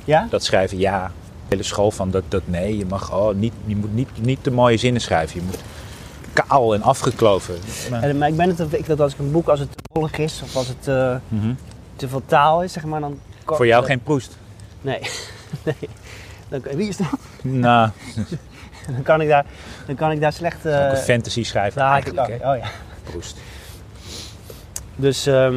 Ja? 0.09 0.27
Dat 0.29 0.43
schrijven, 0.43 0.77
ja. 0.77 1.07
De 1.07 1.55
hele 1.55 1.63
school 1.63 1.91
van 1.91 2.11
dat, 2.11 2.23
dat 2.27 2.41
nee, 2.45 2.77
je 2.77 2.85
mag 2.85 3.13
oh, 3.13 3.35
niet, 3.35 3.53
je 3.65 3.75
moet 3.75 3.93
niet, 3.93 4.09
niet 4.21 4.43
te 4.43 4.51
mooie 4.51 4.77
zinnen 4.77 5.01
schrijven. 5.01 5.39
Je 5.39 5.45
moet 5.45 5.59
kaal 6.47 6.73
en 6.73 6.81
afgekloven. 6.81 7.55
Maar- 7.89 8.03
En, 8.03 8.17
maar 8.17 8.27
ik 8.27 8.35
ben 8.37 8.49
het, 8.49 8.73
ik 8.73 8.85
dat 8.87 8.99
als 8.99 9.13
ik 9.13 9.19
een 9.19 9.31
boek, 9.31 9.47
als 9.47 9.59
het 9.59 9.69
te 9.71 9.83
wollig 9.93 10.17
is 10.17 10.41
of 10.43 10.55
als 10.55 10.67
het 10.67 10.87
eh, 10.87 11.15
Mhm. 11.27 11.53
te 11.95 12.07
veel 12.07 12.21
taal 12.25 12.63
is, 12.63 12.73
zeg 12.73 12.83
maar, 12.85 12.99
dan... 12.99 13.19
Voor 13.45 13.67
jou 13.67 13.85
geen 13.85 14.01
proest. 14.03 14.37
Nee. 14.81 14.99
nee. 15.65 15.75
Dan, 16.49 16.61
wie 16.75 16.87
is 16.87 16.97
dat? 16.97 17.07
Nou, 17.41 17.89
Dan 18.93 19.01
kan 19.03 19.21
ik 19.21 19.27
daar, 19.27 19.45
dan 19.85 19.95
kan 19.95 20.11
ik 20.11 20.21
daar 20.21 20.33
slecht... 20.33 20.65
eh, 20.65 20.85
ook 20.85 20.91
een 20.91 20.97
fantasy 20.97 21.43
schrijver 21.43 21.79
daar 21.79 21.89
haak 21.89 22.05
ik 22.05 22.15
hè? 22.15 22.51
Oh 22.51 22.57
ja. 22.57 22.69
Proest. 23.03 23.37
Dus, 24.95 25.25
ehm, 25.25 25.55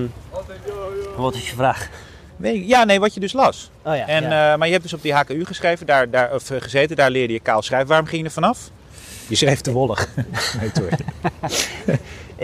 wat 1.16 1.34
is 1.34 1.50
je 1.50 1.56
vraag? 1.56 1.88
Nee, 2.36 2.66
ja, 2.66 2.84
nee, 2.84 3.00
wat 3.00 3.14
je 3.14 3.20
dus 3.20 3.32
las. 3.32 3.70
Oh 3.84 3.96
ja. 3.96 4.06
En, 4.06 4.22
ja. 4.22 4.52
eh, 4.52 4.58
maar 4.58 4.66
je 4.66 4.72
hebt 4.72 4.82
dus 4.84 4.92
op 4.94 5.02
die 5.02 5.14
HKU 5.14 5.44
geschreven, 5.44 5.86
daar, 5.86 6.10
daar, 6.10 6.34
of, 6.34 6.50
eh, 6.50 6.60
gezeten, 6.60 6.96
daar 6.96 7.10
leerde 7.10 7.32
je 7.32 7.40
kaal 7.40 7.62
schrijven. 7.62 7.88
Waarom 7.88 8.06
ging 8.06 8.20
je 8.20 8.26
er 8.26 8.32
vanaf? 8.34 8.70
Je 9.28 9.34
schreef 9.36 9.60
te 9.60 9.72
wollig. 9.72 10.08
nee, 10.60 10.70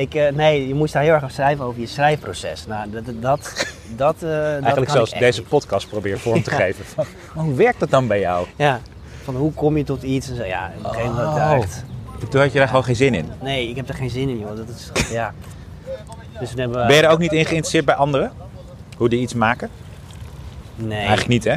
ik, 0.04 0.14
eh, 0.14 0.32
nee, 0.32 0.68
je 0.68 0.74
moest 0.74 0.92
daar 0.92 1.02
heel 1.02 1.12
erg 1.12 1.22
op 1.22 1.30
schrijven 1.30 1.64
over 1.64 1.80
je 1.80 1.86
schrijfproces. 1.86 2.66
Nou, 2.66 2.90
dat... 2.90 3.04
dat, 3.06 3.66
dat, 3.96 4.14
eh, 4.14 4.20
dat 4.20 4.30
Eigenlijk 4.62 4.90
zoals 4.90 5.10
echt 5.10 5.20
deze 5.20 5.40
niet. 5.40 5.48
podcast 5.48 5.88
probeer 5.88 6.18
vorm 6.18 6.42
te 6.42 6.50
Ja. 6.54 6.56
geven. 6.56 6.84
Van, 6.84 7.06
hoe 7.34 7.54
werkt 7.54 7.80
dat 7.80 7.90
dan 7.90 8.06
bij 8.06 8.20
jou? 8.20 8.46
Ja. 8.56 8.80
Van 9.24 9.36
hoe 9.36 9.52
kom 9.52 9.76
je 9.76 9.84
tot 9.84 10.02
iets 10.02 10.30
en 10.30 10.36
zo. 10.36 10.44
Ja, 10.44 10.72
op 10.78 10.84
een 10.84 10.90
gegeven 10.90 11.14
moment 11.14 11.36
Oh. 11.36 11.52
echt... 11.52 11.84
Toen 12.30 12.40
had 12.40 12.52
je 12.52 12.58
daar 12.58 12.68
gewoon 12.68 12.84
geen 12.84 12.96
zin 12.96 13.14
in. 13.14 13.28
Nee, 13.42 13.68
ik 13.68 13.76
heb 13.76 13.88
er 13.88 13.94
geen 13.94 14.10
zin 14.10 14.28
in, 14.28 14.38
joh. 14.38 14.56
Dat 14.56 14.68
is, 14.68 14.90
ja. 15.10 15.34
Dus 16.40 16.48
toen 16.50 16.58
hebben 16.58 16.80
we... 16.80 16.86
Ben 16.86 16.96
je 16.96 17.02
er 17.02 17.08
ook 17.10 17.18
niet 17.18 17.32
in 17.32 17.44
geïnteresseerd 17.44 17.84
bij 17.84 17.94
anderen? 17.94 18.32
Hoe 18.96 19.08
die 19.08 19.20
iets 19.20 19.34
maken? 19.34 19.70
Nee. 20.74 20.98
Eigenlijk 20.98 21.28
niet, 21.28 21.44
hè? 21.44 21.54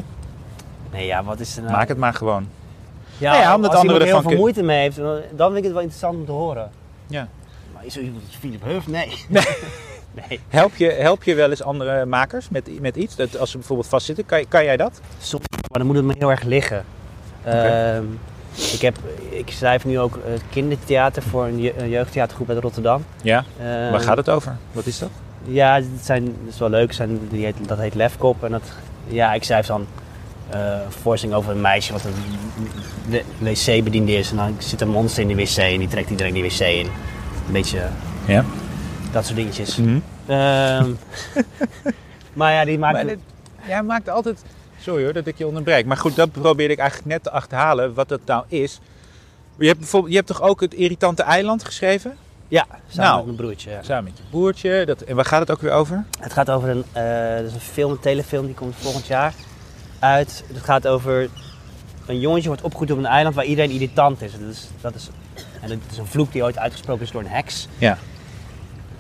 Nee, 0.92 1.06
ja, 1.06 1.24
wat 1.24 1.40
is 1.40 1.56
er 1.58 1.62
nou? 1.64 1.74
Maak 1.76 1.88
het 1.88 1.98
maar 1.98 2.14
gewoon. 2.14 2.48
Ja, 3.22 3.32
Nou 3.32 3.44
ja, 3.44 3.56
omdat 3.56 3.72
als 3.72 3.80
anderen 3.80 4.02
er 4.02 4.08
heel 4.08 4.22
veel 4.22 4.38
moeite 4.38 4.64
mee 4.64 4.80
heeft, 4.82 4.96
dan 4.96 5.48
vind 5.52 5.58
ik 5.58 5.64
het 5.64 5.72
wel 5.72 5.82
interessant 5.82 6.16
om 6.16 6.26
te 6.26 6.32
horen. 6.32 6.72
Ja. 7.08 7.28
Maar 7.74 7.86
is 7.86 7.96
er 7.98 8.02
iemand 8.04 8.24
als 8.28 8.36
Philip 8.36 8.64
Huff? 8.64 8.88
Nee. 8.88 9.26
nee. 10.28 10.40
Help 10.50 10.76
je, 10.76 10.92
help 10.92 11.24
je 11.24 11.34
wel 11.36 11.50
eens 11.50 11.64
andere 11.64 12.06
makers 12.06 12.50
met, 12.50 12.82
met 12.82 12.96
iets? 12.96 13.16
Dat 13.16 13.38
als 13.38 13.52
ze 13.52 13.58
bijvoorbeeld 13.58 13.88
vastzitten, 13.88 14.26
kan, 14.26 14.48
kan 14.48 14.64
jij 14.64 14.78
dat? 14.78 15.02
Soms, 15.22 15.44
maar 15.50 15.80
dan 15.80 15.88
moet 15.88 15.96
het 15.96 16.06
me 16.06 16.14
heel 16.18 16.30
erg 16.32 16.44
liggen. 16.44 16.86
Ehm, 17.44 18.04
ik, 18.74 18.82
heb, 18.82 18.98
ik 19.30 19.50
schrijf 19.52 19.86
nu 19.86 20.00
ook 20.00 20.16
eh, 20.16 20.22
kindertheater 20.50 21.22
voor 21.24 21.46
een, 21.46 21.62
je- 21.62 21.78
een 21.78 21.90
jeugdtheatergroep 21.90 22.50
uit 22.50 22.60
Rotterdam. 22.60 23.06
Ja. 23.22 23.44
Ehm, 23.60 23.92
Waar 23.92 24.00
gaat 24.00 24.18
het 24.18 24.30
over? 24.30 24.56
Wat 24.72 24.86
is 24.86 25.00
dat? 25.00 25.10
Ja, 25.44 25.76
het 25.76 25.86
zijn, 26.02 26.26
dat 26.26 26.54
is 26.54 26.60
wel 26.60 26.70
leuk. 26.70 26.88
Het 26.88 26.96
Zijn, 26.96 27.20
die 27.30 27.46
heet, 27.46 27.56
dat 27.68 27.78
heet 27.78 27.96
Lefkop. 27.96 28.44
En 28.44 28.52
dat, 28.52 28.62
ja, 29.08 29.34
ik 29.34 29.44
schrijf 29.44 29.66
dan 29.66 29.86
voorstelling 31.02 31.38
over 31.38 31.52
een 31.52 31.62
meisje 31.62 31.92
wat 31.94 32.04
een 32.06 33.22
wc-bediende 33.40 34.12
is. 34.14 34.32
En 34.32 34.38
dan 34.38 34.56
zit 34.60 34.82
een 34.82 34.90
monster 34.90 35.22
in 35.22 35.28
de 35.28 35.36
wc 35.36 35.58
en 35.58 35.80
die 35.80 35.88
trekt 35.88 36.10
iedereen 36.10 36.34
die 36.34 36.44
wc 36.44 36.60
in. 36.60 36.86
Een 37.46 37.52
beetje 37.52 37.88
Ja. 38.26 38.46
dat 39.12 39.26
soort 39.26 39.36
dingetjes. 39.38 39.76
Mhm. 39.76 40.00
Ehm, 40.26 40.92
maar 42.34 42.54
ja, 42.54 42.66
die 42.66 42.80
maakt... 42.80 42.94
Maar 42.94 43.08
dit- 43.08 43.20
jij 43.68 43.84
maakt 43.84 44.10
altijd 44.10 44.44
Sorry 44.80 45.04
hoor 45.04 45.14
dat 45.14 45.28
ik 45.28 45.38
je 45.38 45.48
onderbreek. 45.48 45.86
Maar 45.86 45.98
goed, 45.98 46.16
dat 46.16 46.32
probeerde 46.32 46.74
ik 46.74 46.80
eigenlijk 46.80 47.10
net 47.10 47.24
te 47.24 47.32
achterhalen 47.32 47.94
wat 47.94 48.10
dat 48.10 48.20
nou 48.26 48.44
is. 48.48 48.80
Je 49.58 49.68
hebt, 49.68 49.80
bijvoorbeeld, 49.80 50.12
je 50.12 50.18
hebt 50.18 50.30
toch 50.30 50.42
ook 50.42 50.62
het 50.62 50.74
irritante 50.74 51.24
eiland 51.24 51.64
geschreven? 51.64 52.18
Ja, 52.48 52.66
samen 52.88 53.06
Nou. 53.06 53.16
met 53.16 53.26
mijn 53.26 53.38
broertje. 53.38 53.70
ja. 53.70 53.84
Samen 53.84 54.04
met 54.04 54.18
je 54.18 54.24
broertje. 54.30 54.86
Dat, 54.86 55.02
en 55.02 55.16
waar 55.16 55.26
gaat 55.26 55.40
het 55.40 55.52
ook 55.52 55.62
weer 55.62 55.72
over? 55.72 56.04
Het 56.20 56.34
gaat 56.34 56.50
over 56.50 56.70
een, 56.70 56.84
eh, 56.92 57.36
dat 57.38 57.46
is 57.46 57.54
een 57.54 57.60
film, 57.60 57.92
een 57.92 58.00
telefilm, 58.00 58.46
die 58.46 58.56
komt 58.56 58.76
volgend 58.78 59.08
jaar 59.08 59.34
uit. 60.02 60.44
Het 60.54 60.64
gaat 60.64 60.88
over 60.88 61.30
een 62.06 62.20
jongetje 62.20 62.48
wordt 62.48 62.62
opgegroeid 62.62 62.92
op 62.92 62.98
een 62.98 63.06
eiland 63.06 63.36
waar 63.36 63.46
iedereen 63.46 63.72
irritant 63.72 64.22
is. 64.22 64.32
Dat 64.32 64.50
is, 64.50 64.68
dat 64.82 64.96
is, 64.96 65.10
en 65.62 65.70
dat 65.70 65.78
is 65.92 65.98
een 65.98 66.06
vloek 66.06 66.32
die 66.32 66.44
ooit 66.44 66.58
uitgesproken 66.58 67.04
is 67.04 67.12
door 67.12 67.22
een 67.22 67.28
heks. 67.28 67.68
Ja. 67.78 67.98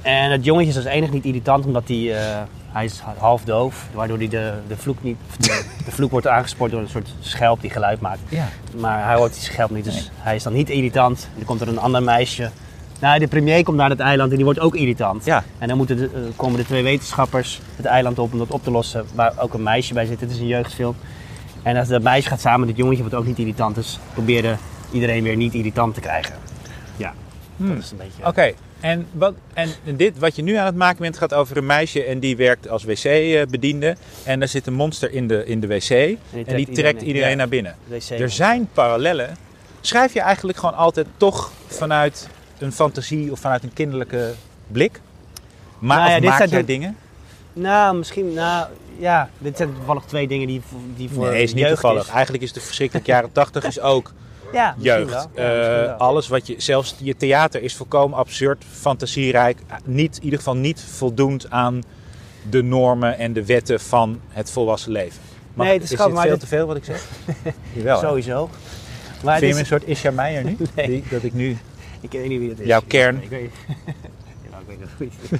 En 0.01 0.31
het 0.31 0.45
jongetje 0.45 0.69
is 0.69 0.75
als 0.75 0.85
enig 0.85 1.11
niet 1.11 1.25
irritant 1.25 1.65
omdat 1.65 1.87
hij, 1.87 2.17
eh, 2.17 2.41
hij 2.71 2.85
is 2.85 2.99
half 3.17 3.43
doof, 3.43 3.87
waardoor 3.93 4.17
hij 4.17 4.27
de, 4.27 4.53
de, 4.67 4.77
vloek 4.77 5.03
niet, 5.03 5.17
de 5.85 5.91
vloek 5.91 6.11
wordt 6.11 6.27
aangespoord 6.27 6.71
door 6.71 6.81
een 6.81 6.89
soort 6.89 7.09
schelp 7.19 7.61
die 7.61 7.69
geluid 7.69 8.01
maakt. 8.01 8.19
Ja. 8.29 8.47
Maar 8.77 9.05
hij 9.05 9.15
hoort 9.15 9.33
die 9.33 9.41
schelp 9.41 9.69
niet, 9.69 9.83
dus 9.83 10.11
hij 10.17 10.35
is 10.35 10.43
dan 10.43 10.53
niet 10.53 10.69
irritant. 10.69 11.23
En 11.23 11.35
dan 11.35 11.45
komt 11.45 11.61
er 11.61 11.67
een 11.67 11.79
ander 11.79 12.03
meisje. 12.03 12.51
Nou, 13.01 13.19
de 13.19 13.27
premier 13.27 13.63
komt 13.63 13.77
naar 13.77 13.89
het 13.89 13.99
eiland 13.99 14.29
en 14.29 14.35
die 14.35 14.45
wordt 14.45 14.59
ook 14.59 14.75
irritant. 14.75 15.25
Ja. 15.25 15.43
En 15.57 15.67
dan 15.67 15.77
moeten 15.77 15.97
de, 15.97 16.09
eh, 16.13 16.21
komen 16.35 16.59
de 16.59 16.65
twee 16.65 16.83
wetenschappers 16.83 17.59
het 17.75 17.85
eiland 17.85 18.19
op 18.19 18.31
om 18.31 18.37
dat 18.39 18.51
op 18.51 18.63
te 18.63 18.71
lossen, 18.71 19.05
waar 19.15 19.33
ook 19.37 19.53
een 19.53 19.63
meisje 19.63 19.93
bij 19.93 20.05
zit. 20.05 20.19
Het 20.19 20.31
is 20.31 20.39
een 20.39 20.47
jeugdfilm. 20.47 20.95
En 21.63 21.77
als 21.77 21.87
dat 21.87 22.01
meisje 22.01 22.29
gaat 22.29 22.41
samen 22.41 22.59
met 22.59 22.69
het 22.69 22.77
jongetje, 22.77 23.03
wat 23.03 23.13
ook 23.13 23.25
niet 23.25 23.39
irritant 23.39 23.77
is, 23.77 23.99
proberen 24.13 24.57
iedereen 24.91 25.23
weer 25.23 25.35
niet 25.35 25.53
irritant 25.53 25.93
te 25.93 25.99
krijgen. 25.99 26.35
Ja, 26.97 27.13
dat 27.57 27.77
is 27.77 27.91
een 27.91 27.97
beetje... 27.97 28.27
Oké, 28.27 28.51
en, 28.79 29.07
wat, 29.11 29.33
en 29.53 29.69
dit 29.95 30.19
wat 30.19 30.35
je 30.35 30.41
nu 30.41 30.55
aan 30.55 30.65
het 30.65 30.75
maken 30.75 31.01
bent 31.01 31.17
gaat 31.17 31.33
over 31.33 31.57
een 31.57 31.65
meisje 31.65 32.03
en 32.03 32.19
die 32.19 32.35
werkt 32.37 32.69
als 32.69 32.83
wc-bediende. 32.83 33.95
En 34.23 34.39
daar 34.39 34.47
zit 34.47 34.67
een 34.67 34.73
monster 34.73 35.11
in 35.11 35.27
de, 35.27 35.45
in 35.45 35.59
de 35.59 35.67
wc 35.67 35.89
en 35.89 36.17
die 36.31 36.45
trekt 36.45 36.67
iedereen, 36.67 37.03
iedereen- 37.03 37.29
ja. 37.29 37.35
naar 37.35 37.49
binnen. 37.49 37.75
Er 38.19 38.29
zijn 38.29 38.69
parallellen. 38.73 39.37
Schrijf 39.81 40.13
je 40.13 40.21
eigenlijk 40.21 40.57
gewoon 40.57 40.75
altijd 40.75 41.07
toch 41.17 41.51
vanuit 41.67 42.27
een 42.61 42.71
fantasie 42.71 43.31
of 43.31 43.39
vanuit 43.39 43.63
een 43.63 43.73
kinderlijke 43.73 44.31
blik? 44.67 45.01
Maar 45.79 45.97
Nou 45.97 46.09
ja, 46.09 46.19
dit 46.19 46.29
maak 46.29 46.37
zijn 46.37 46.49
jij 46.49 46.65
dingen? 46.65 46.97
Nou, 47.53 47.95
misschien, 47.97 48.33
nou, 48.33 48.67
ja, 48.99 49.29
dit 49.37 49.57
zijn 49.57 49.73
toevallig 49.75 50.03
twee 50.03 50.27
dingen 50.27 50.47
die, 50.47 50.61
voor- 50.67 50.79
die 50.95 51.09
voor 51.09 51.29
Nee, 51.29 51.43
is 51.43 51.53
niet 51.53 51.67
toevallig. 51.67 52.03
is. 52.03 52.09
Eigenlijk 52.09 52.43
is 52.43 52.53
de 52.53 52.59
verschrikkelijke 52.61 53.11
jaren 53.11 53.31
tachtig 53.31 53.63
is 53.63 53.79
ook 53.79 54.11
Ja, 54.51 54.75
jeugd. 54.77 55.27
Ja, 55.35 55.87
Eh, 55.87 55.97
alles 55.97 56.27
wat 56.27 56.47
je, 56.47 56.55
zelfs 56.57 56.95
je 56.99 57.15
theater 57.17 57.61
is 57.63 57.75
volkomen 57.75 58.17
absurd, 58.17 58.63
fantasierijk. 58.71 59.59
Niet, 59.85 60.17
in 60.17 60.23
ieder 60.23 60.39
geval 60.39 60.55
niet 60.55 60.81
voldoend 60.81 61.49
aan 61.51 61.81
de 62.49 62.63
normen 62.63 63.17
en 63.17 63.33
de 63.33 63.45
wetten 63.45 63.79
van 63.79 64.19
het 64.29 64.51
volwassen 64.51 64.91
leven. 64.91 65.21
Mag, 65.53 65.65
Nee, 65.65 65.75
het 65.75 65.83
is 65.83 65.91
is 65.91 65.97
gewoon- 65.97 66.13
maar 66.13 66.21
veel 66.21 66.31
dit- 66.31 66.39
te 66.39 66.47
veel 66.47 66.65
wat 66.67 66.75
ik 66.75 66.83
zeg? 66.85 67.05
Jawel. 67.73 67.99
Sowieso. 67.99 68.49
Maar 69.23 69.37
Vind 69.37 69.47
je 69.47 69.47
me 69.47 69.53
een 69.53 69.61
is, 69.61 69.67
soort 69.67 69.83
Isha 69.87 70.11
Meijer 70.11 70.43
nu? 70.43 70.57
Nee. 70.75 70.87
Die, 70.87 71.03
dat 71.09 71.23
ik 71.23 71.33
nu... 71.33 71.57
ik 72.01 72.11
weet 72.11 72.27
niet 72.27 72.39
wie 72.39 72.49
het 72.49 72.59
is. 72.59 72.65
Jouw 72.67 72.81
kern. 72.87 73.21
Ik 73.23 73.29
weet, 73.29 73.51
ja, 74.51 74.57
ik 74.57 74.67
weet 74.67 74.79
het 74.79 74.89
goed. 74.97 75.39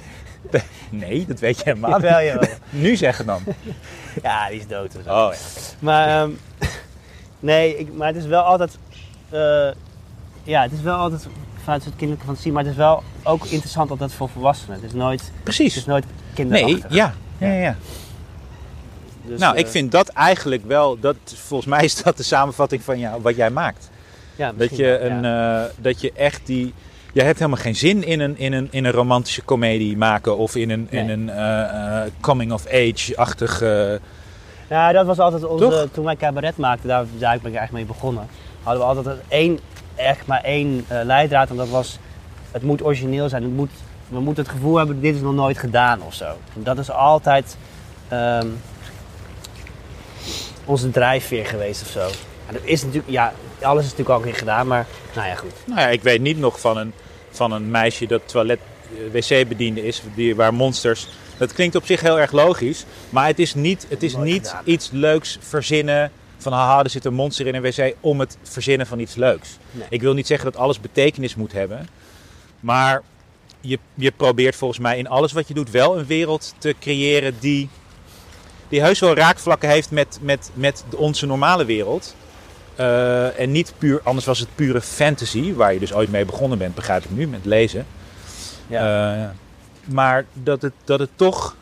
Nee, 0.90 1.26
dat 1.26 1.38
weet 1.40 1.56
je 1.56 1.62
helemaal 1.64 1.90
niet. 1.90 2.02
Jawel, 2.02 2.22
jawel. 2.24 2.48
Nu 2.70 2.96
zeggen 2.96 3.26
dan. 3.26 3.40
Ja, 4.22 4.48
die 4.48 4.58
is 4.58 4.66
dood. 4.66 4.96
of 4.96 5.02
zo. 5.04 5.10
Oh 5.26 5.32
ja. 5.32 5.38
Maar, 5.78 6.08
ehm, 6.22 6.30
nee, 7.40 7.76
ik, 7.78 7.92
maar 7.94 8.06
het 8.06 8.16
is 8.16 8.26
wel 8.26 8.42
altijd, 8.42 8.78
eh, 9.28 9.68
ja, 10.42 10.62
het 10.62 10.72
is 10.72 10.80
wel 10.80 10.96
altijd 10.96 11.26
vanuit 11.62 11.84
het 11.84 11.92
kinderlijke 11.96 12.26
fantasie, 12.26 12.52
maar 12.52 12.62
het 12.62 12.72
is 12.72 12.78
wel 12.78 13.02
ook 13.22 13.44
interessant 13.46 13.90
altijd 13.90 14.12
voor 14.12 14.28
volwassenen. 14.28 14.74
Het 14.76 14.84
is 14.84 14.92
nooit, 14.92 15.20
het 15.20 15.30
is 15.34 15.42
Precies. 15.42 15.84
nooit 15.84 16.04
Nee, 16.04 16.34
kinderachtig. 16.34 16.92
ja. 16.94 17.14
ja, 17.38 17.46
ja, 17.52 17.60
ja. 17.62 17.76
Dus, 19.24 19.40
nou, 19.40 19.54
eh, 19.54 19.60
ik 19.60 19.66
vind 19.66 19.92
dat 19.92 20.08
eigenlijk 20.08 20.66
wel, 20.66 20.98
dat, 21.00 21.16
volgens 21.24 21.68
mij 21.70 21.84
is 21.84 22.02
dat 22.02 22.16
de 22.16 22.22
samenvatting 22.22 22.82
van 22.82 23.20
wat 23.22 23.36
jij 23.36 23.50
maakt. 23.50 23.90
Ja, 24.36 24.52
Dat 24.56 24.76
je, 24.76 24.84
wel, 24.84 25.00
een, 25.00 25.22
ja. 25.22 25.64
eh, 25.64 25.70
dat 25.78 26.00
je 26.00 26.12
echt 26.12 26.46
die. 26.46 26.74
Je 27.12 27.22
hebt 27.22 27.38
helemaal 27.38 27.60
geen 27.60 27.76
zin 27.76 28.04
in 28.04 28.20
een, 28.20 28.38
in 28.38 28.52
een, 28.52 28.68
in 28.70 28.84
een 28.84 28.92
romantische 28.92 29.42
komedie 29.42 29.96
maken 29.96 30.36
of 30.36 30.56
in 30.56 30.70
een, 30.70 30.86
in 30.90 31.08
een 31.08 31.30
eh, 31.30 31.62
eh, 32.04 32.10
coming-of-age-achtig. 32.20 33.62
eh, 33.62 33.92
Nou, 34.68 34.92
dat 34.92 35.06
was 35.06 35.18
altijd 35.18 35.44
onze, 35.44 35.64
Toch? 35.68 35.86
toen 35.92 36.04
wij 36.04 36.16
cabaret 36.16 36.56
maakten, 36.56 36.88
daar, 36.88 37.04
daar 37.18 37.38
ben 37.42 37.50
ik 37.52 37.56
eigenlijk 37.58 37.72
mee 37.72 37.84
begonnen. 37.96 38.26
Hadden 38.62 38.82
we 38.82 38.88
altijd 38.88 39.16
één, 39.28 39.58
echt 39.94 40.26
maar 40.26 40.40
één 40.44 40.86
leidraad 40.88 41.50
en 41.50 41.56
dat 41.56 41.68
was, 41.68 41.98
het 42.50 42.62
moet 42.62 42.84
origineel 42.84 43.28
zijn. 43.28 43.42
Het 43.42 43.52
moet, 43.52 43.70
we 44.08 44.20
moeten 44.20 44.42
het 44.44 44.52
gevoel 44.52 44.76
hebben, 44.76 45.00
dit 45.00 45.14
is 45.14 45.20
nog 45.20 45.34
nooit 45.34 45.58
gedaan 45.58 46.02
of 46.02 46.14
zo. 46.14 46.26
Dat 46.54 46.78
is 46.78 46.90
altijd 46.90 47.56
ehm, 48.08 48.46
onze 50.64 50.90
drijfveer 50.90 51.46
geweest 51.46 51.82
of 51.82 51.88
zo. 51.88 52.08
En 52.46 52.54
dat 52.54 52.62
is 52.64 52.82
natuurlijk, 52.82 53.12
ja, 53.12 53.32
alles 53.60 53.84
is 53.84 53.90
natuurlijk 53.90 54.18
al 54.18 54.24
een 54.24 54.30
keer 54.30 54.38
gedaan, 54.38 54.66
maar 54.66 54.86
nou 55.14 55.28
ja, 55.28 55.34
goed. 55.34 55.52
nou 55.64 55.80
ja, 55.80 55.88
ik 55.88 56.02
weet 56.02 56.20
niet 56.20 56.38
nog 56.38 56.60
van 56.60 56.76
een, 56.76 56.92
van 57.30 57.52
een 57.52 57.70
meisje 57.70 58.06
dat 58.06 58.28
toilet 58.28 58.58
eh, 58.96 59.12
wc-bediende 59.12 59.86
is, 59.86 60.02
die, 60.14 60.36
waar 60.36 60.54
monsters. 60.54 61.08
Dat 61.36 61.52
klinkt 61.52 61.76
op 61.76 61.86
zich 61.86 62.00
heel 62.00 62.20
erg 62.20 62.32
logisch, 62.32 62.84
maar 63.10 63.26
het 63.26 63.38
is 63.38 63.54
niet, 63.54 63.86
het 63.88 64.02
is 64.02 64.16
niet 64.16 64.46
gedaan. 64.46 64.62
iets 64.64 64.90
leuks 64.90 65.38
verzinnen. 65.40 66.12
Van 66.38 66.52
haha, 66.52 66.82
er 66.82 66.90
zit 66.90 67.04
een 67.04 67.14
monster 67.14 67.46
in 67.46 67.54
een 67.54 67.62
wc 67.62 67.94
om 68.00 68.20
het 68.20 68.36
verzinnen 68.42 68.86
van 68.86 68.98
iets 68.98 69.14
leuks. 69.14 69.58
Nee. 69.70 69.86
Ik 69.90 70.00
wil 70.00 70.14
niet 70.14 70.26
zeggen 70.26 70.52
dat 70.52 70.60
alles 70.60 70.80
betekenis 70.80 71.34
moet 71.34 71.52
hebben. 71.52 71.88
Maar 72.60 73.02
je, 73.60 73.78
je 73.94 74.10
probeert 74.10 74.56
volgens 74.56 74.80
mij 74.80 74.98
in 74.98 75.08
alles 75.08 75.32
wat 75.32 75.48
je 75.48 75.54
doet 75.54 75.70
wel 75.70 75.98
een 75.98 76.06
wereld 76.06 76.54
te 76.58 76.74
creëren 76.80 77.36
die, 77.40 77.68
die 78.68 78.80
heus 78.80 78.98
wel 78.98 79.14
raakvlakken 79.14 79.68
heeft 79.68 79.90
met, 79.90 80.18
met, 80.22 80.50
met 80.54 80.84
onze 80.96 81.26
normale 81.26 81.64
wereld. 81.64 82.14
Eh, 82.76 83.40
en 83.40 83.52
niet 83.52 83.74
puur, 83.78 84.00
anders 84.02 84.26
was 84.26 84.38
het 84.38 84.48
pure 84.54 84.80
fantasy, 84.80 85.54
waar 85.54 85.72
je 85.72 85.78
dus 85.78 85.92
ooit 85.92 86.10
mee 86.10 86.24
begonnen 86.24 86.58
bent, 86.58 86.74
begrijp 86.74 87.04
ik 87.04 87.10
nu, 87.10 87.26
met 87.26 87.44
lezen. 87.44 87.86
Ja. 88.66 89.14
Eh, 89.14 89.30
maar 89.84 90.24
dat 90.32 90.62
het, 90.62 90.72
dat 90.84 90.98
het 90.98 91.10
toch, 91.16 91.56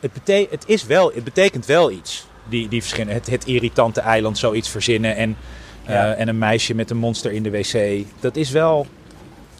het, 0.00 0.12
bete 0.12 0.46
het, 0.50 0.64
is 0.66 0.84
wel, 0.84 1.12
het 1.14 1.24
betekent 1.24 1.66
wel 1.66 1.90
iets. 1.90 2.26
Die, 2.48 2.68
die 2.68 2.80
verschillen, 2.80 3.14
het, 3.14 3.30
het 3.30 3.44
irritante 3.46 4.00
eiland 4.00 4.38
zoiets 4.38 4.68
verzinnen 4.68 5.16
en, 5.16 5.36
eh, 5.84 6.20
en 6.20 6.28
een 6.28 6.38
meisje 6.38 6.74
met 6.74 6.90
een 6.90 6.96
monster 6.96 7.32
in 7.32 7.42
de 7.42 7.50
wc. 7.50 8.04
Dat 8.20 8.36
is 8.36 8.50
wel 8.50 8.86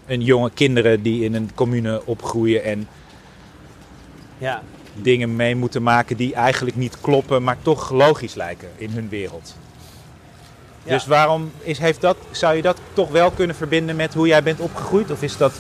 een 0.06 0.22
jonge 0.22 0.50
kinderen 0.50 1.02
die 1.02 1.24
in 1.24 1.34
een 1.34 1.50
commune 1.54 2.06
opgroeien 2.06 2.64
en 2.64 2.88
ja. 4.38 4.62
dingen 4.94 5.36
mee 5.36 5.56
moeten 5.56 5.82
maken 5.82 6.16
die 6.16 6.34
eigenlijk 6.34 6.76
niet 6.76 7.00
kloppen, 7.00 7.42
maar 7.42 7.56
toch 7.62 7.90
logisch 7.90 8.34
lijken 8.34 8.68
in 8.76 8.90
hun 8.90 9.08
wereld. 9.08 9.54
Ja. 10.82 10.90
Dus 10.92 11.06
waarom 11.06 11.52
is, 11.58 11.78
heeft 11.78 12.00
dat, 12.00 12.16
zou 12.30 12.56
je 12.56 12.62
dat 12.62 12.78
toch 12.92 13.10
wel 13.10 13.30
kunnen 13.30 13.56
verbinden 13.56 13.96
met 13.96 14.14
hoe 14.14 14.26
jij 14.26 14.42
bent 14.42 14.60
opgegroeid? 14.60 15.10
Of 15.10 15.22
is 15.22 15.36
dat 15.36 15.52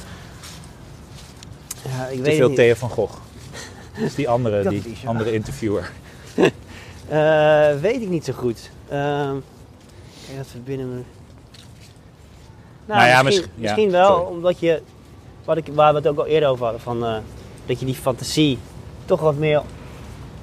ja, 1.88 2.06
ik 2.06 2.16
te 2.16 2.22
weet 2.22 2.36
veel. 2.36 2.54
Theo 2.54 2.74
van 2.74 2.90
Gogh? 2.90 3.16
Dat 3.94 4.02
is 4.04 4.14
die 4.14 4.28
andere, 4.28 4.68
die 4.68 4.82
is, 4.92 5.00
ja. 5.00 5.08
andere 5.08 5.32
interviewer. 5.32 5.90
Eh, 7.08 7.80
weet 7.80 8.00
ik 8.02 8.08
niet 8.08 8.24
zo 8.24 8.32
goed. 8.32 8.70
Ehm 8.88 9.34
kijk, 10.26 10.36
dat 10.38 10.46
verbinden 10.46 10.88
me. 10.88 10.94
Nou, 12.86 12.98
Nou 13.00 13.08
ja, 13.08 13.22
misschien, 13.22 13.44
misschien- 13.44 13.50
ja, 13.56 13.60
misschien 13.74 13.90
wel, 13.90 14.16
sorry. 14.16 14.30
omdat 14.34 14.60
je, 14.60 14.82
wat 15.44 15.56
ik, 15.56 15.66
waar 15.74 15.90
we 15.92 15.98
het 15.98 16.08
ook 16.08 16.18
al 16.18 16.26
eerder 16.26 16.48
over 16.48 16.62
hadden, 16.64 16.80
van, 16.82 17.04
eh, 17.06 17.16
dat 17.66 17.80
je 17.80 17.86
die 17.86 17.94
fantasie 17.94 18.58
toch 19.04 19.20
wat 19.20 19.36
meer, 19.36 19.62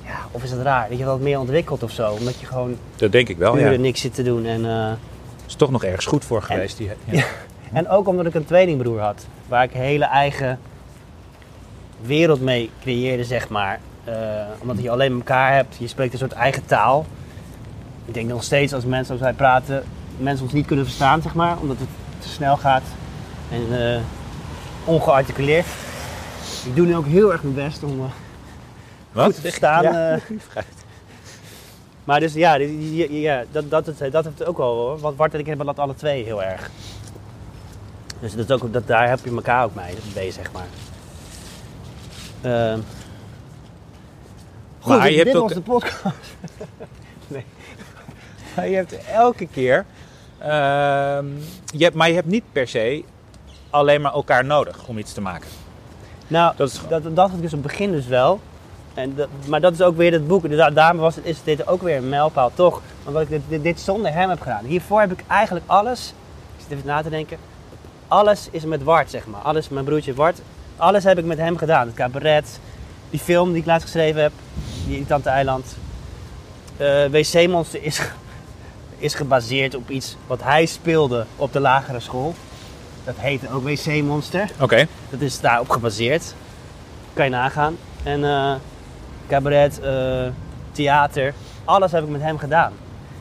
ja, 0.07 0.27
of 0.31 0.43
is 0.43 0.51
het 0.51 0.61
raar, 0.61 0.89
dat 0.89 0.97
je 0.97 1.05
wat 1.05 1.19
meer 1.19 1.39
ontwikkelt 1.39 1.83
of 1.83 1.91
zo. 1.91 2.11
Omdat 2.11 2.39
je 2.39 2.45
gewoon 2.45 2.77
Dat 2.95 3.11
denk 3.11 3.29
ik 3.29 3.37
wel, 3.37 3.57
ja. 3.57 3.69
niks 3.69 4.01
zit 4.01 4.13
te 4.13 4.23
doen. 4.23 4.45
En, 4.45 4.65
eh, 4.65 4.91
is 5.47 5.55
toch 5.55 5.71
nog 5.71 5.83
ergens 5.83 6.05
goed 6.05 6.25
voor 6.25 6.41
geweest. 6.41 6.77
Die, 6.77 6.89
ja. 7.05 7.25
En 7.73 7.89
ook 7.89 8.07
omdat 8.07 8.25
ik 8.25 8.33
een 8.33 8.45
tweelingbroer 8.45 8.99
had, 8.99 9.25
waar 9.47 9.63
ik 9.63 9.73
een 9.73 9.81
hele 9.81 10.05
eigen 10.05 10.59
wereld 12.01 12.41
mee 12.41 12.69
creëerde, 12.81 13.23
zeg 13.23 13.49
maar. 13.49 13.79
Eh, 14.03 14.13
omdat 14.61 14.81
je 14.81 14.89
alleen 14.89 15.17
met 15.17 15.27
elkaar 15.27 15.53
hebt, 15.53 15.75
je 15.79 15.87
spreekt 15.87 16.13
een 16.13 16.19
soort 16.19 16.31
eigen 16.31 16.65
taal. 16.65 17.05
Ik 18.05 18.13
denk 18.13 18.29
nog 18.29 18.43
steeds 18.43 18.73
als 18.73 18.85
mensen 18.85 19.13
als 19.13 19.21
wij 19.21 19.33
praten, 19.33 19.83
mensen 20.17 20.45
ons 20.45 20.53
niet 20.53 20.65
kunnen 20.65 20.85
verstaan, 20.85 21.21
zeg 21.21 21.33
maar, 21.33 21.57
omdat 21.59 21.77
het 21.79 21.89
te 22.19 22.29
snel 22.29 22.57
gaat 22.57 22.83
en 23.51 23.93
eh, 23.93 23.99
ongearticuleerd. 24.85 25.65
Ik 26.65 26.75
doe 26.75 26.85
nu 26.85 26.95
ook 26.95 27.05
heel 27.05 27.31
erg 27.31 27.43
mijn 27.43 27.55
best 27.55 27.83
om 27.83 28.01
Wat? 29.17 29.39
Ja. 29.59 30.11
eh. 30.13 30.21
maar 32.03 32.19
dus 32.19 32.33
ja, 32.33 32.53
ja 33.09 33.43
dat, 33.51 33.69
dat, 33.69 33.85
dat, 33.85 33.97
dat 34.11 34.23
heeft 34.25 34.39
het 34.39 34.47
ook 34.47 34.57
wel 34.57 34.73
hoor. 34.75 34.99
Want 34.99 35.17
Bart 35.17 35.33
en 35.33 35.39
ik 35.39 35.45
hebben 35.45 35.65
dat 35.65 35.79
alle 35.79 35.95
twee 35.95 36.23
heel 36.23 36.43
erg. 36.43 36.69
Dus 38.19 38.35
dat 38.35 38.49
is 38.49 38.51
ook, 38.63 38.73
dat, 38.73 38.87
daar 38.87 39.09
heb 39.09 39.19
je 39.23 39.29
elkaar 39.35 39.63
ook 39.63 39.71
mee, 40.15 40.31
zeg 40.31 40.51
maar. 40.51 40.67
Ehm. 42.41 42.79
Goed, 44.79 44.97
Maar 44.97 45.09
je 45.09 45.15
dit 45.15 45.25
hebt 45.25 45.35
ook- 45.37 45.43
was 45.43 45.53
de 45.53 45.61
podcast. 45.61 46.03
Maar 48.55 48.67
je 48.69 48.75
hebt 48.75 49.05
elke 49.05 49.47
keer. 49.47 49.85
ehm, 50.37 51.25
je 51.65 51.83
hebt, 51.83 51.95
maar 51.95 52.07
je 52.09 52.13
hebt 52.15 52.27
niet 52.27 52.43
per 52.51 52.67
se 52.67 53.03
alleen 53.69 54.01
maar 54.01 54.13
elkaar 54.13 54.45
nodig 54.45 54.87
om 54.87 54.97
iets 54.97 55.13
te 55.13 55.21
maken. 55.21 55.49
Nou, 56.27 56.53
Dat 56.55 56.67
is 56.69 56.79
dat, 56.89 57.03
dat, 57.03 57.17
had 57.17 57.31
ik 57.33 57.41
dus 57.41 57.53
op 57.53 57.63
het 57.63 57.71
begin 57.71 57.91
dus 57.91 58.05
wel. 58.07 58.39
En 58.97 59.15
dat, 59.15 59.27
maar 59.47 59.61
dat 59.61 59.73
is 59.73 59.81
ook 59.81 59.97
weer 59.97 60.11
het 60.11 60.27
boek. 60.27 60.49
Da 60.49 60.69
daarom 60.69 60.97
was 60.97 61.15
het, 61.15 61.25
is 61.25 61.43
dit 61.43 61.67
ook 61.67 61.81
weer 61.81 61.97
een 61.97 62.09
mijlpaal, 62.09 62.51
toch? 62.53 62.81
Omdat 63.03 63.21
ik 63.21 63.29
dit, 63.29 63.41
dit, 63.47 63.63
dit 63.63 63.79
zonder 63.79 64.13
hem 64.13 64.29
heb 64.29 64.41
gedaan. 64.41 64.65
Hiervoor 64.65 64.99
heb 64.99 65.11
ik 65.11 65.23
eigenlijk 65.27 65.65
alles, 65.67 66.13
ik 66.55 66.63
zit 66.63 66.71
even 66.71 66.87
na 66.87 67.01
te 67.01 67.09
denken, 67.09 67.37
alles 68.07 68.47
is 68.51 68.65
met 68.65 68.83
Wart, 68.83 69.09
zeg 69.09 69.27
maar. 69.27 69.41
Alles, 69.41 69.69
mijn 69.69 69.85
broertje 69.85 70.13
Wart, 70.13 70.41
alles 70.77 71.03
heb 71.03 71.17
ik 71.17 71.25
met 71.25 71.37
hem 71.37 71.57
gedaan. 71.57 71.87
Het 71.87 71.95
cabaret, 71.95 72.59
die 73.09 73.19
film 73.19 73.51
die 73.51 73.61
ik 73.61 73.65
laatst 73.65 73.85
geschreven 73.85 74.21
heb, 74.21 74.31
die 74.85 74.93
irritante 74.93 75.29
eiland. 75.29 75.77
Eh, 76.77 77.05
WC 77.05 77.47
Monster 77.47 77.83
is, 77.83 78.01
is 78.97 79.13
gebaseerd 79.13 79.75
op 79.75 79.89
iets 79.89 80.15
wat 80.27 80.43
hij 80.43 80.65
speelde 80.65 81.25
op 81.35 81.53
de 81.53 81.59
lagere 81.59 81.99
school. 81.99 82.35
Dat 83.03 83.15
heette 83.17 83.51
ook 83.51 83.63
WC 83.63 84.01
Monster. 84.03 84.49
Oké. 84.59 84.87
Dat 85.09 85.21
is 85.21 85.39
daarop 85.39 85.69
gebaseerd. 85.69 86.33
Kan 87.13 87.25
je 87.25 87.31
nagaan. 87.31 87.77
En 88.03 88.23
eh, 88.23 88.55
cabaret, 89.27 89.79
eh, 89.79 90.25
theater, 90.71 91.33
alles 91.65 91.91
heb 91.91 92.03
ik 92.03 92.09
met 92.09 92.21
hem 92.21 92.37
gedaan. 92.37 92.73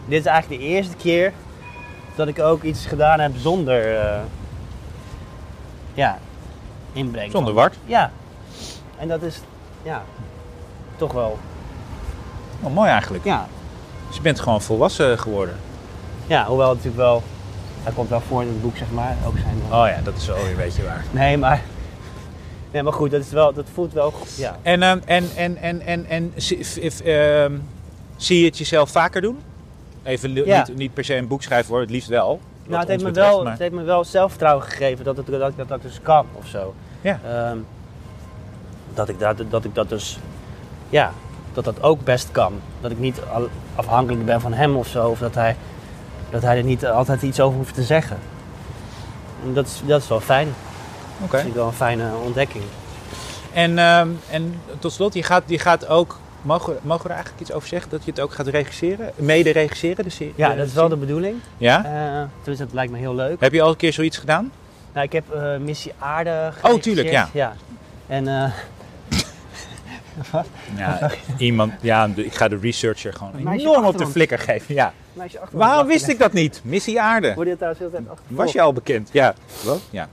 Dit 0.07 0.21
is 0.21 0.27
eigenlijk 0.27 0.61
de 0.63 0.67
eerste 0.69 0.97
keer 0.97 1.33
dat 2.15 2.29
ik 2.29 2.39
ook 2.39 2.63
iets 2.63 2.87
gedaan 2.87 3.21
heb 3.21 3.33
zonder 3.37 3.97
eh, 3.99 4.19
ja, 5.95 6.19
inbreng. 6.93 7.31
Zonder 7.31 7.55
Wart. 7.55 7.77
Ja. 7.85 8.11
En 8.99 9.09
dat 9.09 9.23
is 9.23 9.41
ja, 9.83 10.03
toch 10.97 11.13
wel. 11.13 11.39
Oh, 12.63 12.75
mooi 12.75 12.91
eigenlijk. 12.91 13.25
Ja, 13.25 13.47
Dus 14.07 14.17
je 14.17 14.23
bent 14.23 14.41
gewoon 14.41 14.63
volwassen 14.63 15.19
geworden. 15.19 15.57
ja, 16.27 16.45
hoewel 16.47 16.69
het 16.69 16.77
natuurlijk 16.77 17.03
wel. 17.03 17.23
Hij 17.83 17.93
komt 17.93 18.09
wel 18.09 18.21
voor 18.21 18.43
in 18.43 18.49
het 18.49 18.63
boek, 18.63 18.77
zeg 18.77 18.91
maar. 18.91 19.17
Ook 19.27 19.35
zijn. 19.39 19.57
Oh 19.81 19.89
ja, 19.89 20.01
dat 20.05 20.17
is 20.17 20.27
wel 20.27 20.37
weer 20.37 20.51
een 20.51 20.57
beetje 20.57 20.83
waar. 20.85 21.05
Nee, 21.11 21.37
maar. 21.37 21.61
Nee, 22.71 22.83
maar 22.83 22.93
goed, 22.93 23.11
dat, 23.11 23.21
is 23.21 23.31
wel, 23.31 23.53
dat 23.53 23.65
voelt 23.75 23.93
wel 23.93 24.11
goed. 24.11 24.37
Ja. 24.37 24.57
En, 24.63 24.83
en, 24.83 25.03
en, 25.37 25.57
en, 25.57 25.81
en, 25.81 26.07
en 26.09 26.33
zie- 26.37 26.65
f- 26.65 26.79
f- 26.95 27.01
ehm, 27.01 27.53
zie 28.17 28.39
je 28.41 28.45
het 28.47 28.59
jezelf 28.59 28.91
vaker 28.91 29.21
doen? 29.21 29.39
Even 30.03 30.35
Ja. 30.35 30.65
niet, 30.67 30.77
niet 30.77 30.95
per 30.95 31.05
se 31.05 31.17
een 31.17 31.27
boek 31.27 31.43
schrijven 31.43 31.71
hoor, 31.73 31.81
het 31.81 31.91
liefst 31.91 32.09
wel. 32.09 32.41
Nou, 32.67 32.81
het 32.81 32.89
heeft, 32.89 33.03
me 33.03 33.09
betreft, 33.09 33.29
wel, 33.29 33.43
maar- 33.43 33.53
het 33.53 33.61
heeft 33.61 33.73
me 33.75 33.83
wel 33.83 34.05
zelfvertrouwen 34.05 34.65
gegeven 34.65 35.05
dat, 35.05 35.17
het, 35.17 35.27
dat, 35.69 35.83
dus 35.83 36.01
kan 36.03 36.27
of 36.33 36.47
zo. 36.47 36.75
Ja. 37.01 37.21
Ehm, 37.27 37.57
dat, 38.95 39.09
ik 39.09 39.19
dat, 39.19 39.43
dat 39.51 39.65
ik 39.65 39.75
dat 39.75 39.89
dus, 39.89 40.19
ja, 40.89 41.13
dat 41.53 41.65
dat 41.65 41.83
ook 41.83 42.05
best 42.05 42.31
kan. 42.31 42.53
Dat 42.81 42.91
ik 42.91 42.99
niet 42.99 43.21
afhankelijk 43.75 44.25
ben 44.25 44.41
van 44.41 44.53
hem 44.53 44.77
of 44.77 44.87
zo. 44.87 45.09
Of 45.09 45.19
dat 45.19 45.35
hij, 45.35 45.57
dat 46.31 46.43
hij 46.43 46.57
er 46.57 46.65
niet 46.65 46.87
altijd 46.87 47.23
iets 47.23 47.41
over 47.41 47.57
hoeft 47.59 47.75
te 47.75 47.83
zeggen. 47.83 48.17
En 49.45 49.55
dat 49.55 49.67
is, 49.67 49.81
dat 49.87 50.03
is 50.03 50.09
wel 50.09 50.21
fijn. 50.21 50.49
Oké. 51.23 51.31
Dat 51.31 51.41
vind 51.41 51.47
ik 51.53 51.55
wel 51.55 51.67
een 51.67 51.73
fijne 51.73 52.11
ontdekking. 52.25 52.65
En, 53.53 53.79
ehm, 53.79 54.09
en 54.31 54.61
tot 54.79 54.93
slot, 54.93 55.15
je 55.15 55.23
gaat, 55.23 55.43
je 55.47 55.59
gaat 55.59 55.87
ook, 55.89 56.19
mogen, 56.43 56.73
we- 56.73 56.79
mogen 56.83 57.03
we 57.03 57.09
er 57.09 57.15
eigenlijk 57.15 57.41
iets 57.47 57.53
over 57.53 57.69
zeggen? 57.69 57.91
Dat 57.91 58.05
je 58.05 58.11
het 58.11 58.21
ook 58.21 58.33
gaat 58.33 58.47
regisseren? 58.47 59.13
Mede 59.17 59.51
regisseren? 59.51 60.05
De 60.05 60.11
serie? 60.11 60.33
Ja, 60.37 60.55
dat 60.55 60.67
is 60.67 60.73
wel 60.73 60.89
de 60.89 60.97
bedoeling. 60.97 61.37
Ja? 61.57 61.85
Eh 61.85 62.23
tenminste, 62.37 62.65
dat 62.65 62.75
lijkt 62.75 62.93
me 62.93 62.99
heel 62.99 63.15
leuk. 63.15 63.41
Heb 63.41 63.53
je 63.53 63.63
al 63.63 63.69
een 63.71 63.77
keer 63.77 63.93
zoiets 63.93 64.17
gedaan? 64.17 64.53
Nou, 64.93 65.07
ik 65.07 65.13
heb 65.13 65.31
eh, 65.33 65.57
Missie 65.57 65.93
Aarde 65.99 66.31
Oh, 66.31 66.37
geregisseerd. 66.53 66.83
tuurlijk, 66.83 67.09
ja. 67.11 67.29
ja. 67.33 67.55
En 68.07 68.29
eh, 68.29 68.51
Ja, 70.77 71.11
iemand, 71.39 71.73
ja, 71.81 72.11
ik 72.15 72.35
ga 72.35 72.49
de 72.49 72.59
researcher 72.61 73.13
gewoon 73.13 73.33
enorm 73.53 73.79
op 73.85 73.85
achter 73.91 74.07
de 74.07 74.13
flikker 74.13 74.39
geven. 74.39 74.75
Ja. 74.75 74.93
achter 75.19 75.39
Waarom 75.51 75.87
wist 75.87 76.09
ik 76.09 76.19
dat 76.19 76.33
niet? 76.33 76.61
Missie 76.65 77.01
Aarde. 77.01 77.35
Word 77.35 77.49
je 77.49 77.55
trouwens 77.55 77.81
heel 77.83 77.91
tijd 77.91 78.03
achtervolgd? 78.09 78.43
Was 78.43 78.53
je 78.53 78.61
al 78.61 78.73
bekend? 78.73 79.09
Ja. 79.13 79.35
Wat? 79.65 79.81
Ja. 79.91 80.09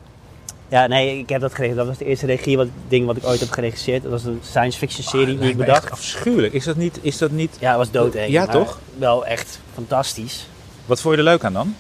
Ja, 0.74 0.88
nee, 0.88 1.18
ik 1.20 1.30
heb 1.30 1.42
dat 1.42 1.54
geregeld. 1.54 1.78
Dat 1.78 1.88
was 1.88 1.98
de 1.98 2.06
eerste 2.06 2.26
regie 2.26 2.58
wat, 2.58 2.68
ding 2.88 3.06
wat 3.06 3.18
ik 3.18 3.26
ooit 3.26 3.40
heb 3.40 3.52
geregisseerd. 3.52 4.02
Dat 4.04 4.12
was 4.12 4.24
een 4.24 4.40
science 4.44 4.78
fiction 4.78 5.04
serie 5.04 5.38
die 5.38 5.50
ik 5.50 5.58
bedacht. 5.58 5.92
afschuwelijk. 5.92 6.54
Is 6.54 6.64
dat 6.64 6.76
niet, 6.76 7.00
is 7.02 7.18
dat 7.18 7.32
niet... 7.32 7.58
Ja, 7.60 7.68
het 7.70 7.78
was 7.78 7.92
doodeng. 7.92 8.32
Ja, 8.32 8.46
toch? 8.48 8.80
Wel 8.98 9.26
echt 9.26 9.60
fantastisch. 9.74 10.48
Wat 10.86 11.02
vond 11.02 11.14
je 11.16 11.20
er 11.20 11.28
leuk 11.28 11.44
aan 11.44 11.54
dan? 11.54 11.76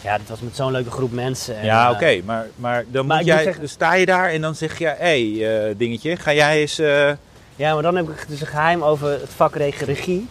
Ja, 0.00 0.18
dit 0.18 0.28
was 0.28 0.40
met 0.40 0.56
zo'n 0.56 0.72
leuke 0.72 0.90
groep 0.90 1.12
mensen. 1.12 1.58
En, 1.58 1.64
ja, 1.64 1.88
eh, 1.88 1.94
oké. 1.94 2.20
Maar, 2.24 2.46
maar 2.56 2.84
dan 2.88 3.06
maar 3.06 3.16
moet 3.16 3.26
jij, 3.26 3.42
zeggen- 3.42 3.68
sta 3.68 3.94
je 3.94 4.06
daar 4.06 4.28
en 4.30 4.40
dan 4.40 4.54
zeg 4.54 4.78
je... 4.78 4.86
Hé, 4.86 5.32
hey, 5.38 5.68
eh, 5.68 5.74
dingetje, 5.78 6.16
ga 6.16 6.32
jij 6.32 6.60
eens... 6.60 6.78
eh, 6.78 7.10
Ja, 7.56 7.74
maar 7.74 7.82
dan 7.82 7.96
heb 7.96 8.08
ik 8.08 8.24
dus 8.28 8.40
een 8.40 8.46
geheim 8.46 8.82
over 8.82 9.10
het 9.10 9.30
vak 9.36 9.54
reg- 9.56 9.84
regie. 9.84 10.26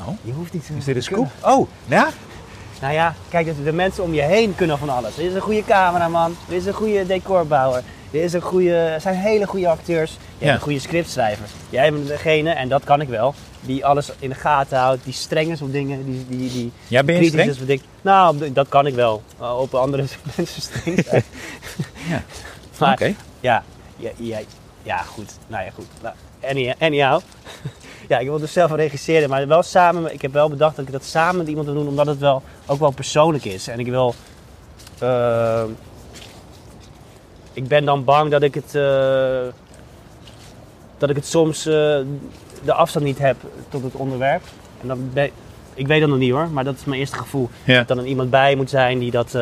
Oh. 0.00 0.08
Je 0.22 0.32
hoeft 0.32 0.52
niet 0.52 0.66
te 0.66 0.72
Is 0.78 0.84
dit 0.84 0.96
een 0.96 1.02
kunnen. 1.02 1.30
scoop? 1.40 1.52
Oh, 1.58 1.68
ja? 1.86 2.08
Nou 2.80 2.92
ja, 2.92 3.14
kijk, 3.28 3.46
de, 3.46 3.62
de 3.62 3.72
mensen 3.72 4.02
om 4.02 4.14
je 4.14 4.22
heen 4.22 4.54
kunnen 4.54 4.78
van 4.78 4.88
alles. 4.88 5.16
Er 5.18 5.24
is 5.24 5.34
een 5.34 5.40
goede 5.40 5.64
cameraman, 5.64 6.36
er 6.48 6.54
is 6.54 6.66
een 6.66 6.72
goede 6.72 7.06
decorbouwer, 7.06 7.82
er, 8.12 8.22
is 8.22 8.32
een 8.32 8.40
goede, 8.40 8.74
er 8.76 9.00
zijn 9.00 9.14
hele 9.14 9.46
goede 9.46 9.68
acteurs, 9.68 10.16
je 10.38 10.46
Ja. 10.46 10.54
een 10.54 10.60
goede 10.60 10.78
scriptschrijver. 10.78 11.44
Jij 11.70 11.92
bent 11.92 12.06
degene, 12.08 12.50
en 12.50 12.68
dat 12.68 12.84
kan 12.84 13.00
ik 13.00 13.08
wel, 13.08 13.34
die 13.60 13.84
alles 13.86 14.10
in 14.18 14.28
de 14.28 14.34
gaten 14.34 14.78
houdt, 14.78 15.04
die 15.04 15.12
streng 15.12 15.50
is 15.50 15.62
op 15.62 15.72
dingen, 15.72 16.04
die, 16.04 16.26
die, 16.38 16.50
die 16.52 16.72
Ja, 16.88 17.02
ben 17.04 17.14
je 17.14 17.20
kritisch 17.20 17.28
streng? 17.40 17.50
is 17.50 17.60
op 17.60 17.66
dingen. 17.66 17.84
Nou, 18.02 18.52
dat 18.52 18.68
kan 18.68 18.86
ik 18.86 18.94
wel. 18.94 19.22
Uh, 19.40 19.58
op 19.58 19.74
andere 19.74 20.04
mensen 20.36 20.62
streng 20.62 21.04
zijn. 21.08 21.22
Ja. 22.08 22.92
Oké. 22.92 23.14
ja, 23.40 23.62
ja, 23.96 24.10
ja, 24.16 24.38
ja, 24.82 24.96
goed. 24.96 25.32
Nou 25.46 25.64
ja, 25.64 25.70
goed. 25.70 25.86
Nou, 26.02 26.14
any- 26.44 26.74
anyhow. 26.78 27.20
Ja, 28.10 28.18
ik 28.18 28.26
wil 28.26 28.38
dus 28.38 28.52
zelf 28.52 28.72
regisseren, 28.72 29.28
maar 29.28 29.46
wel 29.46 29.62
samen. 29.62 30.12
Ik 30.12 30.22
heb 30.22 30.32
wel 30.32 30.48
bedacht 30.48 30.76
dat 30.76 30.86
ik 30.86 30.92
dat 30.92 31.04
samen 31.04 31.36
met 31.36 31.48
iemand 31.48 31.66
wil 31.66 31.74
doen, 31.74 31.88
omdat 31.88 32.06
het 32.06 32.18
wel 32.18 32.42
ook 32.66 32.78
wel 32.78 32.90
persoonlijk 32.90 33.44
is. 33.44 33.68
En 33.68 33.78
ik 33.78 33.86
wil. 33.86 34.14
eh, 34.98 35.62
ik 37.52 37.68
ben 37.68 37.84
dan 37.84 38.04
bang 38.04 38.30
dat 38.30 38.42
ik 38.42 38.54
het. 38.54 38.74
eh, 38.74 39.40
dat 40.98 41.10
ik 41.10 41.16
het 41.16 41.26
soms 41.26 41.66
eh, 41.66 41.72
de 42.64 42.72
afstand 42.72 43.04
niet 43.04 43.18
heb 43.18 43.36
tot 43.68 43.82
het 43.82 43.94
onderwerp. 43.94 44.42
En 44.80 44.88
dan 44.88 45.10
ben, 45.12 45.30
ik 45.74 45.86
weet 45.86 46.00
dat 46.00 46.08
nog 46.08 46.18
niet 46.18 46.32
hoor, 46.32 46.48
maar 46.50 46.64
dat 46.64 46.74
is 46.74 46.84
mijn 46.84 47.00
eerste 47.00 47.16
gevoel. 47.16 47.48
Ja. 47.64 47.78
Dat 47.84 47.90
er 47.96 48.02
een 48.02 48.08
iemand 48.08 48.30
bij 48.30 48.54
moet 48.56 48.70
zijn 48.70 48.98
die 48.98 49.10
dat 49.10 49.38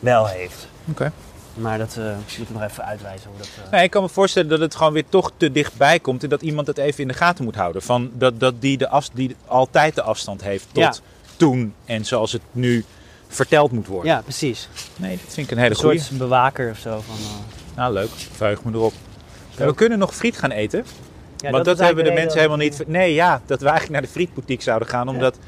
wel 0.00 0.26
heeft. 0.26 0.68
Oké. 0.90 1.12
Maar 1.60 1.78
dat 1.78 1.96
eh 1.96 2.04
moet 2.38 2.48
ik 2.48 2.54
nog 2.54 2.62
even 2.62 2.84
uitwijzen 2.84 3.28
hoe 3.30 3.38
dat... 3.38 3.48
eh, 3.64 3.70
Nee, 3.70 3.82
ik 3.84 3.90
kan 3.90 4.02
me 4.02 4.08
voorstellen 4.08 4.48
dat 4.48 4.60
het 4.60 4.74
gewoon 4.74 4.92
weer 4.92 5.04
toch 5.08 5.30
te 5.36 5.52
dichtbij 5.52 5.98
komt 6.00 6.22
en 6.22 6.28
dat 6.28 6.42
iemand 6.42 6.66
het 6.66 6.78
even 6.78 7.00
in 7.02 7.08
de 7.08 7.14
gaten 7.14 7.44
moet 7.44 7.54
houden. 7.54 7.82
Van 7.82 8.10
dat, 8.14 8.40
dat 8.40 8.54
die, 8.60 8.78
de 8.78 8.88
af, 8.88 9.08
die 9.12 9.36
altijd 9.46 9.94
de 9.94 10.02
afstand 10.02 10.42
heeft 10.42 10.66
tot 10.72 10.82
Ja. 10.82 10.94
toen 11.36 11.74
en 11.84 12.04
zoals 12.04 12.32
het 12.32 12.42
nu 12.52 12.84
verteld 13.28 13.72
moet 13.72 13.86
worden. 13.86 14.10
Ja, 14.12 14.20
precies. 14.20 14.68
Nee, 14.96 15.18
dat 15.24 15.34
vind 15.34 15.46
ik 15.50 15.52
een 15.56 15.62
hele 15.62 15.74
Een 15.74 15.80
goede. 15.80 15.98
soort 15.98 16.18
bewaker 16.18 16.70
of 16.70 16.78
zo. 16.78 17.00
Van, 17.06 17.14
eh, 17.16 17.76
Nou, 17.76 17.92
leuk. 17.92 18.10
Vuig 18.32 18.62
me 18.64 18.72
erop. 18.72 18.92
We 19.56 19.74
kunnen 19.74 19.98
nog 19.98 20.14
friet 20.14 20.38
gaan 20.38 20.50
eten. 20.50 20.84
ja, 21.36 21.50
want 21.50 21.64
dat, 21.64 21.78
hebben 21.78 22.04
de 22.04 22.12
mensen 22.12 22.36
helemaal 22.38 22.58
niet... 22.58 22.82
Nee, 22.86 23.14
ja, 23.14 23.40
dat 23.46 23.58
we 23.60 23.64
eigenlijk 23.68 23.92
naar 23.92 24.02
de 24.02 24.12
frietboutique 24.14 24.62
zouden 24.62 24.88
gaan. 24.88 25.08
Omdat, 25.08 25.38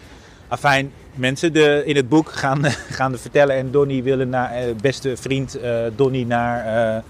afijn, 0.53 0.93
mensen 1.15 1.53
de, 1.53 1.83
in 1.85 1.97
het 1.97 2.09
boek 2.09 2.33
gaan, 2.33 2.65
gaan 2.99 3.13
de 3.13 3.19
vertellen... 3.19 3.57
en 3.57 3.71
Donnie 3.71 4.03
willen 4.03 4.29
naar, 4.29 4.53
eh, 4.53 4.75
beste 4.81 5.17
vriend 5.17 5.55
eh 5.61 5.75
Donnie 5.97 6.27
naar... 6.27 6.67
eh, 6.97 7.03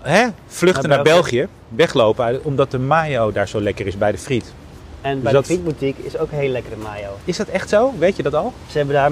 hè? 0.00 0.26
Vluchten 0.46 0.88
naar, 0.88 0.96
Naar 0.96 1.04
België. 1.06 1.36
België. 1.36 1.48
Weglopen, 1.68 2.44
omdat 2.44 2.70
de 2.70 2.78
mayo 2.78 3.32
daar 3.32 3.48
zo 3.48 3.60
lekker 3.60 3.86
is 3.86 3.98
bij 3.98 4.12
de 4.12 4.18
friet. 4.18 4.52
En 5.00 5.14
dus 5.14 5.22
bij 5.22 5.32
dat- 5.32 5.46
de 5.46 5.52
frietboutique 5.52 6.02
is 6.06 6.18
ook 6.18 6.30
een 6.32 6.38
hele 6.38 6.52
lekkere 6.52 6.76
mayo. 6.76 7.08
Is 7.24 7.36
dat 7.36 7.48
echt 7.48 7.68
zo? 7.68 7.92
Weet 7.98 8.16
je 8.16 8.22
dat 8.22 8.34
al? 8.34 8.52
Ze 8.70 8.76
hebben 8.78 8.94
daar... 8.94 9.10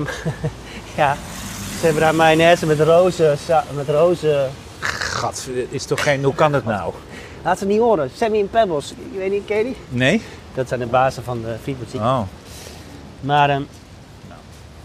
ja, 1.02 1.16
ze 1.78 1.84
hebben 1.84 2.02
daar 2.02 2.14
mayonaise 2.14 2.66
met 2.66 2.80
rozen... 2.80 3.36
Met 3.74 3.88
rozen... 3.88 4.50
Gat, 4.80 5.48
is 5.68 5.84
toch 5.84 6.02
geen... 6.02 6.24
Hoe 6.24 6.34
kan 6.34 6.52
dat 6.52 6.64
nou? 6.64 6.92
Laat 7.44 7.58
ze 7.58 7.66
niet 7.66 7.78
horen. 7.80 8.10
Sammy 8.14 8.38
en 8.40 8.50
Pebbles. 8.50 8.90
Ik 8.90 9.18
weet 9.18 9.30
niet, 9.30 9.42
ken 9.46 9.56
je 9.56 9.64
die? 9.64 9.76
Nee? 9.88 10.22
Dat 10.54 10.68
zijn 10.68 10.80
de 10.80 10.86
bazen 10.86 11.22
van 11.24 11.42
de 11.42 11.54
frietboutique. 11.62 12.06
Oh. 12.06 12.20
Maar... 13.24 13.50
ehm, 13.50 13.62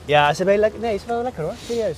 ja, 0.06 0.32
ze 0.34 0.38
hebben 0.44 0.60
lekker... 0.60 0.80
Nee, 0.80 0.98
ze 0.98 1.06
wel 1.08 1.24
lekker 1.24 1.44
hoor. 1.44 1.54
Serieus. 1.68 1.98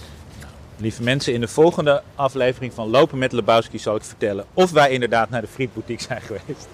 Lieve 0.78 1.04
mensen, 1.04 1.34
in 1.34 1.42
de 1.42 1.48
volgende 1.48 2.02
aflevering 2.16 2.74
van 2.74 2.90
Lopen 2.90 3.18
met 3.18 3.32
Lebowski 3.32 3.80
zal 3.80 3.96
ik 3.96 4.04
vertellen 4.04 4.46
of 4.54 4.72
wij 4.72 4.92
inderdaad 4.92 5.30
naar 5.30 5.42
de 5.42 5.48
frietboutique 5.48 6.04
zijn 6.08 6.22
geweest. 6.22 6.68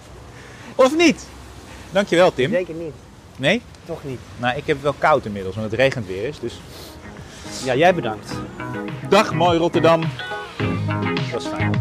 Of 0.75 0.97
niet. 0.97 1.25
Dankjewel 1.91 2.33
Tim. 2.33 2.51
Zeker 2.51 2.73
niet. 2.73 2.93
Nee? 3.35 3.61
Toch 3.85 4.03
niet. 4.03 4.19
Nou, 4.37 4.57
ik 4.57 4.67
heb 4.67 4.75
het 4.75 4.83
wel 4.83 4.93
koud 4.97 5.25
inmiddels, 5.25 5.55
want 5.55 5.71
het 5.71 5.79
regent 5.79 6.07
weer 6.07 6.25
eens. 6.25 6.39
Dus 6.39 6.59
Ja, 7.63 7.75
jij 7.75 7.93
bedankt. 7.95 8.31
dag 9.09 9.33
mooi 9.33 9.57
Rotterdam. 9.57 10.01
Dat 11.15 11.29
was 11.31 11.45
fijn. 11.45 11.71